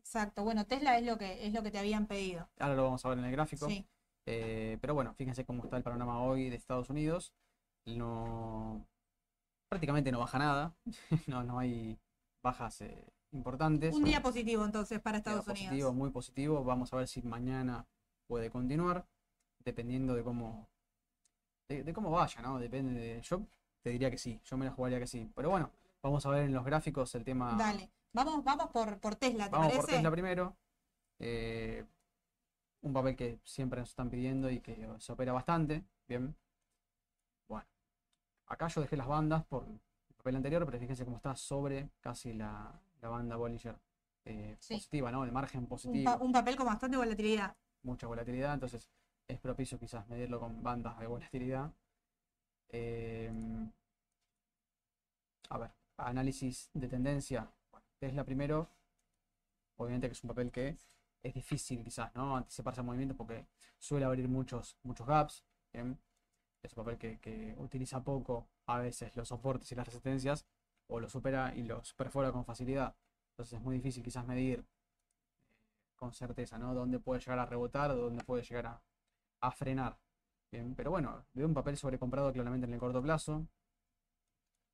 Exacto. 0.00 0.42
Bueno, 0.42 0.66
Tesla 0.66 0.98
es 0.98 1.06
lo 1.06 1.16
que 1.16 1.46
es 1.46 1.54
lo 1.54 1.62
que 1.62 1.70
te 1.70 1.78
habían 1.78 2.06
pedido. 2.06 2.48
Ahora 2.58 2.74
lo 2.74 2.84
vamos 2.84 3.04
a 3.04 3.08
ver 3.10 3.18
en 3.18 3.24
el 3.24 3.32
gráfico. 3.32 3.68
Sí. 3.68 3.86
Eh, 4.26 4.78
pero 4.80 4.94
bueno, 4.94 5.14
fíjense 5.14 5.44
cómo 5.44 5.62
está 5.62 5.76
el 5.76 5.84
panorama 5.84 6.20
hoy 6.22 6.50
de 6.50 6.56
Estados 6.56 6.90
Unidos. 6.90 7.32
No, 7.86 8.86
prácticamente 9.68 10.10
no 10.12 10.18
baja 10.18 10.38
nada. 10.38 10.74
No, 11.28 11.44
no 11.44 11.58
hay 11.58 11.98
bajas 12.42 12.80
eh, 12.80 13.12
importantes. 13.30 13.94
Un 13.94 14.04
día 14.04 14.22
positivo 14.22 14.64
entonces 14.64 15.00
para 15.00 15.18
Día 15.18 15.20
Estados 15.20 15.44
positivo, 15.44 15.72
Unidos. 15.72 15.94
muy 15.94 16.10
positivo. 16.10 16.64
Vamos 16.64 16.92
a 16.92 16.96
ver 16.96 17.08
si 17.08 17.22
mañana 17.22 17.86
puede 18.26 18.50
continuar, 18.50 19.06
dependiendo 19.60 20.14
de 20.14 20.24
cómo, 20.24 20.69
de, 21.70 21.84
de 21.84 21.92
cómo 21.92 22.10
vaya, 22.10 22.42
¿no? 22.42 22.58
Depende 22.58 23.00
de. 23.00 23.20
Yo 23.22 23.40
te 23.82 23.90
diría 23.90 24.10
que 24.10 24.18
sí, 24.18 24.40
yo 24.44 24.56
me 24.56 24.64
la 24.66 24.72
jugaría 24.72 24.98
que 24.98 25.06
sí. 25.06 25.30
Pero 25.34 25.50
bueno, 25.50 25.70
vamos 26.02 26.24
a 26.26 26.30
ver 26.30 26.44
en 26.44 26.52
los 26.52 26.64
gráficos 26.64 27.14
el 27.14 27.24
tema. 27.24 27.54
Dale. 27.56 27.88
Vamos, 28.12 28.42
vamos 28.42 28.66
por, 28.70 28.98
por 28.98 29.14
Tesla, 29.14 29.44
¿te 29.48 29.50
Vamos 29.52 29.72
por? 29.74 29.86
Tesla 29.86 30.10
primero. 30.10 30.56
Eh, 31.20 31.84
un 32.82 32.92
papel 32.92 33.14
que 33.14 33.38
siempre 33.44 33.78
nos 33.80 33.90
están 33.90 34.10
pidiendo 34.10 34.50
y 34.50 34.60
que 34.60 34.88
se 34.98 35.12
opera 35.12 35.32
bastante. 35.32 35.84
Bien. 36.08 36.34
Bueno. 37.48 37.66
Acá 38.46 38.66
yo 38.68 38.80
dejé 38.80 38.96
las 38.96 39.06
bandas 39.06 39.44
por 39.44 39.64
el 39.64 40.14
papel 40.16 40.36
anterior, 40.36 40.66
pero 40.66 40.78
fíjense 40.78 41.04
cómo 41.04 41.16
está 41.18 41.36
sobre 41.36 41.90
casi 42.00 42.32
la, 42.32 42.72
la 43.00 43.08
banda 43.08 43.36
Bollinger 43.36 43.76
eh, 44.24 44.56
Sí. 44.58 44.74
positiva, 44.74 45.12
¿no? 45.12 45.22
El 45.24 45.30
margen 45.30 45.60
un, 45.60 45.66
positivo, 45.68 46.04
pa- 46.04 46.22
un 46.24 46.32
papel 46.32 46.56
con 46.56 46.66
bastante 46.66 46.96
volatilidad. 46.96 47.54
mucha 47.82 48.06
volatilidad, 48.08 48.54
entonces 48.54 48.88
es 49.30 49.40
propicio 49.40 49.78
quizás 49.78 50.06
medirlo 50.08 50.40
con 50.40 50.62
bandas 50.62 50.98
de 50.98 51.06
volatilidad. 51.06 51.72
Eh, 52.68 53.32
a 55.48 55.58
ver, 55.58 55.70
análisis 55.96 56.70
de 56.74 56.88
tendencia. 56.88 57.50
Bueno, 57.70 57.86
Tesla 57.98 58.24
primero, 58.24 58.68
obviamente 59.76 60.08
que 60.08 60.12
es 60.12 60.24
un 60.24 60.28
papel 60.28 60.50
que 60.50 60.76
es 61.22 61.34
difícil 61.34 61.82
quizás, 61.84 62.14
¿no? 62.14 62.36
Anticiparse 62.36 62.80
al 62.80 62.86
movimiento 62.86 63.16
porque 63.16 63.46
suele 63.78 64.04
abrir 64.04 64.28
muchos, 64.28 64.76
muchos 64.82 65.06
gaps. 65.06 65.44
Es 65.72 66.76
un 66.76 66.84
papel 66.84 66.98
que, 66.98 67.18
que 67.20 67.54
utiliza 67.58 68.02
poco 68.02 68.48
a 68.66 68.78
veces 68.78 69.14
los 69.16 69.28
soportes 69.28 69.70
y 69.72 69.74
las 69.74 69.86
resistencias 69.86 70.44
o 70.88 71.00
los 71.00 71.12
supera 71.12 71.54
y 71.54 71.62
los 71.62 71.94
perfora 71.94 72.32
con 72.32 72.44
facilidad. 72.44 72.94
Entonces 73.30 73.58
es 73.58 73.64
muy 73.64 73.76
difícil 73.76 74.02
quizás 74.02 74.26
medir 74.26 74.58
eh, 74.58 74.64
con 75.96 76.12
certeza, 76.12 76.58
¿no? 76.58 76.74
Dónde 76.74 76.98
puede 76.98 77.20
llegar 77.20 77.38
a 77.38 77.46
rebotar 77.46 77.90
dónde 77.94 78.24
puede 78.24 78.42
llegar 78.42 78.66
a, 78.66 78.82
a 79.40 79.50
frenar. 79.50 79.98
Bien, 80.52 80.74
pero 80.74 80.90
bueno, 80.90 81.24
veo 81.32 81.46
un 81.46 81.54
papel 81.54 81.76
sobrecomprado 81.76 82.32
claramente 82.32 82.66
en 82.66 82.74
el 82.74 82.80
corto 82.80 83.02
plazo. 83.02 83.46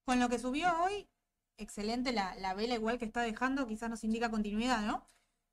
Con 0.04 0.20
lo 0.20 0.28
que 0.28 0.38
subió 0.38 0.68
hoy, 0.82 1.08
excelente 1.56 2.12
la, 2.12 2.34
la 2.36 2.54
vela 2.54 2.74
igual 2.74 2.98
que 2.98 3.04
está 3.04 3.22
dejando, 3.22 3.66
quizás 3.66 3.90
nos 3.90 4.04
indica 4.04 4.30
continuidad, 4.30 4.82
¿no? 4.86 5.06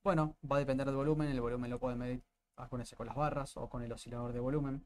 Bueno, 0.03 0.35
va 0.49 0.57
a 0.57 0.59
depender 0.59 0.85
del 0.85 0.95
volumen, 0.95 1.29
el 1.29 1.41
volumen 1.41 1.69
lo 1.69 1.79
pueden 1.79 1.99
medir 1.99 2.23
acuérdense, 2.57 2.95
con 2.95 3.07
las 3.07 3.15
barras 3.15 3.57
o 3.57 3.69
con 3.69 3.83
el 3.83 3.91
oscilador 3.91 4.33
de 4.33 4.39
volumen. 4.39 4.85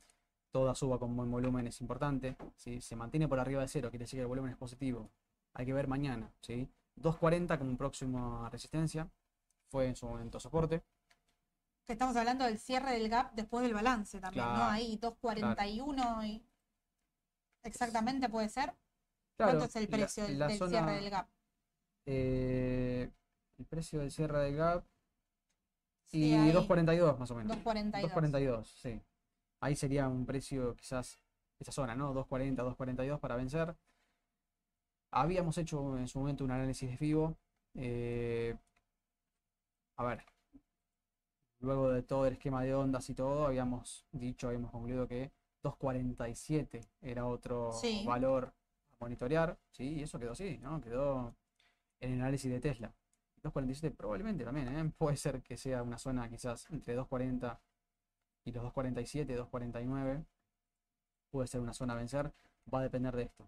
Toda 0.51 0.75
suba 0.75 0.99
con 0.99 1.15
buen 1.15 1.29
volumen 1.29 1.67
es 1.67 1.81
importante. 1.81 2.37
Si 2.55 2.81
se 2.81 2.95
mantiene 2.95 3.27
por 3.27 3.39
arriba 3.39 3.61
de 3.61 3.67
cero, 3.67 3.89
quiere 3.89 4.03
decir 4.03 4.17
que 4.17 4.21
el 4.21 4.27
volumen 4.27 4.51
es 4.51 4.57
positivo. 4.57 5.09
Hay 5.53 5.65
que 5.65 5.73
ver 5.73 5.87
mañana, 5.87 6.31
¿sí? 6.41 6.69
240 6.95 7.59
como 7.59 7.77
próxima 7.77 8.49
resistencia. 8.49 9.09
Fue 9.69 9.87
en 9.87 9.95
su 9.95 10.07
momento 10.07 10.39
soporte. 10.39 10.81
Que 11.87 11.93
estamos 11.93 12.15
hablando 12.17 12.43
del 12.43 12.59
cierre 12.59 12.91
del 12.91 13.07
gap 13.09 13.31
después 13.33 13.63
del 13.63 13.73
balance 13.73 14.19
también, 14.19 14.45
¿no? 14.45 14.55
Claro, 14.55 14.71
Ahí 14.71 14.97
2.41 14.99 16.25
y... 16.27 16.45
Exactamente 17.63 18.27
puede 18.27 18.49
ser. 18.49 18.75
Claro, 19.37 19.53
¿Cuánto 19.59 19.65
es 19.65 19.75
el 19.77 19.83
la- 19.83 19.97
precio 19.97 20.23
del, 20.25 20.39
la 20.39 20.47
del 20.47 20.57
zona- 20.57 20.69
cierre 20.71 20.93
del 21.01 21.09
gap? 21.09 21.27
eh, 22.09 23.11
el 23.57 23.65
precio 23.65 23.99
del 23.99 24.11
cierre 24.11 24.39
del 24.39 24.55
gap 24.55 24.85
Sí, 26.05 26.29
y 26.29 26.33
ahí, 26.33 26.51
242 26.51 27.19
más 27.19 27.31
o 27.31 27.35
menos. 27.35 27.57
2.42. 27.57 28.01
242, 28.01 28.67
sí. 28.81 29.01
Ahí 29.61 29.75
sería 29.75 30.07
un 30.07 30.25
precio 30.25 30.75
quizás 30.75 31.19
esa 31.59 31.71
zona, 31.71 31.95
¿no? 31.95 32.13
240, 32.13 32.63
242 32.63 33.19
para 33.19 33.35
vencer. 33.35 33.75
Habíamos 35.11 35.57
hecho 35.57 35.97
en 35.97 36.07
su 36.07 36.19
momento 36.19 36.43
un 36.43 36.51
análisis 36.51 36.89
de 36.89 36.97
FIBO. 36.97 37.35
eh, 37.75 38.55
a 39.97 40.03
ver, 40.03 40.23
luego 41.59 41.89
de 41.91 42.03
todo 42.03 42.25
el 42.27 42.33
esquema 42.33 42.63
de 42.63 42.73
ondas 42.75 43.09
y 43.09 43.15
todo, 43.15 43.45
habíamos 43.47 44.05
dicho, 44.11 44.47
habíamos 44.47 44.71
concluido 44.71 45.07
que 45.07 45.31
247 45.63 46.81
era 47.01 47.25
otro 47.25 47.71
Sí. 47.73 48.03
valor 48.05 48.53
a 48.91 48.95
monitorear, 48.99 49.57
¿sí? 49.71 49.83
Y 49.99 50.03
eso 50.03 50.19
quedó 50.19 50.31
así, 50.33 50.57
¿no? 50.59 50.79
Quedó 50.81 51.35
en 51.99 52.13
el 52.13 52.21
análisis 52.21 52.51
de 52.51 52.59
Tesla. 52.59 52.93
247 53.43 53.95
probablemente 53.95 54.43
también, 54.43 54.67
¿eh? 54.67 54.91
Puede 54.97 55.17
ser 55.17 55.41
que 55.41 55.57
sea 55.57 55.83
una 55.83 55.97
zona 55.97 56.29
quizás 56.29 56.69
entre 56.69 56.95
240 56.95 57.59
y 58.45 58.51
los 58.51 58.63
247, 58.63 59.35
249. 59.35 60.25
Puede 61.31 61.47
ser 61.47 61.61
una 61.61 61.73
zona 61.73 61.93
a 61.93 61.97
vencer. 61.97 62.31
Va 62.73 62.79
a 62.79 62.83
depender 62.83 63.15
de 63.15 63.23
esto. 63.23 63.47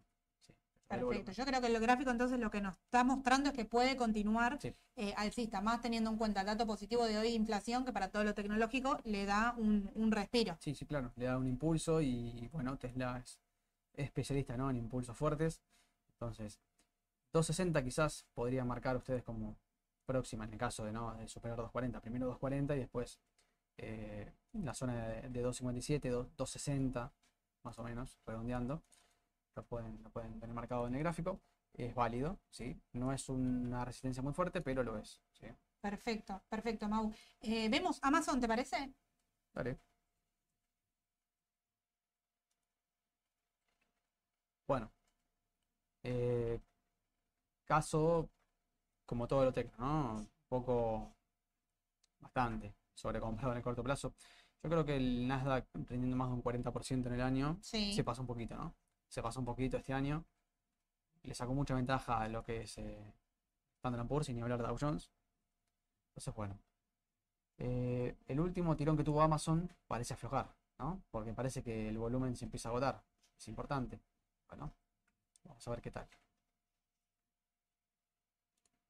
Perfecto. 0.89 1.31
Yo 1.31 1.45
creo 1.45 1.61
que 1.61 1.67
el 1.67 1.79
gráfico 1.79 2.09
entonces 2.11 2.39
lo 2.39 2.49
que 2.49 2.61
nos 2.61 2.75
está 2.75 3.03
mostrando 3.03 3.49
es 3.49 3.55
que 3.55 3.65
puede 3.65 3.95
continuar 3.95 4.59
Sí. 4.59 4.73
eh, 4.95 5.13
alcista, 5.17 5.61
más 5.61 5.81
teniendo 5.81 6.09
en 6.09 6.17
cuenta 6.17 6.41
el 6.41 6.47
dato 6.47 6.65
positivo 6.65 7.05
de 7.05 7.17
hoy, 7.17 7.29
inflación, 7.29 7.85
que 7.85 7.93
para 7.93 8.09
todo 8.09 8.23
lo 8.23 8.33
tecnológico 8.33 8.99
le 9.03 9.25
da 9.25 9.53
un, 9.57 9.91
un 9.95 10.11
respiro. 10.11 10.57
Sí, 10.59 10.73
sí, 10.75 10.85
claro. 10.85 11.11
Le 11.15 11.25
da 11.25 11.37
un 11.37 11.47
impulso 11.47 12.01
y 12.01 12.49
bueno, 12.51 12.77
Tesla 12.77 13.19
es 13.23 13.39
especialista, 13.93 14.57
¿no? 14.57 14.69
en 14.69 14.77
impulsos 14.77 15.15
fuertes. 15.15 15.61
Entonces, 16.13 16.59
260 17.33 17.83
quizás 17.83 18.25
podrían 18.33 18.67
marcar 18.67 18.97
ustedes 18.97 19.23
como 19.23 19.55
próxima 20.05 20.45
en 20.45 20.53
el 20.53 20.57
caso 20.57 20.83
de, 20.85 20.91
¿no? 20.91 21.13
de 21.15 21.27
superar 21.27 21.57
240. 21.57 22.01
Primero 22.01 22.25
240 22.25 22.75
y 22.75 22.79
después 22.79 23.19
eh, 23.77 24.33
la 24.53 24.73
zona 24.73 24.95
de, 25.07 25.29
de 25.29 25.41
257, 25.41 26.11
2- 26.11 26.29
260, 26.35 27.13
más 27.63 27.77
o 27.77 27.83
menos, 27.83 28.17
redondeando. 28.25 28.81
Lo 29.59 29.65
pueden, 29.65 30.01
lo 30.03 30.09
pueden 30.09 30.39
tener 30.39 30.55
marcado 30.55 30.87
en 30.87 30.95
el 30.95 31.01
gráfico. 31.01 31.41
Es 31.73 31.93
válido, 31.93 32.39
¿sí? 32.49 32.79
No 32.93 33.11
es 33.11 33.27
una 33.27 33.83
resistencia 33.83 34.23
muy 34.23 34.31
fuerte, 34.33 34.61
pero 34.61 34.83
lo 34.83 34.97
es, 34.97 35.21
¿sí? 35.33 35.47
Perfecto, 35.81 36.41
perfecto, 36.47 36.87
Mau. 36.87 37.11
Eh, 37.41 37.67
Vemos 37.69 37.99
Amazon, 38.01 38.39
¿te 38.39 38.47
parece? 38.47 38.93
Dale. 39.53 39.77
Bueno, 44.67 44.91
eh, 46.03 46.59
caso 47.65 48.29
como 49.05 49.27
todo 49.27 49.45
lo 49.45 49.53
tecno, 49.53 49.77
¿no? 49.79 50.13
Un 50.19 50.29
poco, 50.47 51.15
bastante 52.19 52.73
sobrecomprado 52.93 53.51
en 53.51 53.57
el 53.57 53.63
corto 53.63 53.83
plazo. 53.83 54.13
Yo 54.61 54.69
creo 54.69 54.85
que 54.85 54.97
el 54.97 55.27
Nasdaq 55.27 55.67
rindiendo 55.73 56.17
más 56.17 56.27
de 56.29 56.35
un 56.35 56.41
40% 56.41 57.07
en 57.07 57.13
el 57.15 57.21
año 57.21 57.57
Sí. 57.61 57.93
se 57.93 58.03
pasa 58.03 58.21
un 58.21 58.27
poquito, 58.27 58.55
¿no? 58.55 58.75
Se 59.09 59.21
pasó 59.21 59.39
un 59.39 59.45
poquito 59.45 59.77
este 59.77 59.93
año. 59.93 60.23
Le 61.23 61.33
sacó 61.33 61.53
mucha 61.53 61.75
ventaja 61.75 62.21
a 62.21 62.27
lo 62.29 62.43
que 62.43 62.61
es 62.61 62.77
eh, 62.77 63.13
Standard 63.77 64.07
Poor's, 64.07 64.27
sin 64.27 64.35
ni 64.35 64.41
hablar 64.41 64.61
de 64.61 64.67
Dow 64.67 64.77
Jones. 64.79 65.11
Entonces, 66.09 66.33
bueno. 66.33 66.57
Eh, 67.57 68.15
el 68.27 68.39
último 68.39 68.77
tirón 68.77 68.95
que 68.95 69.03
tuvo 69.03 69.21
Amazon 69.21 69.69
parece 69.87 70.13
aflojar, 70.13 70.55
¿no? 70.77 71.03
Porque 71.11 71.33
parece 71.33 71.61
que 71.61 71.89
el 71.89 71.97
volumen 71.97 72.35
se 72.37 72.45
empieza 72.45 72.69
a 72.69 72.71
agotar. 72.71 73.03
Es 73.37 73.47
importante. 73.49 73.99
Bueno, 74.47 74.71
vamos 75.43 75.67
a 75.67 75.71
ver 75.71 75.81
qué 75.81 75.91
tal. 75.91 76.07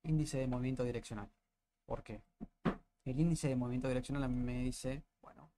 Índice 0.03 0.38
de 0.38 0.47
movimiento 0.47 0.84
direccional. 0.84 1.30
¿Por 1.86 2.03
qué? 2.03 2.22
El 3.05 3.20
índice 3.20 3.47
de 3.47 3.55
movimiento 3.55 3.88
direccional 3.88 4.24
a 4.24 4.28
mí 4.28 4.39
me 4.39 4.63
dice, 4.63 5.03
bueno, 5.22 5.49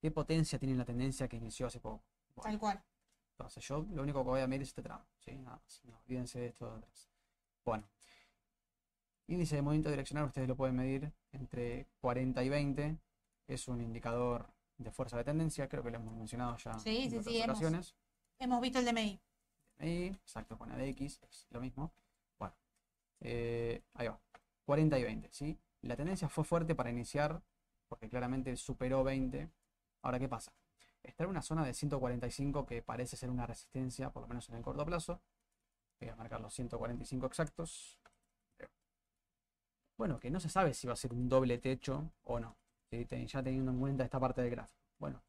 ¿qué 0.00 0.10
potencia 0.10 0.58
tiene 0.58 0.74
la 0.74 0.84
tendencia 0.84 1.28
que 1.28 1.36
inició 1.36 1.66
hace 1.66 1.80
poco? 1.80 2.02
Bueno, 2.34 2.50
Tal 2.50 2.58
cual. 2.58 2.84
Entonces 3.40 3.66
yo 3.66 3.86
lo 3.94 4.02
único 4.02 4.22
que 4.22 4.28
voy 4.28 4.40
a 4.40 4.46
medir 4.46 4.62
es 4.62 4.68
este 4.68 4.82
tramo, 4.82 5.06
¿sí? 5.18 5.32
Nada 5.36 5.56
más, 5.56 5.80
no 5.84 5.96
olvídense 5.96 6.40
de 6.40 6.46
esto 6.48 6.70
de 6.70 6.76
atrás. 6.76 7.08
Bueno, 7.64 7.88
índice 9.28 9.56
de 9.56 9.62
movimiento 9.62 9.88
direccional 9.88 10.26
ustedes 10.26 10.46
lo 10.46 10.56
pueden 10.56 10.76
medir 10.76 11.10
entre 11.32 11.86
40 12.02 12.44
y 12.44 12.48
20, 12.50 12.98
es 13.48 13.68
un 13.68 13.80
indicador 13.80 14.46
de 14.76 14.90
fuerza 14.90 15.16
de 15.16 15.24
tendencia, 15.24 15.68
creo 15.68 15.82
que 15.82 15.90
lo 15.90 15.96
hemos 15.96 16.14
mencionado 16.14 16.56
ya 16.58 16.78
Sí, 16.78 17.04
en 17.04 17.10
sí, 17.10 17.16
otras 17.16 17.34
sí, 17.34 17.42
ocasiones. 17.42 17.94
Hemos 18.38 18.60
visto 18.60 18.78
el 18.78 18.84
DMI. 18.84 19.20
Ahí, 19.78 20.06
exacto, 20.08 20.58
con 20.58 20.70
ADX, 20.70 21.00
es 21.00 21.46
lo 21.50 21.60
mismo. 21.60 21.90
Bueno, 22.38 22.54
eh, 23.20 23.82
ahí 23.94 24.08
va. 24.08 24.20
40 24.66 24.98
y 24.98 25.02
20, 25.02 25.28
¿sí? 25.32 25.58
La 25.80 25.96
tendencia 25.96 26.28
fue 26.28 26.44
fuerte 26.44 26.74
para 26.74 26.90
iniciar, 26.90 27.42
porque 27.88 28.08
claramente 28.10 28.54
superó 28.56 29.02
20. 29.02 29.48
Ahora, 30.02 30.18
¿qué 30.18 30.28
pasa? 30.28 30.52
Está 31.02 31.24
en 31.24 31.30
una 31.30 31.42
zona 31.42 31.64
de 31.64 31.74
145 31.74 32.66
que 32.66 32.82
parece 32.82 33.16
ser 33.16 33.30
una 33.30 33.46
resistencia, 33.46 34.10
por 34.10 34.22
lo 34.22 34.28
menos 34.28 34.48
en 34.48 34.56
el 34.56 34.62
corto 34.62 34.84
plazo. 34.84 35.20
Voy 36.00 36.10
a 36.10 36.16
marcar 36.16 36.40
los 36.40 36.54
145 36.54 37.26
exactos. 37.26 37.98
Bueno, 39.96 40.18
que 40.18 40.30
no 40.30 40.40
se 40.40 40.48
sabe 40.48 40.72
si 40.74 40.86
va 40.86 40.94
a 40.94 40.96
ser 40.96 41.12
un 41.12 41.28
doble 41.28 41.58
techo 41.58 42.10
o 42.24 42.40
no. 42.40 42.56
Ya 42.90 43.42
teniendo 43.42 43.70
en 43.70 43.78
cuenta 43.78 44.04
esta 44.04 44.18
parte 44.18 44.42
del 44.42 44.50
gráfico. 44.50 44.80
Bueno, 44.98 45.22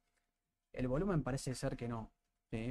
el 0.73 0.87
volumen 0.87 1.23
parece 1.23 1.53
ser 1.55 1.77
que 1.77 1.87
no. 1.87 2.11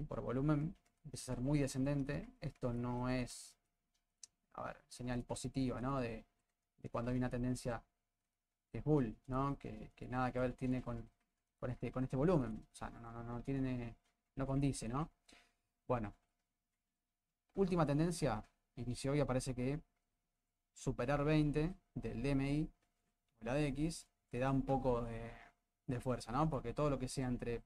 Por 0.08 0.20
volumen 0.20 0.76
empieza 1.04 1.32
a 1.32 1.36
ser 1.36 1.42
muy 1.42 1.58
descendente. 1.58 2.28
Esto 2.40 2.72
no 2.72 3.08
es, 3.08 3.54
señal 4.88 5.22
positiva, 5.22 5.80
¿no? 5.80 6.00
De, 6.00 6.26
de 6.78 6.88
cuando 6.88 7.10
hay 7.10 7.18
una 7.18 7.30
tendencia 7.30 7.82
que 8.70 8.78
es 8.78 8.84
bull, 8.84 9.16
¿no? 9.26 9.58
Que, 9.58 9.92
que 9.94 10.08
nada 10.08 10.32
que 10.32 10.38
ver 10.38 10.54
tiene 10.54 10.82
con, 10.82 11.10
con 11.60 11.70
este, 11.70 11.92
con 11.92 12.02
este 12.02 12.16
volumen. 12.16 12.66
O 12.72 12.74
sea, 12.74 12.90
no, 12.90 13.00
no, 13.00 13.12
no, 13.12 13.22
no 13.22 13.42
tiene, 13.42 13.96
no 14.36 14.46
condice, 14.46 14.88
¿no? 14.88 15.10
Bueno, 15.86 16.14
última 17.54 17.86
tendencia, 17.86 18.42
inició 18.76 19.14
y 19.14 19.20
aparece 19.20 19.54
que 19.54 19.80
superar 20.72 21.22
20 21.24 21.74
del 21.94 22.22
DMI, 22.22 22.70
o 23.40 23.44
la 23.44 23.54
DX, 23.54 24.06
te 24.30 24.38
da 24.38 24.50
un 24.50 24.62
poco 24.62 25.02
de, 25.02 25.30
de 25.86 26.00
fuerza, 26.00 26.32
¿no? 26.32 26.48
Porque 26.48 26.72
todo 26.72 26.88
lo 26.88 26.98
que 26.98 27.08
sea 27.08 27.26
entre 27.28 27.62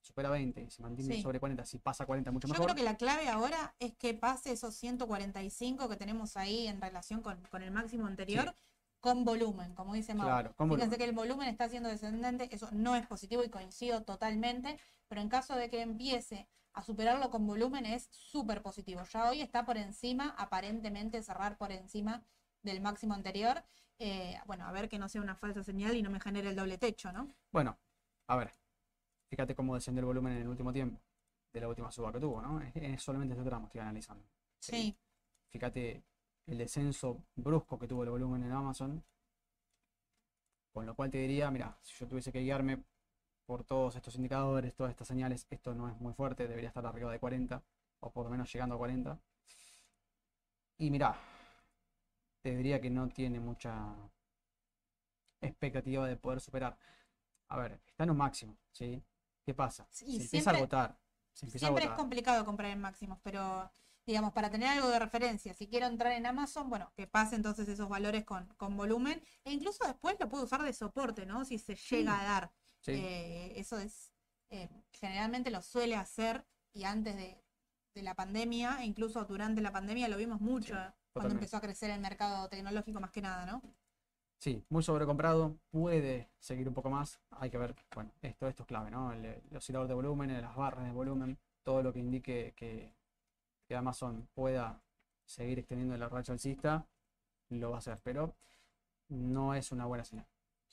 supera 0.00 0.30
20 0.30 0.60
y 0.62 0.70
se 0.70 0.82
mantiene 0.82 1.14
Sí. 1.14 1.22
sobre 1.22 1.38
40, 1.38 1.64
si 1.64 1.78
pasa 1.78 2.06
40 2.06 2.32
mucho 2.32 2.48
Yo 2.48 2.54
mejor. 2.54 2.66
creo 2.66 2.76
que 2.76 2.82
la 2.82 2.96
clave 2.96 3.28
ahora 3.28 3.76
es 3.78 3.94
que 3.94 4.14
pase 4.14 4.50
esos 4.50 4.74
145 4.74 5.88
que 5.88 5.96
tenemos 5.96 6.36
ahí 6.36 6.66
en 6.66 6.80
relación 6.80 7.22
con, 7.22 7.40
con 7.50 7.62
el 7.62 7.70
máximo 7.70 8.06
anterior 8.06 8.52
con 9.02 9.24
volumen, 9.24 9.74
como 9.74 9.94
dice 9.94 10.14
Mau. 10.14 10.26
Claro, 10.26 10.54
con 10.54 10.68
Fíjense 10.68 10.86
volumen. 10.86 10.98
que 10.98 11.04
el 11.04 11.12
volumen 11.12 11.48
está 11.48 11.68
siendo 11.68 11.88
descendente, 11.88 12.48
eso 12.54 12.68
no 12.70 12.94
es 12.94 13.04
positivo 13.04 13.42
y 13.42 13.50
coincido 13.50 14.04
totalmente, 14.04 14.78
pero 15.08 15.20
en 15.20 15.28
caso 15.28 15.56
de 15.56 15.68
que 15.68 15.82
empiece 15.82 16.48
a 16.72 16.82
superarlo 16.84 17.28
con 17.28 17.44
volumen 17.44 17.84
es 17.84 18.06
súper 18.12 18.62
positivo. 18.62 19.02
Ya 19.12 19.28
hoy 19.28 19.42
está 19.42 19.66
por 19.66 19.76
encima, 19.76 20.36
aparentemente 20.38 21.20
cerrar 21.20 21.58
por 21.58 21.72
encima 21.72 22.22
del 22.62 22.80
máximo 22.80 23.12
anterior. 23.12 23.64
Eh, 23.98 24.38
bueno, 24.46 24.66
a 24.66 24.72
ver 24.72 24.88
que 24.88 25.00
no 25.00 25.08
sea 25.08 25.20
una 25.20 25.34
falsa 25.34 25.64
señal 25.64 25.96
y 25.96 26.02
no 26.02 26.10
me 26.10 26.20
genere 26.20 26.50
el 26.50 26.56
doble 26.56 26.78
techo, 26.78 27.12
¿no? 27.12 27.28
Bueno, 27.50 27.76
a 28.28 28.36
ver, 28.36 28.52
fíjate 29.28 29.56
cómo 29.56 29.74
descendió 29.74 29.98
el 30.00 30.06
volumen 30.06 30.34
en 30.34 30.42
el 30.42 30.48
último 30.48 30.72
tiempo, 30.72 31.02
de 31.52 31.60
la 31.60 31.68
última 31.68 31.90
suba 31.90 32.12
que 32.12 32.20
tuvo, 32.20 32.40
¿no? 32.40 32.60
Es, 32.60 32.72
es 32.76 33.02
solamente 33.02 33.34
este 33.34 33.44
tramo, 33.44 33.66
estoy 33.66 33.80
analizando. 33.80 34.24
Sí, 34.60 34.96
Fíjate 35.50 36.04
el 36.46 36.58
descenso 36.58 37.22
brusco 37.36 37.78
que 37.78 37.86
tuvo 37.86 38.04
el 38.04 38.10
volumen 38.10 38.42
en 38.42 38.52
Amazon, 38.52 39.04
con 40.72 40.86
lo 40.86 40.94
cual 40.94 41.10
te 41.10 41.18
diría, 41.18 41.50
mira, 41.50 41.76
si 41.82 41.94
yo 41.94 42.08
tuviese 42.08 42.32
que 42.32 42.40
guiarme 42.40 42.82
por 43.46 43.64
todos 43.64 43.96
estos 43.96 44.14
indicadores, 44.16 44.74
todas 44.74 44.90
estas 44.90 45.08
señales, 45.08 45.46
esto 45.50 45.74
no 45.74 45.88
es 45.88 45.96
muy 46.00 46.14
fuerte, 46.14 46.48
debería 46.48 46.68
estar 46.68 46.86
arriba 46.86 47.12
de 47.12 47.18
40, 47.18 47.62
o 48.00 48.10
por 48.10 48.24
lo 48.24 48.30
menos 48.30 48.52
llegando 48.52 48.74
a 48.74 48.78
40. 48.78 49.18
Y 50.78 50.90
mira, 50.90 51.14
te 52.40 52.56
diría 52.56 52.80
que 52.80 52.90
no 52.90 53.08
tiene 53.08 53.38
mucha 53.38 53.94
expectativa 55.40 56.06
de 56.06 56.16
poder 56.16 56.40
superar. 56.40 56.76
A 57.48 57.58
ver, 57.58 57.80
está 57.86 58.04
en 58.04 58.10
un 58.10 58.16
máximo, 58.16 58.56
¿sí? 58.70 59.02
¿Qué 59.44 59.54
pasa? 59.54 59.86
Sí, 59.90 60.16
se 60.16 60.22
empieza 60.22 60.50
a 60.50 60.56
agotar. 60.56 60.98
Se 61.32 61.46
empieza 61.46 61.66
a 61.66 61.68
Siempre 61.68 61.84
es 61.84 61.92
complicado 61.92 62.44
comprar 62.44 62.70
en 62.70 62.80
máximos, 62.80 63.18
pero 63.22 63.70
digamos, 64.06 64.32
para 64.32 64.50
tener 64.50 64.68
algo 64.68 64.88
de 64.88 64.98
referencia, 64.98 65.54
si 65.54 65.68
quiero 65.68 65.86
entrar 65.86 66.12
en 66.12 66.26
Amazon, 66.26 66.68
bueno, 66.68 66.92
que 66.96 67.06
pase 67.06 67.36
entonces 67.36 67.68
esos 67.68 67.88
valores 67.88 68.24
con, 68.24 68.46
con 68.56 68.76
volumen, 68.76 69.22
e 69.44 69.52
incluso 69.52 69.84
después 69.86 70.16
lo 70.18 70.28
puedo 70.28 70.44
usar 70.44 70.62
de 70.62 70.72
soporte, 70.72 71.24
¿no? 71.26 71.44
Si 71.44 71.58
se 71.58 71.76
llega 71.76 72.20
a 72.20 72.24
dar. 72.24 72.52
Sí. 72.80 72.92
Eh, 72.92 73.52
eso 73.60 73.78
es, 73.78 74.12
eh, 74.50 74.68
generalmente 74.92 75.50
lo 75.50 75.62
suele 75.62 75.96
hacer, 75.96 76.44
y 76.74 76.84
antes 76.84 77.14
de, 77.16 77.42
de 77.94 78.02
la 78.02 78.14
pandemia, 78.14 78.78
e 78.80 78.86
incluso 78.86 79.24
durante 79.24 79.60
la 79.60 79.72
pandemia 79.72 80.08
lo 80.08 80.16
vimos 80.16 80.40
mucho, 80.40 80.72
cuando 80.72 80.94
totalmente. 81.12 81.44
empezó 81.44 81.56
a 81.58 81.60
crecer 81.60 81.90
el 81.90 82.00
mercado 82.00 82.48
tecnológico 82.48 83.00
más 83.00 83.10
que 83.10 83.22
nada, 83.22 83.46
¿no? 83.46 83.62
Sí, 84.38 84.64
muy 84.70 84.82
sobrecomprado, 84.82 85.56
puede 85.70 86.28
seguir 86.40 86.66
un 86.66 86.74
poco 86.74 86.90
más. 86.90 87.20
Hay 87.30 87.48
que 87.50 87.58
ver, 87.58 87.76
bueno, 87.94 88.10
esto, 88.22 88.48
esto 88.48 88.64
es 88.64 88.66
clave, 88.66 88.90
¿no? 88.90 89.12
El, 89.12 89.24
el 89.24 89.56
oscilador 89.56 89.86
de 89.86 89.94
volumen, 89.94 90.42
las 90.42 90.56
barras 90.56 90.84
de 90.84 90.90
volumen, 90.90 91.38
todo 91.62 91.84
lo 91.84 91.92
que 91.92 92.00
indique 92.00 92.52
que, 92.56 92.92
que 93.72 93.76
Amazon 93.76 94.28
pueda 94.34 94.82
seguir 95.24 95.60
extendiendo 95.60 95.96
la 95.96 96.10
racha 96.10 96.34
alcista, 96.34 96.86
lo 97.48 97.70
va 97.70 97.76
a 97.76 97.78
hacer, 97.78 97.98
pero 98.02 98.36
no 99.08 99.54
es 99.54 99.72
una 99.72 99.86
buena 99.86 100.04
señal. 100.04 100.26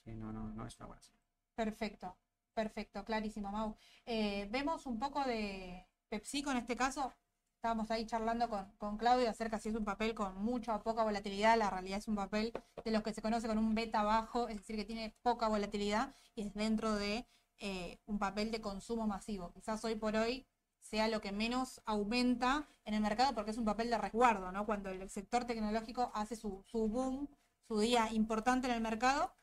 No, 0.05 0.33
no, 0.33 0.49
no 0.49 0.65
es 0.65 0.75
una 0.79 0.87
buena 0.87 1.01
señal. 1.01 1.21
Perfecto, 1.55 2.17
perfecto, 2.53 3.05
clarísimo, 3.05 3.53
Mau. 3.53 3.77
Eh, 4.05 4.49
vemos 4.51 4.85
un 4.85 4.99
poco 4.99 5.23
de 5.23 5.87
PepsiCo 6.09 6.51
en 6.51 6.57
este 6.57 6.75
caso. 6.75 7.13
Estábamos 7.55 7.89
ahí 7.89 8.05
charlando 8.05 8.49
con, 8.49 8.69
con 8.77 8.97
Claudio 8.97 9.29
acerca 9.29 9.59
si 9.59 9.69
es 9.69 9.75
un 9.75 9.85
papel 9.85 10.13
con 10.13 10.35
mucha 10.43 10.75
o 10.75 10.83
poca 10.83 11.03
volatilidad. 11.03 11.57
La 11.57 11.69
realidad 11.69 11.99
es 11.99 12.09
un 12.09 12.15
papel 12.15 12.51
de 12.83 12.91
los 12.91 13.01
que 13.01 13.13
se 13.13 13.21
conoce 13.21 13.47
con 13.47 13.57
un 13.57 13.75
beta 13.75 14.03
bajo, 14.03 14.49
es 14.49 14.57
decir, 14.57 14.75
que 14.75 14.83
tiene 14.83 15.15
poca 15.21 15.47
volatilidad 15.47 16.13
y 16.35 16.41
es 16.41 16.53
dentro 16.53 16.95
de 16.95 17.25
eh, 17.59 17.97
un 18.07 18.19
papel 18.19 18.51
de 18.51 18.59
consumo 18.59 19.07
masivo. 19.07 19.53
Quizás 19.53 19.85
hoy 19.85 19.95
por 19.95 20.17
hoy 20.17 20.45
sea 20.89 21.07
lo 21.07 21.21
que 21.21 21.31
menos 21.31 21.81
aumenta 21.85 22.67
en 22.85 22.95
el 22.95 23.01
mercado 23.01 23.35
porque 23.35 23.51
es 23.51 23.57
un 23.57 23.65
papel 23.65 23.89
de 23.89 23.97
resguardo, 23.97 24.51
¿no? 24.51 24.65
Cuando 24.65 24.89
el 24.89 25.09
sector 25.09 25.45
tecnológico 25.45 26.11
hace 26.15 26.35
su, 26.35 26.63
su 26.67 26.87
boom, 26.87 27.29
su 27.67 27.79
día 27.79 28.11
importante 28.11 28.67
en 28.67 28.73
el 28.73 28.81
mercado, 28.81 29.35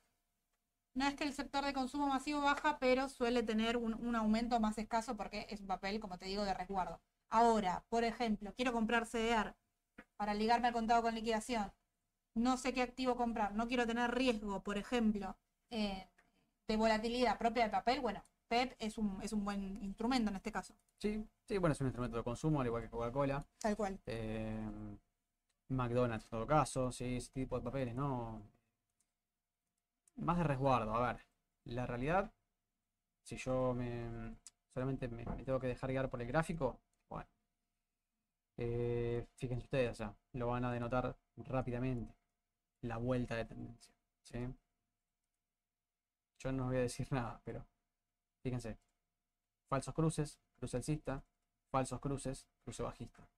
no 0.95 1.07
es 1.07 1.15
que 1.15 1.25
el 1.25 1.33
sector 1.35 1.65
de 1.65 1.73
consumo 1.75 2.07
masivo 2.09 2.41
baja, 2.41 2.79
pero 2.79 3.09
suele 3.09 3.43
tener 3.43 3.77
un, 3.77 3.95
un 3.95 4.17
aumento 4.17 4.59
más 4.61 4.79
escaso 4.79 5.17
porque 5.17 5.47
es 5.51 5.61
un 5.61 5.67
papel, 5.67 6.01
como 6.01 6.19
te 6.19 6.27
digo, 6.27 6.45
de 6.45 6.55
resguardo. 6.55 7.01
Ahora, 7.29 7.85
por 7.89 8.03
ejemplo, 8.05 8.53
quiero 8.57 8.73
comprar 8.73 9.07
CDR 9.07 9.55
para 10.17 10.35
ligarme 10.35 10.69
al 10.69 10.73
contado 10.75 11.03
con 11.03 11.15
liquidación. 11.15 11.73
No 12.35 12.57
sé 12.57 12.73
qué 12.75 12.83
activo 12.83 13.17
comprar. 13.17 13.55
No 13.55 13.69
quiero 13.69 13.87
tener 13.87 14.13
riesgo, 14.15 14.63
por 14.63 14.79
ejemplo, 14.79 15.37
eh, 15.71 16.09
de 16.69 16.77
volatilidad 16.77 17.39
propia 17.39 17.65
del 17.65 17.73
papel. 17.73 18.01
Bueno, 18.01 18.23
PEP 18.49 18.77
es 18.79 18.99
un, 18.99 19.21
es 19.23 19.33
un 19.33 19.45
buen 19.45 19.83
instrumento 19.83 20.31
en 20.31 20.37
este 20.37 20.53
caso. 20.53 20.75
Sí, 20.99 21.27
sí, 21.47 21.59
bueno, 21.59 21.73
es 21.73 21.81
un 21.81 21.89
instrumento 21.89 22.17
de 22.17 22.25
consumo, 22.25 22.61
al 22.61 22.67
igual 22.67 22.83
que 22.83 22.91
Coca-Cola. 22.91 23.45
Tal 23.61 23.77
cual. 23.77 23.99
eh, 24.07 24.97
McDonald's 25.69 26.25
en 26.25 26.31
todo 26.31 26.47
caso, 26.47 26.93
sí, 26.93 27.17
ese 27.17 27.33
tipo 27.33 27.59
de 27.59 27.65
papeles, 27.65 27.95
¿no? 27.95 28.41
Más 30.17 30.39
de 30.39 30.45
resguardo, 30.45 30.95
a 30.95 31.13
ver, 31.13 31.27
la 31.65 31.87
realidad, 31.87 32.33
si 33.23 33.37
yo 33.37 33.75
me 33.75 34.37
solamente 34.73 35.09
me, 35.09 35.25
me 35.25 35.45
tengo 35.45 35.61
que 35.61 35.67
dejar 35.69 35.91
guiar 35.91 36.09
por 36.11 36.21
el 36.23 36.29
gráfico, 36.29 36.79
bueno, 37.09 37.29
eh, 38.59 39.27
fíjense 39.37 39.65
ustedes, 39.65 39.91
o 39.91 39.95
sea, 39.95 40.15
lo 40.33 40.49
van 40.49 40.65
a 40.65 40.73
denotar 40.73 41.17
rápidamente, 41.37 42.15
la 42.83 42.97
vuelta 42.99 43.37
de 43.37 43.45
tendencia, 43.45 43.93
¿sí? 44.23 44.39
Yo 46.39 46.53
no 46.53 46.67
voy 46.67 46.77
a 46.77 46.81
decir 46.81 47.07
nada, 47.13 47.41
pero 47.45 47.65
fíjense, 48.47 48.79
falsos 49.69 49.93
cruces, 49.93 50.39
cruce 50.55 50.77
alcista, 50.77 51.25
falsos 51.73 51.99
cruces, 51.99 52.47
cruce 52.63 52.81
bajista, 52.85 53.29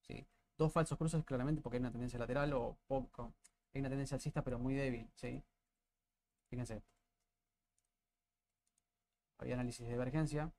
¿sí? 0.00 0.26
dos 0.58 0.72
falsos 0.72 0.98
cruces 0.98 1.24
claramente 1.24 1.62
porque 1.62 1.76
hay 1.76 1.80
una 1.82 1.92
tendencia 1.92 2.18
lateral 2.18 2.52
o 2.52 2.76
poco. 2.88 3.32
Hay 3.72 3.80
una 3.80 3.88
tendencia 3.88 4.16
alcista 4.16 4.42
pero 4.42 4.58
muy 4.58 4.74
débil, 4.74 5.08
¿sí? 5.14 5.40
Fíjense. 6.48 6.82
Había 9.38 9.54
análisis 9.54 9.86
de 9.86 9.92
divergencia. 9.92 10.52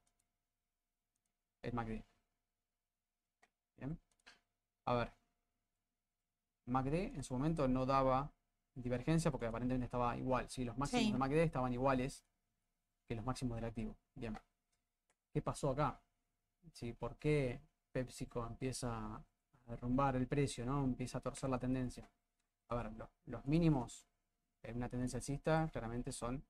El 1.61 1.73
MACD. 1.73 2.01
Bien. 3.77 3.99
A 4.85 4.93
ver. 4.95 5.11
MACD 6.65 7.13
en 7.13 7.23
su 7.23 7.33
momento 7.33 7.67
no 7.67 7.85
daba 7.85 8.31
divergencia 8.73 9.29
porque 9.29 9.47
aparentemente 9.47 9.85
estaba 9.85 10.15
igual. 10.17 10.49
¿sí? 10.49 10.63
Los 10.63 10.77
máximos 10.77 11.03
Sí. 11.03 11.11
de 11.11 11.17
MACD 11.17 11.43
estaban 11.43 11.73
iguales 11.73 12.25
que 13.11 13.15
los 13.15 13.25
máximos 13.25 13.57
del 13.57 13.65
activo. 13.65 13.97
Bien. 14.15 14.37
¿Qué 15.33 15.41
pasó 15.41 15.71
acá? 15.71 15.99
Sí, 16.73 16.93
¿Por 16.93 17.17
qué 17.17 17.61
PepsiCo 17.91 18.45
empieza 18.47 18.89
a 19.15 19.23
derrumbar 19.67 20.15
el 20.17 20.27
precio, 20.27 20.65
¿no? 20.65 20.83
Empieza 20.83 21.19
a 21.19 21.21
torcer 21.21 21.49
la 21.49 21.59
tendencia. 21.59 22.09
A 22.69 22.75
ver, 22.75 22.93
lo- 22.93 23.11
los 23.27 23.45
mínimos 23.45 24.07
en 24.63 24.77
una 24.77 24.89
tendencia 24.89 25.17
alcista 25.17 25.69
claramente 25.71 26.11
son 26.13 26.43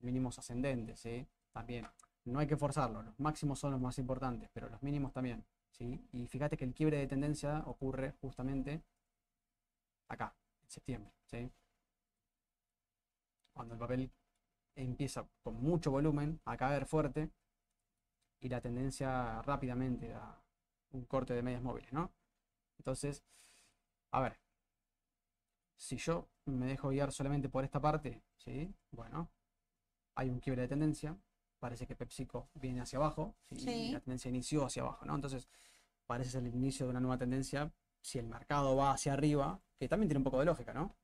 mínimos 0.00 0.38
ascendentes, 0.38 1.00
¿sí? 1.00 1.26
También. 1.52 1.88
No 2.26 2.40
hay 2.40 2.46
que 2.48 2.56
forzarlo, 2.56 3.02
los 3.02 3.18
máximos 3.20 3.58
son 3.60 3.72
los 3.72 3.80
más 3.80 3.98
importantes, 3.98 4.50
pero 4.54 4.68
los 4.70 4.82
mínimos 4.82 5.12
también, 5.12 5.44
¿sí? 5.72 6.00
Y 6.12 6.26
fíjate 6.28 6.56
que 6.58 6.64
el 6.66 6.74
quiebre 6.74 6.98
de 6.98 7.08
tendencia 7.08 7.62
ocurre 7.66 8.14
justamente 8.20 8.82
acá, 10.08 10.34
en 10.62 10.70
septiembre, 10.70 11.12
¿sí? 11.26 11.50
Cuando 13.52 13.74
el 13.74 13.80
papel 13.80 14.10
empieza 14.82 15.28
con 15.42 15.60
mucho 15.60 15.90
volumen 15.90 16.40
a 16.44 16.56
caer 16.56 16.86
fuerte 16.86 17.30
y 18.40 18.48
la 18.48 18.60
tendencia 18.60 19.42
rápidamente 19.42 20.14
a 20.14 20.40
un 20.90 21.04
corte 21.04 21.34
de 21.34 21.42
medias 21.42 21.62
móviles, 21.62 21.92
¿no? 21.92 22.12
Entonces, 22.78 23.24
a 24.12 24.20
ver, 24.20 24.38
si 25.76 25.96
yo 25.96 26.28
me 26.46 26.66
dejo 26.66 26.90
guiar 26.90 27.12
solamente 27.12 27.48
por 27.48 27.64
esta 27.64 27.80
parte, 27.80 28.22
¿sí? 28.36 28.72
Bueno, 28.92 29.30
hay 30.14 30.30
un 30.30 30.38
quiebre 30.38 30.62
de 30.62 30.68
tendencia, 30.68 31.16
parece 31.58 31.86
que 31.86 31.96
PepsiCo 31.96 32.48
viene 32.54 32.80
hacia 32.80 32.98
abajo, 32.98 33.34
¿sí? 33.50 33.58
Sí. 33.58 33.92
la 33.92 34.00
tendencia 34.00 34.28
inició 34.28 34.64
hacia 34.64 34.82
abajo, 34.82 35.04
¿no? 35.04 35.16
Entonces, 35.16 35.48
parece 36.06 36.30
ser 36.30 36.44
el 36.44 36.54
inicio 36.54 36.86
de 36.86 36.90
una 36.90 37.00
nueva 37.00 37.18
tendencia, 37.18 37.72
si 38.00 38.18
el 38.18 38.28
mercado 38.28 38.76
va 38.76 38.92
hacia 38.92 39.12
arriba, 39.12 39.60
que 39.76 39.88
también 39.88 40.08
tiene 40.08 40.18
un 40.18 40.24
poco 40.24 40.38
de 40.38 40.46
lógica, 40.46 40.72
¿no? 40.72 40.94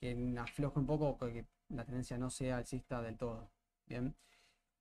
Que 0.00 0.34
afloje 0.38 0.78
un 0.78 0.86
poco, 0.86 1.18
que 1.18 1.46
la 1.68 1.84
tendencia 1.84 2.18
no 2.18 2.30
sea 2.30 2.56
alcista 2.56 3.02
del 3.02 3.16
todo, 3.18 3.50
¿bien? 3.86 4.16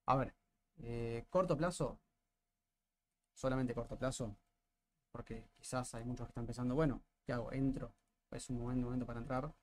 A 0.06 0.16
ver, 0.16 0.34
eh, 0.78 1.26
corto 1.30 1.58
plazo, 1.58 2.00
solamente 3.34 3.74
corto 3.74 3.98
plazo, 3.98 4.36
porque 5.12 5.50
quizás 5.58 5.94
hay 5.96 6.06
muchos 6.06 6.28
que 6.28 6.32
están 6.32 6.46
pensando, 6.46 6.76
bueno, 6.76 7.02
¿qué 7.26 7.34
hago? 7.34 7.52
Entro, 7.52 7.92
es 8.32 8.50
un 8.50 8.82
momento 8.82 9.06
para 9.06 9.20
entrar. 9.20 9.54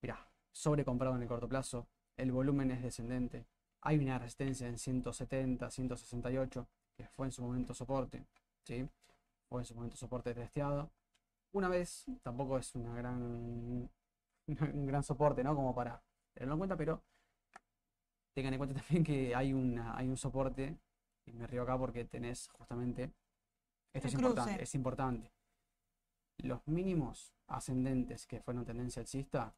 Mirá, 0.00 0.28
sobrecomprado 0.52 1.16
en 1.16 1.22
el 1.22 1.28
corto 1.28 1.48
plazo, 1.48 1.88
el 2.16 2.30
volumen 2.30 2.70
es 2.70 2.82
descendente, 2.82 3.46
hay 3.80 3.98
una 3.98 4.18
resistencia 4.18 4.66
en 4.68 4.78
170, 4.78 5.70
168, 5.70 6.66
que 6.96 7.06
fue 7.08 7.26
en 7.26 7.32
su 7.32 7.42
momento 7.42 7.74
soporte, 7.74 8.24
¿sí? 8.62 8.88
Fue 9.48 9.60
en 9.60 9.66
su 9.66 9.74
momento 9.74 9.96
soporte 9.96 10.34
testeado. 10.34 10.90
Una 11.52 11.68
vez, 11.68 12.06
tampoco 12.22 12.58
es 12.58 12.74
una 12.74 12.94
gran, 12.94 13.90
un 14.74 14.86
gran 14.86 15.02
soporte, 15.02 15.42
¿no? 15.42 15.54
Como 15.54 15.74
para 15.74 16.02
tenerlo 16.34 16.54
en 16.54 16.58
cuenta, 16.58 16.76
pero 16.76 17.02
tengan 18.34 18.54
en 18.54 18.58
cuenta 18.58 18.74
también 18.80 19.04
que 19.04 19.34
hay, 19.34 19.52
una, 19.52 19.96
hay 19.96 20.08
un 20.08 20.16
soporte, 20.16 20.76
y 21.26 21.32
me 21.32 21.46
río 21.46 21.62
acá 21.62 21.78
porque 21.78 22.04
tenés 22.04 22.48
justamente, 22.48 23.12
esto 23.92 24.08
es 24.08 24.14
importante, 24.14 24.62
es 24.62 24.74
importante. 24.74 25.32
Los 26.38 26.66
mínimos 26.66 27.32
ascendentes 27.46 28.26
que 28.26 28.40
fueron 28.40 28.64
tendencia 28.64 29.00
alcista, 29.00 29.54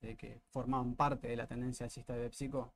de 0.00 0.16
que 0.16 0.40
formaban 0.52 0.94
parte 0.94 1.28
de 1.28 1.36
la 1.36 1.46
tendencia 1.46 1.84
alcista 1.84 2.12
de 2.12 2.24
PepsiCo, 2.24 2.72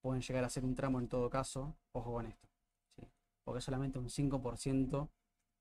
pueden 0.00 0.22
llegar 0.22 0.44
a 0.44 0.50
ser 0.50 0.64
un 0.64 0.74
tramo 0.74 1.00
en 1.00 1.08
todo 1.08 1.30
caso, 1.30 1.74
ojo 1.92 2.12
con 2.12 2.26
esto, 2.26 2.48
¿sí? 2.94 3.02
Porque 3.42 3.62
solamente 3.62 3.98
un 3.98 4.10
5% 4.10 5.08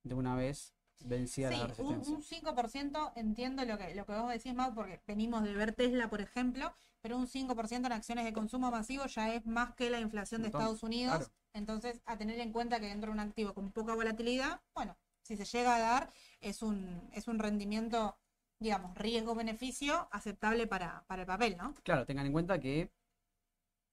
de 0.03 0.15
una 0.15 0.35
vez 0.35 0.75
vencía 1.01 1.49
Sí, 1.49 1.55
la 1.55 1.59
un, 1.61 1.67
resistencia. 1.67 2.15
un 2.15 2.23
5% 2.23 3.11
entiendo 3.15 3.65
lo 3.65 3.77
que, 3.77 3.93
lo 3.95 4.05
que 4.05 4.13
vos 4.13 4.29
decís, 4.31 4.53
Mau, 4.53 4.73
porque 4.73 5.01
venimos 5.07 5.43
de 5.43 5.53
ver 5.53 5.73
Tesla, 5.73 6.09
por 6.09 6.21
ejemplo, 6.21 6.73
pero 7.01 7.17
un 7.17 7.27
5% 7.27 7.87
en 7.87 7.93
acciones 7.93 8.25
de 8.25 8.33
consumo 8.33 8.71
masivo 8.71 9.05
ya 9.07 9.33
es 9.33 9.45
más 9.45 9.73
que 9.75 9.89
la 9.89 9.99
inflación 9.99 10.41
de 10.41 10.47
Estados 10.49 10.83
Unidos. 10.83 11.17
claro. 11.17 11.31
Entonces, 11.53 12.01
a 12.05 12.17
tener 12.17 12.39
en 12.39 12.51
cuenta 12.51 12.79
que 12.79 12.87
dentro 12.87 13.09
de 13.09 13.13
un 13.13 13.19
activo 13.19 13.53
con 13.53 13.71
poca 13.71 13.93
volatilidad, 13.93 14.61
bueno, 14.73 14.97
si 15.21 15.37
se 15.37 15.45
llega 15.45 15.75
a 15.75 15.79
dar, 15.79 16.09
es 16.41 16.61
un, 16.63 17.09
es 17.13 17.27
un 17.27 17.39
rendimiento, 17.39 18.17
digamos, 18.59 18.95
riesgo-beneficio 18.97 20.07
aceptable 20.11 20.65
para, 20.67 21.03
para 21.07 21.21
el 21.23 21.27
papel, 21.27 21.57
¿no? 21.57 21.73
Claro, 21.83 22.05
tengan 22.05 22.25
en 22.25 22.31
cuenta 22.33 22.59
que 22.59 22.89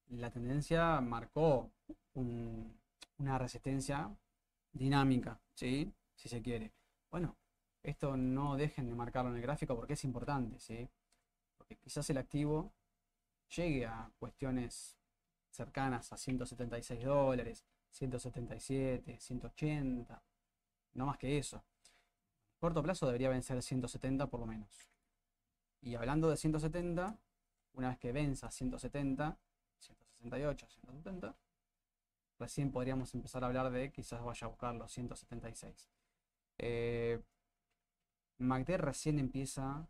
la 0.08 0.30
tendencia 0.30 1.00
marcó 1.00 1.70
un- 2.14 2.78
una 3.18 3.38
resistencia 3.38 4.10
dinámica, 4.72 5.40
¿sí? 5.54 5.92
Si 6.14 6.28
se 6.28 6.42
quiere. 6.42 6.72
Bueno, 7.10 7.36
esto 7.82 8.16
no 8.16 8.56
dejen 8.56 8.88
de 8.88 8.94
marcarlo 8.94 9.30
en 9.30 9.36
el 9.36 9.42
gráfico 9.42 9.74
porque 9.74 9.94
es 9.94 10.04
importante, 10.04 10.60
¿sí? 10.60 10.88
Porque 11.56 11.76
quizás 11.76 12.08
el 12.10 12.18
activo 12.18 12.72
llegue 13.56 13.86
a 13.86 14.10
cuestiones 14.18 14.96
cercanas 15.50 16.12
a 16.12 16.16
176 16.16 17.04
dólares, 17.04 17.64
177, 17.90 19.18
180, 19.18 20.22
no 20.94 21.06
más 21.06 21.18
que 21.18 21.38
eso. 21.38 21.64
Corto 22.60 22.82
plazo 22.82 23.06
debería 23.06 23.28
vencer 23.28 23.60
170 23.60 24.28
por 24.28 24.40
lo 24.40 24.46
menos. 24.46 24.88
Y 25.80 25.94
hablando 25.96 26.30
de 26.30 26.36
170, 26.36 27.18
una 27.72 27.88
vez 27.88 27.98
que 27.98 28.12
venza 28.12 28.50
170, 28.50 29.36
168, 29.78 30.68
170, 30.68 31.34
recién 32.38 32.70
podríamos 32.70 33.14
empezar 33.14 33.42
a 33.42 33.48
hablar 33.48 33.70
de 33.70 33.90
quizás 33.90 34.22
vaya 34.22 34.46
a 34.46 34.50
buscar 34.50 34.74
los 34.74 34.92
176. 34.92 35.90
Eh, 36.62 37.20
MACD 38.38 38.76
recién 38.76 39.18
empieza, 39.18 39.88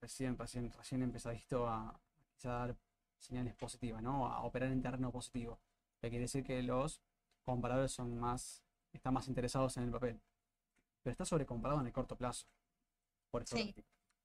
recién, 0.00 0.38
recién, 0.38 0.70
recién 0.72 1.02
empezadito 1.02 1.66
a, 1.66 1.90
a 1.90 2.48
dar 2.48 2.76
señales 3.18 3.54
positivas, 3.54 4.02
¿no? 4.02 4.26
A 4.26 4.42
operar 4.42 4.70
en 4.70 4.80
terreno 4.80 5.10
positivo. 5.10 5.60
Que 6.00 6.08
quiere 6.08 6.24
decir 6.24 6.44
que 6.44 6.62
los 6.62 7.02
compradores 7.44 7.92
son 7.92 8.18
más, 8.18 8.62
están 8.92 9.14
más 9.14 9.28
interesados 9.28 9.76
en 9.76 9.84
el 9.84 9.90
papel. 9.90 10.20
Pero 11.02 11.12
está 11.12 11.24
sobrecomprado 11.24 11.80
en 11.80 11.86
el 11.86 11.92
corto 11.92 12.16
plazo. 12.16 12.46
Por 13.30 13.42
eso 13.42 13.56
Sí. 13.56 13.74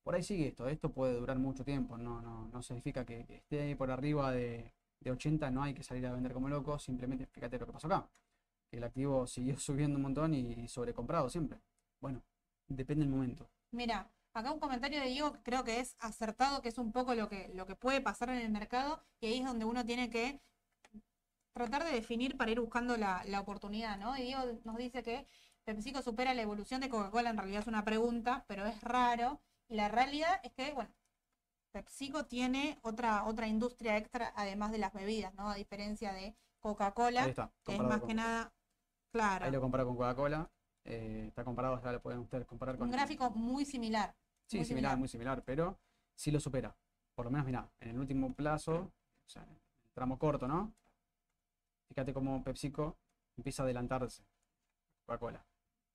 por 0.02 0.14
ahí 0.14 0.22
sigue 0.22 0.48
esto, 0.48 0.68
esto 0.68 0.92
puede 0.92 1.14
durar 1.14 1.38
mucho 1.38 1.64
tiempo, 1.64 1.96
no, 1.98 2.22
no, 2.22 2.48
no 2.48 2.62
significa 2.62 3.04
que, 3.04 3.26
esté 3.28 3.62
ahí 3.62 3.74
por 3.74 3.90
arriba 3.90 4.30
de, 4.30 4.72
de 5.00 5.10
80, 5.10 5.50
no 5.50 5.62
hay 5.62 5.74
que 5.74 5.82
salir 5.82 6.06
a 6.06 6.12
vender 6.12 6.32
como 6.32 6.48
loco, 6.48 6.78
simplemente 6.78 7.26
fíjate 7.26 7.58
lo 7.58 7.66
que 7.66 7.72
pasó 7.72 7.88
acá, 7.88 8.08
el 8.70 8.84
activo 8.84 9.26
siguió 9.26 9.58
subiendo 9.58 9.96
un 9.96 10.02
montón 10.02 10.34
y 10.34 10.68
sobrecomprado 10.68 11.28
siempre. 11.28 11.60
Bueno, 12.00 12.22
depende 12.68 13.04
del 13.04 13.12
momento. 13.12 13.48
Mira, 13.72 14.10
acá 14.32 14.52
un 14.52 14.60
comentario 14.60 15.00
de 15.00 15.08
Diego 15.08 15.32
que 15.32 15.42
creo 15.42 15.64
que 15.64 15.80
es 15.80 15.96
acertado, 15.98 16.62
que 16.62 16.68
es 16.68 16.78
un 16.78 16.92
poco 16.92 17.14
lo 17.14 17.28
que, 17.28 17.48
lo 17.54 17.66
que 17.66 17.74
puede 17.74 18.00
pasar 18.00 18.30
en 18.30 18.38
el 18.38 18.50
mercado, 18.50 19.02
y 19.20 19.26
ahí 19.26 19.38
es 19.38 19.46
donde 19.46 19.64
uno 19.64 19.84
tiene 19.84 20.10
que 20.10 20.40
tratar 21.52 21.84
de 21.84 21.92
definir 21.92 22.36
para 22.36 22.50
ir 22.50 22.60
buscando 22.60 22.96
la, 22.96 23.22
la 23.24 23.40
oportunidad, 23.40 23.98
¿no? 23.98 24.16
Y 24.16 24.22
Diego 24.22 24.42
nos 24.64 24.76
dice 24.76 25.02
que 25.02 25.26
PepsiCo 25.64 26.02
supera 26.02 26.34
la 26.34 26.42
evolución 26.42 26.80
de 26.82 26.90
Coca-Cola, 26.90 27.30
en 27.30 27.38
realidad 27.38 27.62
es 27.62 27.66
una 27.66 27.84
pregunta, 27.84 28.44
pero 28.46 28.66
es 28.66 28.80
raro, 28.82 29.40
y 29.68 29.76
la 29.76 29.88
realidad 29.88 30.38
es 30.42 30.52
que, 30.52 30.72
bueno, 30.72 30.94
PepsiCo 31.72 32.26
tiene 32.26 32.78
otra, 32.82 33.24
otra 33.24 33.48
industria 33.48 33.96
extra 33.96 34.32
además 34.36 34.70
de 34.70 34.78
las 34.78 34.92
bebidas, 34.92 35.34
¿no? 35.34 35.50
A 35.50 35.54
diferencia 35.54 36.12
de 36.12 36.36
Coca-Cola, 36.60 37.32
que 37.64 37.74
es 37.74 37.80
más 37.80 38.02
que 38.02 38.14
nada, 38.14 38.52
Ahí 39.12 39.20
claro, 39.20 39.50
lo 39.50 39.60
comparo 39.60 39.86
con 39.86 39.96
Coca-Cola, 39.96 40.50
eh, 40.84 41.24
está 41.28 41.44
comparado, 41.44 41.82
ya 41.82 41.92
lo 41.92 42.02
pueden 42.02 42.20
ustedes 42.20 42.46
comparar 42.46 42.76
con... 42.76 42.88
un 42.88 42.92
gráfico 42.92 43.30
muy 43.30 43.64
similar. 43.64 44.14
Sí, 44.46 44.58
muy 44.58 44.64
similar, 44.64 44.90
similar. 44.90 44.98
muy 44.98 45.08
similar, 45.08 45.42
pero 45.44 45.78
sí 46.14 46.30
lo 46.30 46.40
supera. 46.40 46.76
Por 47.14 47.24
lo 47.24 47.30
menos, 47.30 47.46
mira, 47.46 47.68
en 47.80 47.90
el 47.90 47.98
último 47.98 48.34
plazo, 48.34 48.92
o 49.26 49.28
sea, 49.28 49.42
en 49.42 49.50
el 49.50 49.60
tramo 49.94 50.18
corto, 50.18 50.46
¿no? 50.46 50.74
Fíjate 51.88 52.12
cómo 52.12 52.44
PepsiCo 52.44 52.96
empieza 53.36 53.62
a 53.62 53.64
adelantarse. 53.64 54.22
Coca-Cola. 55.06 55.44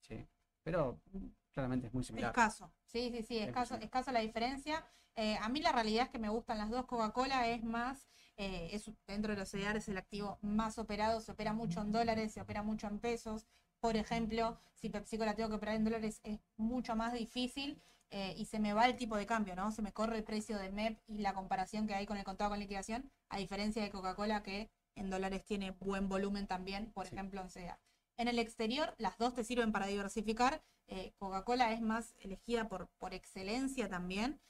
Sí. 0.00 0.26
Pero 0.62 1.00
mm, 1.12 1.26
claramente 1.52 1.86
es 1.86 1.94
muy 1.94 2.02
similar. 2.04 2.30
Escaso, 2.30 2.72
sí, 2.84 3.10
sí, 3.10 3.22
sí, 3.22 3.38
Es 3.38 3.48
escaso, 3.48 3.76
escaso 3.76 4.12
la 4.12 4.20
diferencia. 4.20 4.84
Eh, 5.16 5.36
a 5.40 5.48
mí 5.48 5.60
la 5.60 5.72
realidad 5.72 6.04
es 6.06 6.10
que 6.10 6.18
me 6.18 6.28
gustan 6.28 6.58
las 6.58 6.70
dos. 6.70 6.86
Coca-Cola 6.86 7.48
es 7.48 7.62
más, 7.64 8.08
eh, 8.36 8.70
es 8.72 8.90
dentro 9.06 9.32
de 9.32 9.38
los 9.38 9.50
CDR 9.50 9.78
es 9.78 9.88
el 9.88 9.98
activo 9.98 10.38
más 10.42 10.78
operado, 10.78 11.20
se 11.20 11.32
opera 11.32 11.52
mucho 11.52 11.80
en 11.80 11.92
dólares, 11.92 12.32
se 12.32 12.40
opera 12.40 12.62
mucho 12.62 12.86
en 12.86 12.98
pesos. 12.98 13.46
Por 13.80 13.96
ejemplo, 13.96 14.58
si 14.74 14.88
PepsiCo 14.88 15.24
la 15.24 15.34
tengo 15.34 15.50
que 15.50 15.56
operar 15.56 15.74
en 15.76 15.84
dólares 15.84 16.20
es 16.22 16.40
mucho 16.56 16.96
más 16.96 17.12
difícil 17.12 17.82
eh, 18.10 18.34
y 18.36 18.46
se 18.46 18.58
me 18.60 18.72
va 18.74 18.86
el 18.86 18.96
tipo 18.96 19.16
de 19.16 19.26
cambio, 19.26 19.56
¿no? 19.56 19.70
Se 19.72 19.82
me 19.82 19.92
corre 19.92 20.16
el 20.18 20.24
precio 20.24 20.58
de 20.58 20.70
MEP 20.70 20.98
y 21.06 21.18
la 21.18 21.34
comparación 21.34 21.86
que 21.86 21.94
hay 21.94 22.06
con 22.06 22.16
el 22.16 22.24
contado 22.24 22.50
con 22.50 22.58
liquidación, 22.60 23.10
a 23.28 23.38
diferencia 23.38 23.82
de 23.82 23.90
Coca-Cola 23.90 24.42
que 24.42 24.70
en 24.94 25.10
dólares 25.10 25.44
tiene 25.44 25.72
buen 25.72 26.08
volumen 26.08 26.46
también, 26.46 26.92
por 26.92 27.06
Sí. 27.06 27.14
ejemplo, 27.14 27.40
en 27.40 27.48
CDR. 27.50 27.78
En 28.18 28.28
el 28.28 28.38
exterior, 28.38 28.94
las 28.98 29.16
dos 29.18 29.34
te 29.34 29.44
sirven 29.44 29.72
para 29.72 29.86
diversificar. 29.86 30.62
Eh, 30.86 31.14
Coca-Cola 31.18 31.72
es 31.72 31.80
más 31.80 32.14
elegida 32.18 32.68
por, 32.68 32.88
por 32.98 33.14
excelencia 33.14 33.88
también 33.88 34.40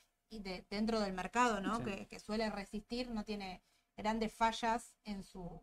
de, 0.41 0.66
dentro 0.70 1.01
del 1.01 1.12
mercado, 1.12 1.61
¿no? 1.61 1.78
Sí. 1.78 1.85
Que, 1.85 2.07
que 2.07 2.18
suele 2.20 2.51
resistir, 2.51 3.11
no 3.11 3.24
tiene 3.24 3.62
grandes 3.97 4.33
fallas 4.33 4.95
en 5.05 5.22
su, 5.22 5.61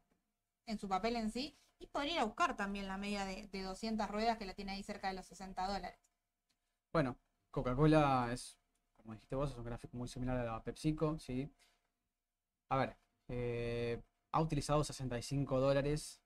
en 0.65 0.77
su 0.77 0.87
papel 0.87 1.15
en 1.15 1.31
sí. 1.31 1.57
Y 1.79 1.87
podría 1.87 2.15
ir 2.15 2.19
a 2.19 2.25
buscar 2.25 2.57
también 2.57 2.87
la 2.87 2.97
media 2.97 3.23
de, 3.25 3.47
de 3.47 3.61
200 3.63 4.09
ruedas 4.09 4.37
que 4.37 4.45
la 4.45 4.53
tiene 4.53 4.73
ahí 4.73 4.83
cerca 4.83 5.07
de 5.07 5.13
los 5.15 5.25
60 5.27 5.65
dólares. 5.65 5.97
Bueno, 6.91 7.17
Coca-Cola 7.51 8.29
es, 8.33 8.57
como 8.97 9.13
dijiste 9.13 9.35
vos, 9.35 9.51
es 9.51 9.57
un 9.57 9.63
gráfico 9.63 9.95
muy 9.95 10.07
similar 10.07 10.37
a 10.37 10.43
la 10.43 10.63
PepsiCo, 10.63 11.17
¿sí? 11.19 11.49
A 12.69 12.75
ver, 12.77 12.97
eh, 13.29 14.01
ha 14.31 14.41
utilizado 14.41 14.83
65 14.83 15.59
dólares 15.59 16.21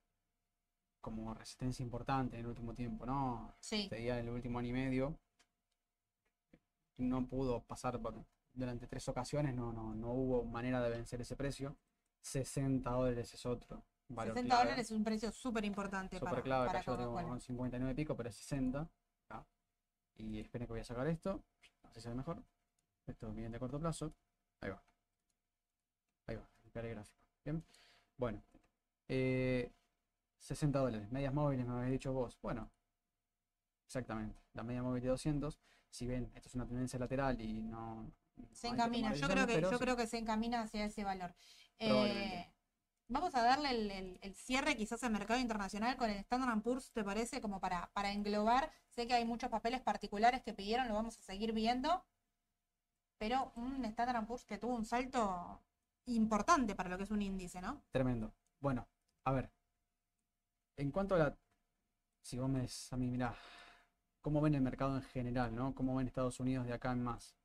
como 1.01 1.33
resistencia 1.33 1.83
importante 1.83 2.37
en 2.37 2.41
el 2.41 2.47
último 2.47 2.73
tiempo, 2.73 3.05
¿no? 3.05 3.53
Sí. 3.59 3.87
Te 3.89 3.97
diría 3.97 4.19
en 4.19 4.27
el 4.27 4.33
último 4.33 4.59
año 4.59 4.69
y 4.69 4.73
medio. 4.73 5.19
No 6.97 7.27
pudo 7.27 7.61
pasar 7.63 8.01
por- 8.01 8.25
durante 8.53 8.87
tres 8.87 9.07
ocasiones, 9.09 9.53
no, 9.55 9.73
no, 9.73 9.95
no 9.95 10.11
hubo 10.13 10.45
manera 10.45 10.81
de 10.81 10.89
vencer 10.89 11.21
ese 11.21 11.35
precio. 11.35 11.75
60 12.21 12.89
dólares 12.89 13.33
es 13.33 13.45
otro 13.45 13.83
valor 14.09 14.33
60 14.33 14.47
clave. 14.47 14.63
dólares 14.63 14.85
es 14.85 14.91
un 14.91 15.03
precio 15.03 15.31
súper 15.31 15.65
importante 15.65 16.17
Súper 16.17 16.31
para, 16.31 16.43
clave, 16.43 16.67
para 16.67 16.79
cayó 16.79 16.97
tengo 16.97 17.13
con 17.13 17.41
59 17.41 17.91
y 17.91 17.95
pico, 17.95 18.15
pero 18.15 18.29
es 18.29 18.35
60. 18.35 18.89
acá. 19.29 19.45
Y 20.15 20.39
esperen 20.39 20.67
que 20.67 20.73
voy 20.73 20.81
a 20.81 20.85
sacar 20.85 21.07
esto. 21.07 21.43
No 21.83 21.89
sé 21.89 21.95
si 21.95 22.01
se 22.01 22.09
ve 22.09 22.15
mejor. 22.15 22.43
Esto 23.07 23.27
es 23.29 23.35
bien 23.35 23.51
de 23.51 23.59
corto 23.59 23.79
plazo. 23.79 24.13
Ahí 24.61 24.69
va. 24.69 24.81
Ahí 26.27 26.35
va, 26.35 26.47
limpiar 26.63 26.85
el 26.85 26.91
gráfico. 26.95 27.19
Bien. 27.43 27.63
Bueno. 28.17 28.43
eh, 29.07 29.71
60 30.39 30.79
dólares. 30.79 31.11
Medias 31.11 31.33
móviles 31.33 31.65
me 31.65 31.73
habéis 31.73 31.91
dicho 31.93 32.13
vos. 32.13 32.37
Bueno. 32.41 32.69
Exactamente. 33.85 34.39
La 34.53 34.63
media 34.63 34.83
móvil 34.83 35.03
de 35.03 35.09
200. 35.09 35.59
Si 35.89 36.07
ven, 36.07 36.31
esto 36.35 36.49
es 36.49 36.55
una 36.55 36.65
tendencia 36.65 36.97
lateral 36.99 37.39
y 37.41 37.61
no... 37.61 38.11
Se 38.51 38.67
encamina, 38.67 39.13
yo 39.13 39.27
creo 39.27 39.47
que, 39.47 39.61
yo 39.61 39.79
creo 39.79 39.95
que 39.97 40.07
se 40.07 40.17
encamina 40.17 40.61
hacia 40.61 40.85
ese 40.85 41.03
valor. 41.03 41.33
Eh, 41.79 42.51
vamos 43.07 43.35
a 43.35 43.43
darle 43.43 43.69
el, 43.71 43.91
el- 43.91 44.19
el 44.21 44.35
cierre 44.35 44.75
quizás 44.77 45.03
al 45.03 45.11
mercado 45.11 45.39
internacional 45.39 45.97
con 45.97 46.09
el 46.09 46.17
Standard 46.17 46.61
Poor's, 46.61 46.91
¿te 46.91 47.03
parece? 47.03 47.41
Como 47.41 47.59
para, 47.59 47.89
para 47.93 48.11
englobar. 48.11 48.71
Sé 48.89 49.07
que 49.07 49.13
hay 49.13 49.25
muchos 49.25 49.49
papeles 49.49 49.81
particulares 49.81 50.41
que 50.43 50.53
pidieron, 50.53 50.87
lo 50.87 50.93
vamos 50.95 51.17
a 51.17 51.21
seguir 51.21 51.51
viendo. 51.53 52.05
Pero 53.17 53.51
un 53.55 53.83
Standard 53.85 54.25
Poor's 54.25 54.45
que 54.45 54.57
tuvo 54.57 54.75
un 54.75 54.85
salto 54.85 55.61
importante 56.05 56.75
para 56.75 56.89
lo 56.89 56.97
que 56.97 57.03
es 57.03 57.11
un 57.11 57.21
índice, 57.21 57.61
¿no? 57.61 57.81
Tremendo. 57.91 58.33
Bueno, 58.59 58.87
a 59.25 59.31
ver. 59.31 59.51
En 60.77 60.91
cuanto 60.91 61.15
a 61.15 61.19
la. 61.19 61.37
Si 62.21 62.37
vos 62.37 62.49
me 62.49 62.67
a 62.91 62.97
mí, 62.97 63.09
mirá, 63.11 63.35
¿cómo 64.21 64.41
ven 64.41 64.55
el 64.55 64.61
mercado 64.61 64.95
en 64.95 65.03
general, 65.03 65.53
no? 65.53 65.75
¿Cómo 65.75 65.95
ven 65.95 66.07
Estados 66.07 66.39
Unidos 66.39 66.65
de 66.65 66.73
acá 66.73 66.91
en 66.91 67.03
más? 67.03 67.35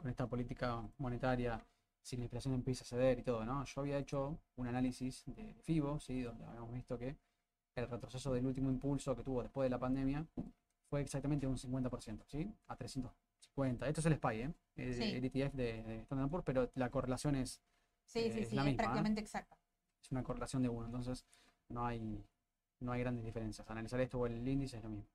Con 0.00 0.08
esta 0.08 0.26
política 0.26 0.82
monetaria, 0.96 1.60
si 2.00 2.16
la 2.16 2.22
inflación 2.22 2.54
empieza 2.54 2.84
a 2.84 2.86
ceder 2.86 3.18
y 3.18 3.22
todo, 3.22 3.44
¿no? 3.44 3.62
Yo 3.66 3.80
había 3.82 3.98
hecho 3.98 4.38
un 4.56 4.66
análisis 4.66 5.24
de 5.26 5.52
FIBO, 5.62 6.00
¿sí? 6.00 6.22
Donde 6.22 6.42
habíamos 6.46 6.72
visto 6.72 6.96
que 6.98 7.18
el 7.76 7.86
retroceso 7.86 8.32
del 8.32 8.46
último 8.46 8.70
impulso 8.70 9.14
que 9.14 9.22
tuvo 9.22 9.42
después 9.42 9.66
de 9.66 9.70
la 9.70 9.78
pandemia 9.78 10.26
fue 10.88 11.02
exactamente 11.02 11.46
un 11.46 11.58
50%, 11.58 12.24
¿sí? 12.28 12.50
A 12.68 12.76
350. 12.76 13.86
Esto 13.88 14.00
es 14.00 14.06
el 14.06 14.14
SPY, 14.14 14.40
¿eh? 14.40 14.54
El, 14.76 14.94
Sí. 14.94 15.02
el 15.04 15.24
ETF 15.26 15.54
de, 15.54 15.82
de 15.82 15.98
Standard 16.00 16.30
Poor's, 16.30 16.44
pero 16.46 16.70
la 16.74 16.90
correlación 16.90 17.36
es 17.36 17.60
Sí, 18.06 18.20
Eh, 18.20 18.32
sí, 18.32 18.40
es 18.40 18.48
sí, 18.48 18.56
la 18.56 18.62
es 18.62 18.66
misma, 18.68 18.72
¿eh? 18.72 18.76
prácticamente 18.76 19.20
exacta. 19.20 19.58
es 20.02 20.10
una 20.10 20.22
correlación 20.24 20.62
de 20.62 20.70
uno, 20.70 20.86
entonces 20.86 21.26
no 21.68 21.84
hay, 21.84 22.24
no 22.80 22.90
hay 22.92 23.00
grandes 23.00 23.22
diferencias. 23.24 23.68
Analizar 23.70 24.00
esto 24.00 24.18
o 24.18 24.26
el 24.26 24.48
índice 24.48 24.78
es 24.78 24.82
lo 24.82 24.88
mismo. 24.88 25.06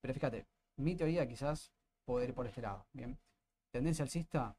Pero 0.00 0.12
fíjate, 0.12 0.44
mi 0.76 0.96
teoría 0.96 1.26
quizás 1.28 1.72
poder 2.04 2.30
ir 2.30 2.34
por 2.34 2.46
este 2.48 2.60
lado, 2.62 2.84
¿bien? 2.92 3.16
Tendencia 3.76 4.04
alcista 4.04 4.56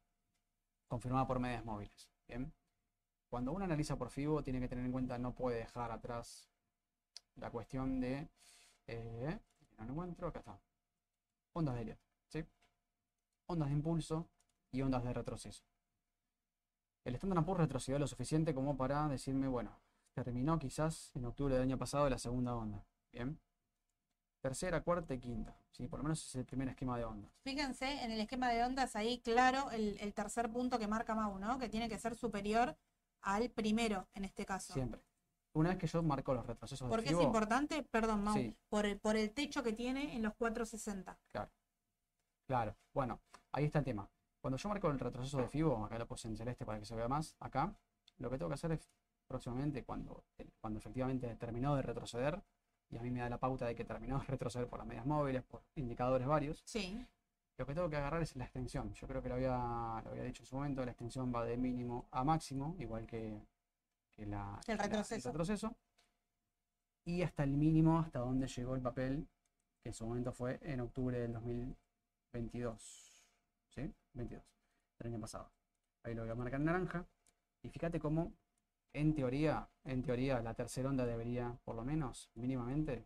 confirmada 0.88 1.26
por 1.26 1.40
medias 1.40 1.66
móviles. 1.66 2.08
Cuando 3.32 3.52
uno 3.52 3.66
analiza 3.66 3.98
por 3.98 4.12
FIBO 4.12 4.44
tiene 4.44 4.60
que 4.60 4.68
tener 4.68 4.86
en 4.86 4.92
cuenta, 4.92 5.18
no 5.18 5.34
puede 5.34 5.58
dejar 5.58 5.92
atrás 5.92 6.48
la 7.36 7.50
cuestión 7.50 8.00
de, 8.00 8.30
eh, 8.86 9.40
no 9.80 9.86
lo 9.86 9.92
encuentro, 9.92 10.28
acá 10.28 10.38
está, 10.38 10.62
ondas 11.54 11.74
de 11.74 11.82
Elliott, 11.82 12.00
¿sí? 12.28 12.46
Ondas 13.48 13.70
de 13.70 13.74
impulso 13.74 14.30
y 14.72 14.84
ondas 14.84 15.04
de 15.04 15.14
retroceso. 15.14 15.64
El 17.04 17.16
Standard 17.16 17.44
Poor's 17.44 17.62
retrocedió 17.62 17.98
lo 17.98 18.06
suficiente 18.06 18.54
como 18.54 18.78
para 18.78 19.08
decirme, 19.08 19.48
bueno, 19.48 19.80
terminó 20.14 20.60
quizás 20.60 21.16
en 21.16 21.26
octubre 21.26 21.56
del 21.56 21.64
año 21.64 21.80
pasado 21.80 22.08
la 22.08 22.20
segunda 22.20 22.56
onda. 22.56 22.86
Bien. 23.12 23.40
Tercera, 24.40 24.82
cuarta 24.82 25.14
y 25.14 25.20
quinta. 25.20 25.56
¿sí? 25.72 25.88
Por 25.88 26.00
lo 26.00 26.04
menos 26.04 26.26
es 26.26 26.36
el 26.36 26.46
primer 26.46 26.70
esquema 26.70 26.98
de 26.98 27.06
ondas. 27.06 27.32
Fíjense 27.44 28.04
en 28.04 28.12
el 28.12 28.20
esquema 28.20 28.50
de 28.50 28.64
ondas 28.64 28.96
ahí, 28.96 29.20
claro, 29.20 29.72
el, 29.72 29.98
el 30.00 30.14
tercer 30.14 30.52
punto 30.52 30.78
que 30.80 30.88
marca 30.88 31.16
Mau, 31.16 31.38
¿no? 31.40 31.58
Que 31.60 31.70
tiene 31.70 31.90
que 31.90 31.98
ser 31.98 32.16
superior 32.16 32.76
al 33.22 33.50
primero 33.50 34.08
en 34.14 34.26
este 34.26 34.46
caso. 34.46 34.74
Siempre. 34.74 35.02
Una 35.54 35.70
vez 35.70 35.80
que 35.80 35.88
yo 35.88 36.04
marco 36.04 36.34
los 36.36 36.46
retrocesos 36.46 36.88
de 36.88 36.96
¿Por 36.96 37.04
qué 37.04 37.14
es 37.14 37.20
importante? 37.22 37.82
Perdón, 37.84 38.24
Mau, 38.24 38.36
Sí. 38.36 38.56
por 38.70 38.86
el, 38.86 39.00
por 39.00 39.16
el 39.16 39.32
techo 39.32 39.64
que 39.64 39.74
tiene 39.74 40.16
en 40.16 40.22
los 40.22 40.36
460. 40.36 41.18
Claro. 42.46 42.76
Bueno, 42.94 43.20
ahí 43.52 43.66
está 43.66 43.80
el 43.80 43.86
tema. 43.86 44.10
Cuando 44.40 44.58
yo 44.58 44.70
marco 44.70 44.90
el 44.90 45.00
retroceso 45.00 45.40
de 45.40 45.48
FIBO, 45.48 45.84
acá 45.86 45.98
lo 45.98 46.08
puse 46.08 46.28
en 46.28 46.38
celeste 46.38 46.66
para 46.66 46.80
que 46.80 46.86
se 46.86 46.96
vea 46.96 47.08
más, 47.08 47.36
acá, 47.40 47.74
lo 48.20 48.30
que 48.30 48.38
tengo 48.38 48.50
que 48.50 48.54
hacer 48.54 48.72
es 48.72 48.88
próximamente, 49.28 49.84
cuando, 49.84 50.24
cuando 50.62 50.80
efectivamente 50.80 51.36
terminó 51.36 51.76
de 51.76 51.82
retroceder, 51.82 52.42
y 52.90 52.98
a 52.98 53.02
mí 53.02 53.12
me 53.12 53.20
da 53.20 53.30
la 53.30 53.38
pauta 53.38 53.66
de 53.66 53.76
que 53.76 53.84
terminó 53.86 54.20
de 54.20 54.26
retroceder 54.26 54.68
por 54.68 54.80
las 54.80 54.88
medias 54.88 55.06
móviles, 55.06 55.44
por 55.44 55.62
indicadores 55.76 56.28
varios, 56.28 56.62
Sí, 56.66 57.06
Lo 57.58 57.66
que 57.66 57.74
tengo 57.74 57.90
que 57.90 57.96
agarrar 57.98 58.22
es 58.22 58.36
la 58.36 58.44
extensión. 58.46 58.94
Yo 58.94 59.08
creo 59.08 59.22
que 59.22 59.30
lo 59.30 59.36
había, 59.36 59.50
lo 60.04 60.12
había 60.12 60.24
dicho 60.24 60.44
en 60.44 60.48
su 60.48 60.56
momento, 60.56 60.86
la 60.86 60.92
extensión 60.92 61.34
va 61.34 61.44
de 61.44 61.58
mínimo 61.58 62.08
a 62.12 62.24
máximo, 62.24 62.76
igual 62.80 63.06
que, 63.08 63.42
que 64.16 64.26
la, 64.28 64.60
el 64.68 64.78
la- 64.78 64.84
retroceso. 64.84 65.30
retroceso. 65.30 65.76
Y 67.06 67.22
hasta 67.24 67.44
el 67.44 67.52
mínimo, 67.58 68.00
hasta 68.00 68.20
donde 68.20 68.48
llegó 68.48 68.76
el 68.76 68.82
papel, 68.82 69.28
que 69.82 69.90
en 69.90 69.94
su 69.94 70.06
momento 70.06 70.32
fue 70.34 70.60
en 70.62 70.82
octubre 70.82 71.18
del 71.20 71.34
2022. 71.34 73.24
¿Sí? 73.70 73.94
22, 74.14 74.44
del 75.00 75.14
año 75.14 75.20
pasado. 75.22 75.52
Ahí 76.04 76.14
lo 76.14 76.24
voy 76.24 76.32
a 76.32 76.36
marcar 76.36 76.60
en 76.60 76.66
naranja. 76.66 77.06
Y 77.64 77.70
fíjate 77.70 78.00
cómo, 78.00 78.34
en 79.00 79.14
teoría, 79.14 79.70
en 79.84 80.02
teoría, 80.02 80.42
la 80.42 80.54
tercera 80.54 80.90
onda 80.90 81.06
debería, 81.06 81.58
por 81.64 81.76
lo 81.76 81.84
menos, 81.84 82.30
mínimamente, 82.36 83.06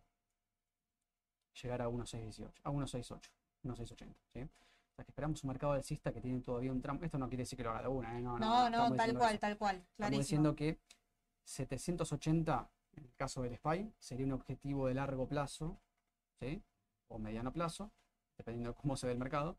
llegar 1.60 1.82
a 1.82 1.88
1.618, 1.88 2.52
a 2.62 2.70
1.68. 2.70 3.20
1.680, 3.64 4.14
¿sí? 4.32 4.40
O 4.40 4.94
sea 4.94 5.04
que 5.04 5.10
esperamos 5.10 5.42
un 5.44 5.48
mercado 5.48 5.72
alcista 5.72 6.12
que 6.12 6.20
tiene 6.20 6.40
todavía 6.40 6.72
un 6.72 6.80
tramo. 6.80 7.00
Esto 7.02 7.18
no 7.18 7.28
quiere 7.28 7.42
decir 7.42 7.56
que 7.56 7.62
lo 7.62 7.70
haga 7.70 7.82
de 7.82 7.88
una, 7.88 8.18
¿eh? 8.18 8.22
No, 8.22 8.38
no, 8.38 8.70
no, 8.70 8.94
estamos 8.94 8.96
tal 8.96 9.16
cual, 9.16 9.30
eso. 9.32 9.40
tal 9.40 9.58
cual, 9.58 9.76
Estamos 9.76 9.96
clarísimo. 9.96 10.20
diciendo 10.22 10.56
que 10.56 10.80
780, 11.44 12.70
en 12.96 13.04
el 13.04 13.14
caso 13.14 13.42
del 13.42 13.56
SPY, 13.56 13.92
sería 13.98 14.26
un 14.26 14.32
objetivo 14.32 14.88
de 14.88 14.94
largo 14.94 15.26
plazo, 15.26 15.78
¿sí? 16.40 16.62
O 17.08 17.18
mediano 17.18 17.52
plazo, 17.52 17.92
dependiendo 18.36 18.70
de 18.70 18.74
cómo 18.74 18.96
se 18.96 19.06
ve 19.06 19.12
el 19.12 19.18
mercado, 19.18 19.58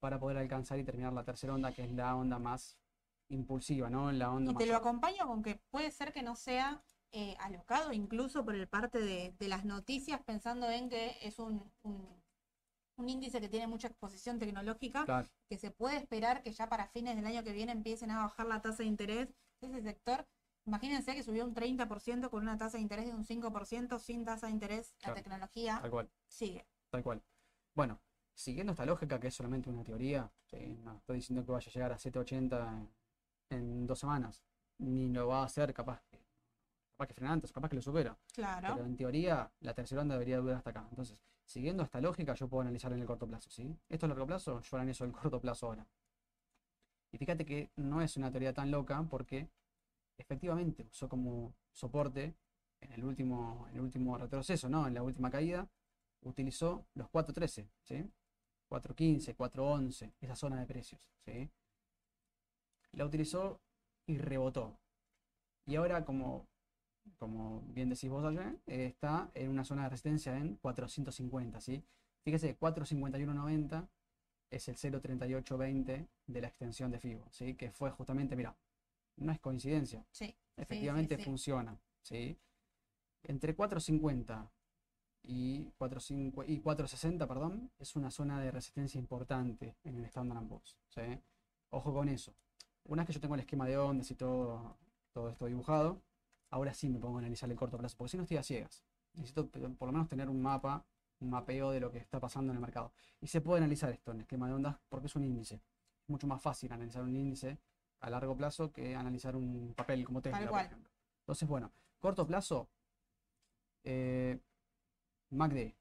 para 0.00 0.18
poder 0.18 0.38
alcanzar 0.38 0.78
y 0.78 0.84
terminar 0.84 1.12
la 1.12 1.24
tercera 1.24 1.54
onda, 1.54 1.72
que 1.72 1.84
es 1.84 1.92
la 1.92 2.16
onda 2.16 2.38
más 2.38 2.78
impulsiva, 3.30 3.88
¿no? 3.88 4.12
La 4.12 4.30
onda 4.30 4.52
Y 4.52 4.54
te 4.54 4.66
lo 4.66 4.76
acompaño 4.76 5.26
con 5.26 5.42
que 5.42 5.60
puede 5.70 5.90
ser 5.90 6.12
que 6.12 6.22
no 6.22 6.36
sea 6.36 6.82
eh, 7.12 7.36
alocado 7.40 7.92
incluso 7.92 8.44
por 8.44 8.54
el 8.54 8.68
parte 8.68 9.00
de, 9.00 9.34
de 9.38 9.48
las 9.48 9.64
noticias, 9.64 10.20
pensando 10.22 10.70
en 10.70 10.88
que 10.88 11.16
es 11.22 11.38
un, 11.38 11.72
un, 11.82 12.22
un 12.96 13.08
índice 13.08 13.40
que 13.40 13.48
tiene 13.48 13.66
mucha 13.66 13.88
exposición 13.88 14.38
tecnológica, 14.38 15.04
Claro, 15.04 15.28
que 15.48 15.58
se 15.58 15.70
puede 15.70 15.96
esperar 15.96 16.42
que 16.42 16.52
ya 16.52 16.68
para 16.68 16.88
fines 16.88 17.16
del 17.16 17.26
año 17.26 17.42
que 17.42 17.52
viene 17.52 17.72
empiecen 17.72 18.10
a 18.10 18.22
bajar 18.22 18.46
la 18.46 18.60
tasa 18.60 18.82
de 18.82 18.88
interés 18.88 19.28
de 19.60 19.68
ese 19.68 19.82
sector. 19.82 20.26
Imagínense 20.66 21.14
que 21.14 21.22
subió 21.22 21.44
un 21.44 21.54
30% 21.54 22.30
con 22.30 22.42
una 22.42 22.58
tasa 22.58 22.76
de 22.76 22.82
interés 22.82 23.06
de 23.06 23.14
un 23.14 23.24
5%, 23.24 23.98
sin 23.98 24.24
tasa 24.24 24.46
de 24.46 24.52
interés, 24.52 24.94
la 25.02 25.14
tecnología 25.14 25.78
tal 25.80 25.90
cual. 25.90 26.10
sigue. 26.28 26.66
Tal 26.90 27.02
cual. 27.02 27.22
Bueno, 27.74 28.00
siguiendo 28.34 28.72
esta 28.72 28.84
lógica, 28.84 29.18
que 29.18 29.28
es 29.28 29.34
solamente 29.34 29.70
una 29.70 29.82
teoría, 29.84 30.30
¿sí? 30.44 30.78
No 30.84 30.96
estoy 30.96 31.16
diciendo 31.16 31.44
que 31.44 31.52
vaya 31.52 31.68
a 31.68 31.72
llegar 31.72 31.92
a 31.92 31.98
780 31.98 32.86
en, 33.50 33.86
dos 33.86 33.98
semanas, 33.98 34.42
ni 34.78 35.08
lo 35.08 35.28
va 35.28 35.42
a 35.42 35.44
hacer 35.44 35.74
capaz 35.74 36.02
que, 36.08 36.18
capaz 36.92 37.06
que 37.08 37.14
frena 37.14 37.32
antes, 37.32 37.52
capaz 37.52 37.68
que 37.68 37.76
lo 37.76 37.82
supera. 37.82 38.16
Claro. 38.32 38.74
Pero 38.74 38.86
en 38.86 38.96
teoría, 38.96 39.50
la 39.60 39.74
tercera 39.74 40.02
onda 40.02 40.14
debería 40.14 40.38
durar 40.38 40.56
hasta 40.56 40.70
acá. 40.70 40.86
Entonces, 40.90 41.20
siguiendo 41.44 41.82
esta 41.82 42.00
lógica, 42.00 42.34
yo 42.34 42.48
puedo 42.48 42.62
analizar 42.62 42.92
en 42.92 43.00
el 43.00 43.06
corto 43.06 43.26
plazo, 43.26 43.50
¿sí? 43.50 43.76
Esto 43.88 44.06
es 44.06 44.10
largo 44.10 44.26
plazo, 44.26 44.60
yo 44.60 44.76
analizo 44.76 45.04
el 45.04 45.12
corto 45.12 45.40
plazo 45.40 45.66
ahora. 45.66 45.86
Y 47.12 47.18
fíjate 47.18 47.44
que 47.44 47.70
no 47.76 48.00
es 48.00 48.16
una 48.16 48.30
teoría 48.30 48.54
tan 48.54 48.70
loca 48.70 49.04
porque 49.10 49.50
efectivamente 50.16 50.86
usó 50.92 51.08
como 51.08 51.54
soporte 51.72 52.36
en 52.80 52.92
el 52.92 53.04
último, 53.04 53.66
en 53.70 53.76
el 53.76 53.82
último 53.82 54.16
retroceso, 54.16 54.68
¿no? 54.68 54.86
En 54.86 54.94
la 54.94 55.02
última 55.02 55.30
caída, 55.30 55.68
utilizó 56.22 56.86
los 56.94 57.08
4.13, 57.08 57.68
¿sí? 57.82 58.10
4.15, 58.70 59.36
4.11, 59.36 60.12
esa 60.20 60.36
zona 60.36 60.60
de 60.60 60.66
precios, 60.66 61.08
¿sí? 61.24 61.50
La 62.92 63.04
utilizó 63.04 63.60
y 64.06 64.18
rebotó. 64.18 64.78
Y 65.66 65.76
ahora, 65.76 66.04
como, 66.04 66.48
como 67.18 67.62
bien 67.68 67.88
decís 67.88 68.10
vos 68.10 68.24
ayer, 68.24 68.58
eh, 68.66 68.86
está 68.86 69.30
en 69.34 69.50
una 69.50 69.64
zona 69.64 69.84
de 69.84 69.90
resistencia 69.90 70.36
en 70.36 70.56
450, 70.56 71.60
¿sí? 71.60 71.84
Fíjese, 72.24 72.58
451.90 72.58 73.88
es 74.50 74.68
el 74.68 74.76
0.3820 74.76 76.08
de 76.26 76.40
la 76.40 76.48
extensión 76.48 76.90
de 76.90 76.98
FIBO, 76.98 77.26
¿sí? 77.30 77.54
Que 77.54 77.70
fue 77.70 77.90
justamente, 77.90 78.34
mira, 78.36 78.56
no 79.16 79.32
es 79.32 79.38
coincidencia, 79.40 80.04
Sí, 80.10 80.26
sí, 80.26 80.36
efectivamente 80.56 81.16
sí. 81.16 81.22
funciona, 81.22 81.78
¿sí? 82.02 82.36
entre 83.24 83.54
450 83.54 84.50
y 85.22 85.66
4.5 85.78 86.44
y 86.48 86.60
4.60, 86.60 87.28
perdón, 87.28 87.70
es 87.78 87.96
una 87.96 88.10
zona 88.10 88.40
de 88.40 88.50
resistencia 88.50 88.98
importante 88.98 89.76
en 89.84 89.96
el 89.96 90.04
Standard 90.06 90.46
Poor's. 90.46 90.78
¿sí? 90.88 91.02
Ojo 91.70 91.92
con 91.92 92.08
eso. 92.08 92.34
Una 92.84 93.02
vez 93.02 93.06
que 93.08 93.12
yo 93.12 93.20
tengo 93.20 93.34
el 93.34 93.40
esquema 93.40 93.66
de 93.66 93.78
ondas 93.78 94.10
y 94.10 94.14
todo, 94.14 94.76
todo 95.12 95.28
esto 95.28 95.46
dibujado, 95.46 96.02
ahora 96.50 96.74
sí 96.74 96.88
me 96.88 96.98
pongo 96.98 97.16
a 97.16 97.20
analizar 97.20 97.50
el 97.50 97.56
corto 97.56 97.78
plazo, 97.78 97.96
porque 97.96 98.10
si 98.10 98.16
no 98.16 98.24
estoy 98.24 98.38
a 98.38 98.42
ciegas. 98.42 98.84
Necesito 99.14 99.48
por 99.48 99.86
lo 99.86 99.92
menos 99.92 100.08
tener 100.08 100.28
un 100.28 100.40
mapa, 100.40 100.84
un 101.20 101.30
mapeo 101.30 101.70
de 101.70 101.80
lo 101.80 101.90
que 101.90 101.98
está 101.98 102.20
pasando 102.20 102.52
en 102.52 102.56
el 102.56 102.60
mercado. 102.60 102.92
Y 103.20 103.26
se 103.26 103.40
puede 103.40 103.58
analizar 103.58 103.90
esto 103.90 104.10
en 104.10 104.18
el 104.18 104.22
esquema 104.22 104.48
de 104.48 104.54
ondas 104.54 104.76
porque 104.88 105.06
es 105.06 105.16
un 105.16 105.24
índice. 105.24 105.56
Es 105.56 106.08
mucho 106.08 106.26
más 106.26 106.40
fácil 106.40 106.72
analizar 106.72 107.02
un 107.02 107.14
índice 107.16 107.58
a 108.00 108.10
largo 108.10 108.36
plazo 108.36 108.72
que 108.72 108.96
analizar 108.96 109.36
un 109.36 109.74
papel 109.76 110.04
como 110.04 110.22
Tesla, 110.22 110.48
por 110.48 110.60
ejemplo. 110.60 110.90
Entonces, 111.20 111.48
bueno, 111.48 111.70
corto 111.98 112.26
plazo, 112.26 112.68
eh, 113.84 114.40
MACD 115.30 115.74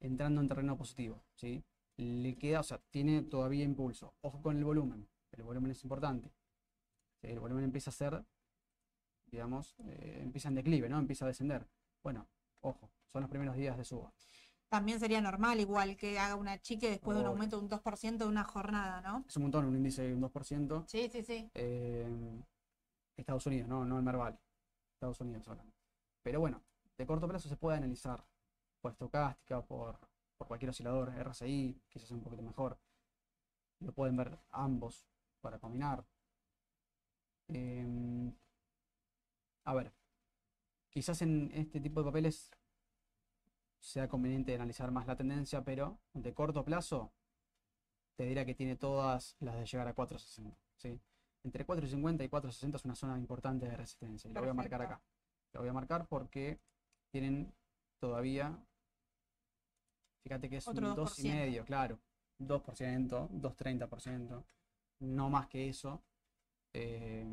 entrando 0.00 0.40
en 0.40 0.48
terreno 0.48 0.76
positivo, 0.76 1.22
¿sí? 1.34 1.64
Le 1.96 2.36
queda, 2.36 2.60
o 2.60 2.62
sea, 2.62 2.78
tiene 2.90 3.22
todavía 3.22 3.64
impulso. 3.64 4.14
Ojo 4.20 4.42
con 4.42 4.56
el 4.56 4.64
volumen, 4.64 5.08
el 5.32 5.42
volumen 5.42 5.70
es 5.70 5.82
importante. 5.82 6.30
¿Sí? 7.26 7.32
El 7.32 7.40
volumen 7.40 7.64
empieza 7.64 7.90
a 7.90 7.92
ser, 7.92 8.24
digamos, 9.26 9.74
eh, 9.80 10.20
empieza 10.22 10.48
en 10.48 10.54
declive, 10.54 10.88
¿no? 10.88 10.98
Empieza 10.98 11.24
a 11.24 11.28
descender. 11.28 11.66
Bueno, 12.02 12.26
ojo, 12.60 12.90
son 13.12 13.22
los 13.22 13.30
primeros 13.30 13.56
días 13.56 13.76
de 13.76 13.84
suba. 13.84 14.12
También 14.68 14.98
sería 14.98 15.20
normal, 15.20 15.60
igual 15.60 15.96
que 15.96 16.18
haga 16.18 16.34
una 16.34 16.60
chique 16.60 16.90
después 16.90 17.16
de 17.16 17.22
un 17.22 17.28
aumento 17.28 17.56
de 17.56 17.62
un 17.62 17.70
2% 17.70 18.18
de 18.18 18.26
una 18.26 18.44
jornada, 18.44 19.00
¿no? 19.00 19.24
Es 19.28 19.36
un 19.36 19.44
montón, 19.44 19.64
un 19.64 19.76
índice 19.76 20.02
de 20.02 20.14
un 20.14 20.20
2%. 20.20 20.84
Sí, 20.88 21.08
sí, 21.08 21.22
sí. 21.22 21.50
eh, 21.54 22.42
Estados 23.16 23.46
Unidos, 23.46 23.68
no, 23.68 23.84
no 23.84 23.96
el 23.96 24.02
Merval. 24.04 24.38
Estados 24.94 25.20
Unidos 25.20 25.46
hablando. 25.48 25.72
Pero 26.22 26.40
bueno, 26.40 26.62
de 26.98 27.06
corto 27.06 27.28
plazo 27.28 27.48
se 27.48 27.56
puede 27.56 27.76
analizar 27.78 28.24
por 28.80 28.92
estocástica, 28.92 29.62
por, 29.62 29.98
por 30.36 30.48
cualquier 30.48 30.70
oscilador, 30.70 31.10
RSI, 31.10 31.80
quizás 31.88 32.10
un 32.10 32.20
poquito 32.20 32.42
mejor. 32.42 32.76
Lo 33.80 33.92
pueden 33.92 34.16
ver 34.16 34.38
ambos 34.50 35.06
para 35.40 35.58
combinar. 35.58 36.04
Em, 37.48 38.32
a 39.64 39.74
ver, 39.74 39.92
quizás 40.90 41.22
en 41.22 41.50
este 41.52 41.80
tipo 41.80 42.00
de 42.00 42.06
papeles 42.06 42.50
sea 43.78 44.08
conveniente 44.08 44.54
analizar 44.54 44.90
más 44.90 45.06
la 45.06 45.16
tendencia, 45.16 45.62
pero 45.64 45.98
de 46.12 46.34
corto 46.34 46.64
plazo 46.64 47.12
te 48.16 48.24
diría 48.24 48.44
que 48.44 48.54
tiene 48.54 48.76
todas 48.76 49.36
las 49.40 49.56
de 49.56 49.66
llegar 49.66 49.86
a 49.88 49.94
460. 49.94 50.58
¿sí? 50.76 51.00
Entre 51.44 51.64
450 51.64 52.24
y 52.24 52.28
460 52.28 52.76
es 52.76 52.84
una 52.84 52.94
zona 52.94 53.18
importante 53.18 53.68
de 53.68 53.76
resistencia. 53.76 54.30
Y 54.30 54.34
lo 54.34 54.40
voy 54.40 54.50
a 54.50 54.54
marcar 54.54 54.82
acá. 54.82 55.00
Lo 55.52 55.60
voy 55.60 55.68
a 55.68 55.72
marcar 55.72 56.06
porque 56.08 56.58
tienen 57.12 57.54
todavía, 58.00 58.58
fíjate 60.22 60.48
que 60.48 60.56
es 60.56 60.66
Otro 60.66 60.90
un 60.90 60.96
2,5, 60.96 61.64
claro. 61.64 61.98
2%, 62.38 63.28
2,30%, 63.30 64.44
no 65.00 65.30
más 65.30 65.46
que 65.46 65.68
eso 65.68 66.02
eh, 66.76 67.26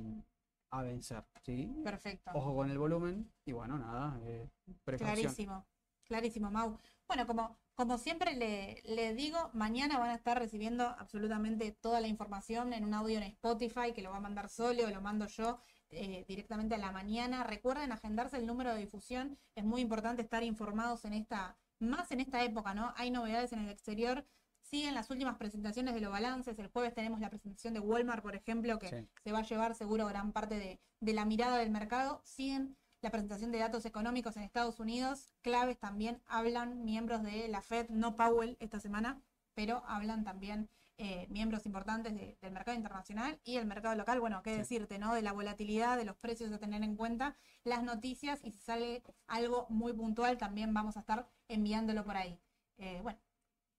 a 0.72 0.82
vencer. 0.82 1.24
¿sí? 1.44 1.72
Perfecto. 1.84 2.32
Ojo 2.34 2.56
con 2.56 2.70
el 2.70 2.78
volumen 2.78 3.32
y 3.46 3.52
bueno, 3.52 3.78
nada, 3.78 4.20
eh. 4.24 4.50
Clarísimo, 4.86 5.66
clarísimo, 6.06 6.50
Mau. 6.50 6.80
Bueno, 7.08 7.28
como, 7.28 7.58
como 7.76 7.98
siempre 7.98 8.36
le, 8.36 8.82
le 8.86 9.14
digo, 9.14 9.50
mañana 9.54 10.00
van 10.00 10.12
a 10.12 10.16
estar 10.16 10.40
recibiendo 10.40 10.86
absolutamente 10.86 11.72
toda 11.72 12.00
la 12.00 12.08
información 12.08 12.74
en 12.74 12.86
un 12.86 12.94
audio 12.94 13.18
en 13.18 13.24
Spotify 13.24 13.94
que 13.94 14.02
lo 14.02 14.12
va 14.12 14.18
a 14.18 14.22
mandar 14.22 14.50
Sole 14.50 14.86
o 14.86 14.90
lo 14.90 15.02
mando 15.02 15.28
yo 15.28 15.60
eh, 15.90 16.26
directamente 16.28 16.76
a 16.76 16.80
la 16.80 16.92
mañana. 16.92 17.44
Recuerden 17.44 17.92
agendarse 17.92 18.38
el 18.38 18.48
número 18.48 18.74
de 18.74 18.80
difusión, 18.80 19.38
es 19.56 19.64
muy 19.64 19.82
importante 19.82 20.22
estar 20.22 20.44
informados 20.44 21.06
en 21.06 21.14
esta, 21.14 21.58
más 21.80 22.12
en 22.12 22.22
esta 22.22 22.44
época, 22.44 22.74
¿no? 22.74 22.94
Hay 22.96 23.12
novedades 23.12 23.52
en 23.54 23.60
el 23.60 23.70
exterior. 23.70 24.26
Siguen 24.74 24.96
las 24.96 25.12
últimas 25.12 25.38
presentaciones 25.38 25.94
de 25.94 26.02
los 26.02 26.12
balances. 26.12 26.58
El 26.58 26.68
jueves 26.68 26.96
tenemos 26.96 27.20
la 27.20 27.30
presentación 27.30 27.76
de 27.76 27.80
Walmart, 27.80 28.24
por 28.24 28.36
ejemplo, 28.36 28.80
que 28.80 28.90
Sí. 28.90 29.08
se 29.24 29.32
va 29.32 29.38
a 29.38 29.44
llevar 29.44 29.76
seguro 29.76 30.08
gran 30.08 30.32
parte 30.32 30.56
de, 30.58 30.80
de 31.00 31.14
la 31.14 31.26
mirada 31.26 31.60
del 31.60 31.70
mercado. 31.70 32.24
Siguen 32.26 32.76
la 33.02 33.12
presentación 33.12 33.52
de 33.52 33.60
datos 33.60 33.86
económicos 33.86 34.36
en 34.36 34.42
Estados 34.42 34.80
Unidos. 34.80 35.36
Claves 35.44 35.78
también 35.78 36.24
hablan 36.26 36.84
miembros 36.86 37.22
de 37.22 37.48
la 37.50 37.62
Fed, 37.62 37.88
no 37.90 38.16
Powell 38.16 38.58
esta 38.60 38.80
semana, 38.80 39.22
pero 39.54 39.84
hablan 39.86 40.24
también 40.24 40.68
eh, 40.98 41.28
miembros 41.30 41.66
importantes 41.68 42.16
de- 42.16 42.38
del 42.42 42.52
mercado 42.52 42.76
internacional 42.78 43.40
y 43.44 43.58
el 43.58 43.66
mercado 43.68 43.94
local. 43.96 44.20
Bueno, 44.20 44.42
qué 44.42 44.54
Sí. 44.54 44.58
decirte, 44.58 44.98
¿no? 44.98 45.14
De 45.14 45.22
la 45.22 45.34
volatilidad, 45.34 45.98
de 45.98 46.06
los 46.06 46.16
precios 46.18 46.52
a 46.52 46.58
tener 46.60 46.82
en 46.84 46.96
cuenta, 46.96 47.36
las 47.64 47.84
noticias 47.84 48.40
y 48.44 48.52
si 48.52 48.60
sale 48.60 49.04
algo 49.28 49.68
muy 49.70 49.94
puntual 49.94 50.38
también 50.40 50.74
vamos 50.74 50.96
a 50.98 51.02
estar 51.02 51.28
enviándolo 51.48 52.04
por 52.04 52.18
ahí. 52.18 52.40
Eh, 52.78 53.00
bueno, 53.04 53.20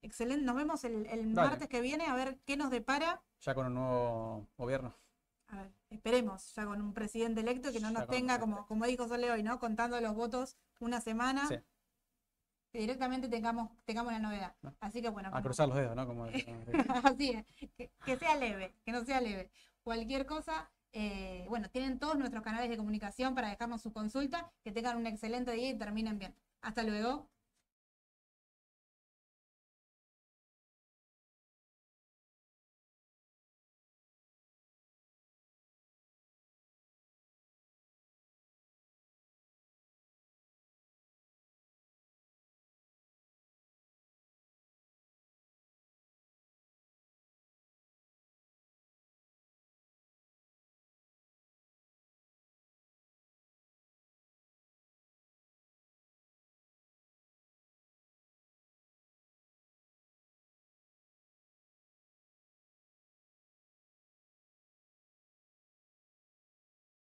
excelente. 0.04 0.44
Nos 0.44 0.56
vemos 0.56 0.84
el, 0.84 1.26
martes 1.28 1.68
que 1.68 1.80
viene 1.80 2.06
a 2.06 2.14
ver 2.14 2.38
qué 2.44 2.56
nos 2.56 2.70
depara. 2.70 3.22
Ya 3.40 3.54
con 3.54 3.66
un 3.66 3.74
nuevo 3.74 4.46
gobierno. 4.56 4.94
A 5.48 5.56
ver, 5.56 5.72
esperemos 5.90 6.54
ya 6.54 6.64
con 6.64 6.80
un 6.80 6.92
presidente 6.94 7.40
electo 7.40 7.72
que 7.72 7.80
no 7.80 7.90
Ya 7.90 8.00
nos 8.00 8.08
tenga, 8.08 8.38
como, 8.38 8.66
como 8.66 8.86
dijo 8.86 9.06
Sole 9.08 9.30
hoy, 9.30 9.42
¿no? 9.42 9.58
Contando 9.58 10.00
los 10.00 10.14
votos 10.14 10.56
una 10.80 11.00
semana, 11.00 11.46
Sí. 11.48 11.56
que 12.72 12.78
directamente 12.78 13.28
tengamos, 13.28 13.70
tengamos 13.84 14.12
la 14.12 14.18
novedad. 14.18 14.54
No. 14.62 14.74
Así 14.80 15.02
que 15.02 15.08
bueno, 15.10 15.28
A 15.28 15.32
como- 15.32 15.42
cruzar 15.44 15.68
los 15.68 15.76
dedos, 15.76 15.94
¿no? 15.94 16.06
Como, 16.06 16.24
así 17.18 17.30
es, 17.30 17.46
que, 17.76 17.90
que 18.04 18.16
sea 18.16 18.36
leve, 18.36 18.74
que 18.84 18.92
no 18.92 19.04
sea 19.04 19.20
leve. 19.20 19.50
Cualquier 19.82 20.24
cosa, 20.26 20.70
eh, 20.92 21.44
bueno, 21.48 21.68
tienen 21.70 21.98
todos 21.98 22.16
nuestros 22.16 22.42
canales 22.42 22.70
de 22.70 22.76
comunicación 22.76 23.34
para 23.34 23.48
dejarnos 23.50 23.82
su 23.82 23.92
consulta, 23.92 24.50
que 24.62 24.72
tengan 24.72 24.96
un 24.96 25.06
excelente 25.06 25.52
día 25.52 25.70
y 25.70 25.78
terminen 25.78 26.18
bien. 26.18 26.34
Hasta 26.62 26.82
luego. 26.82 27.28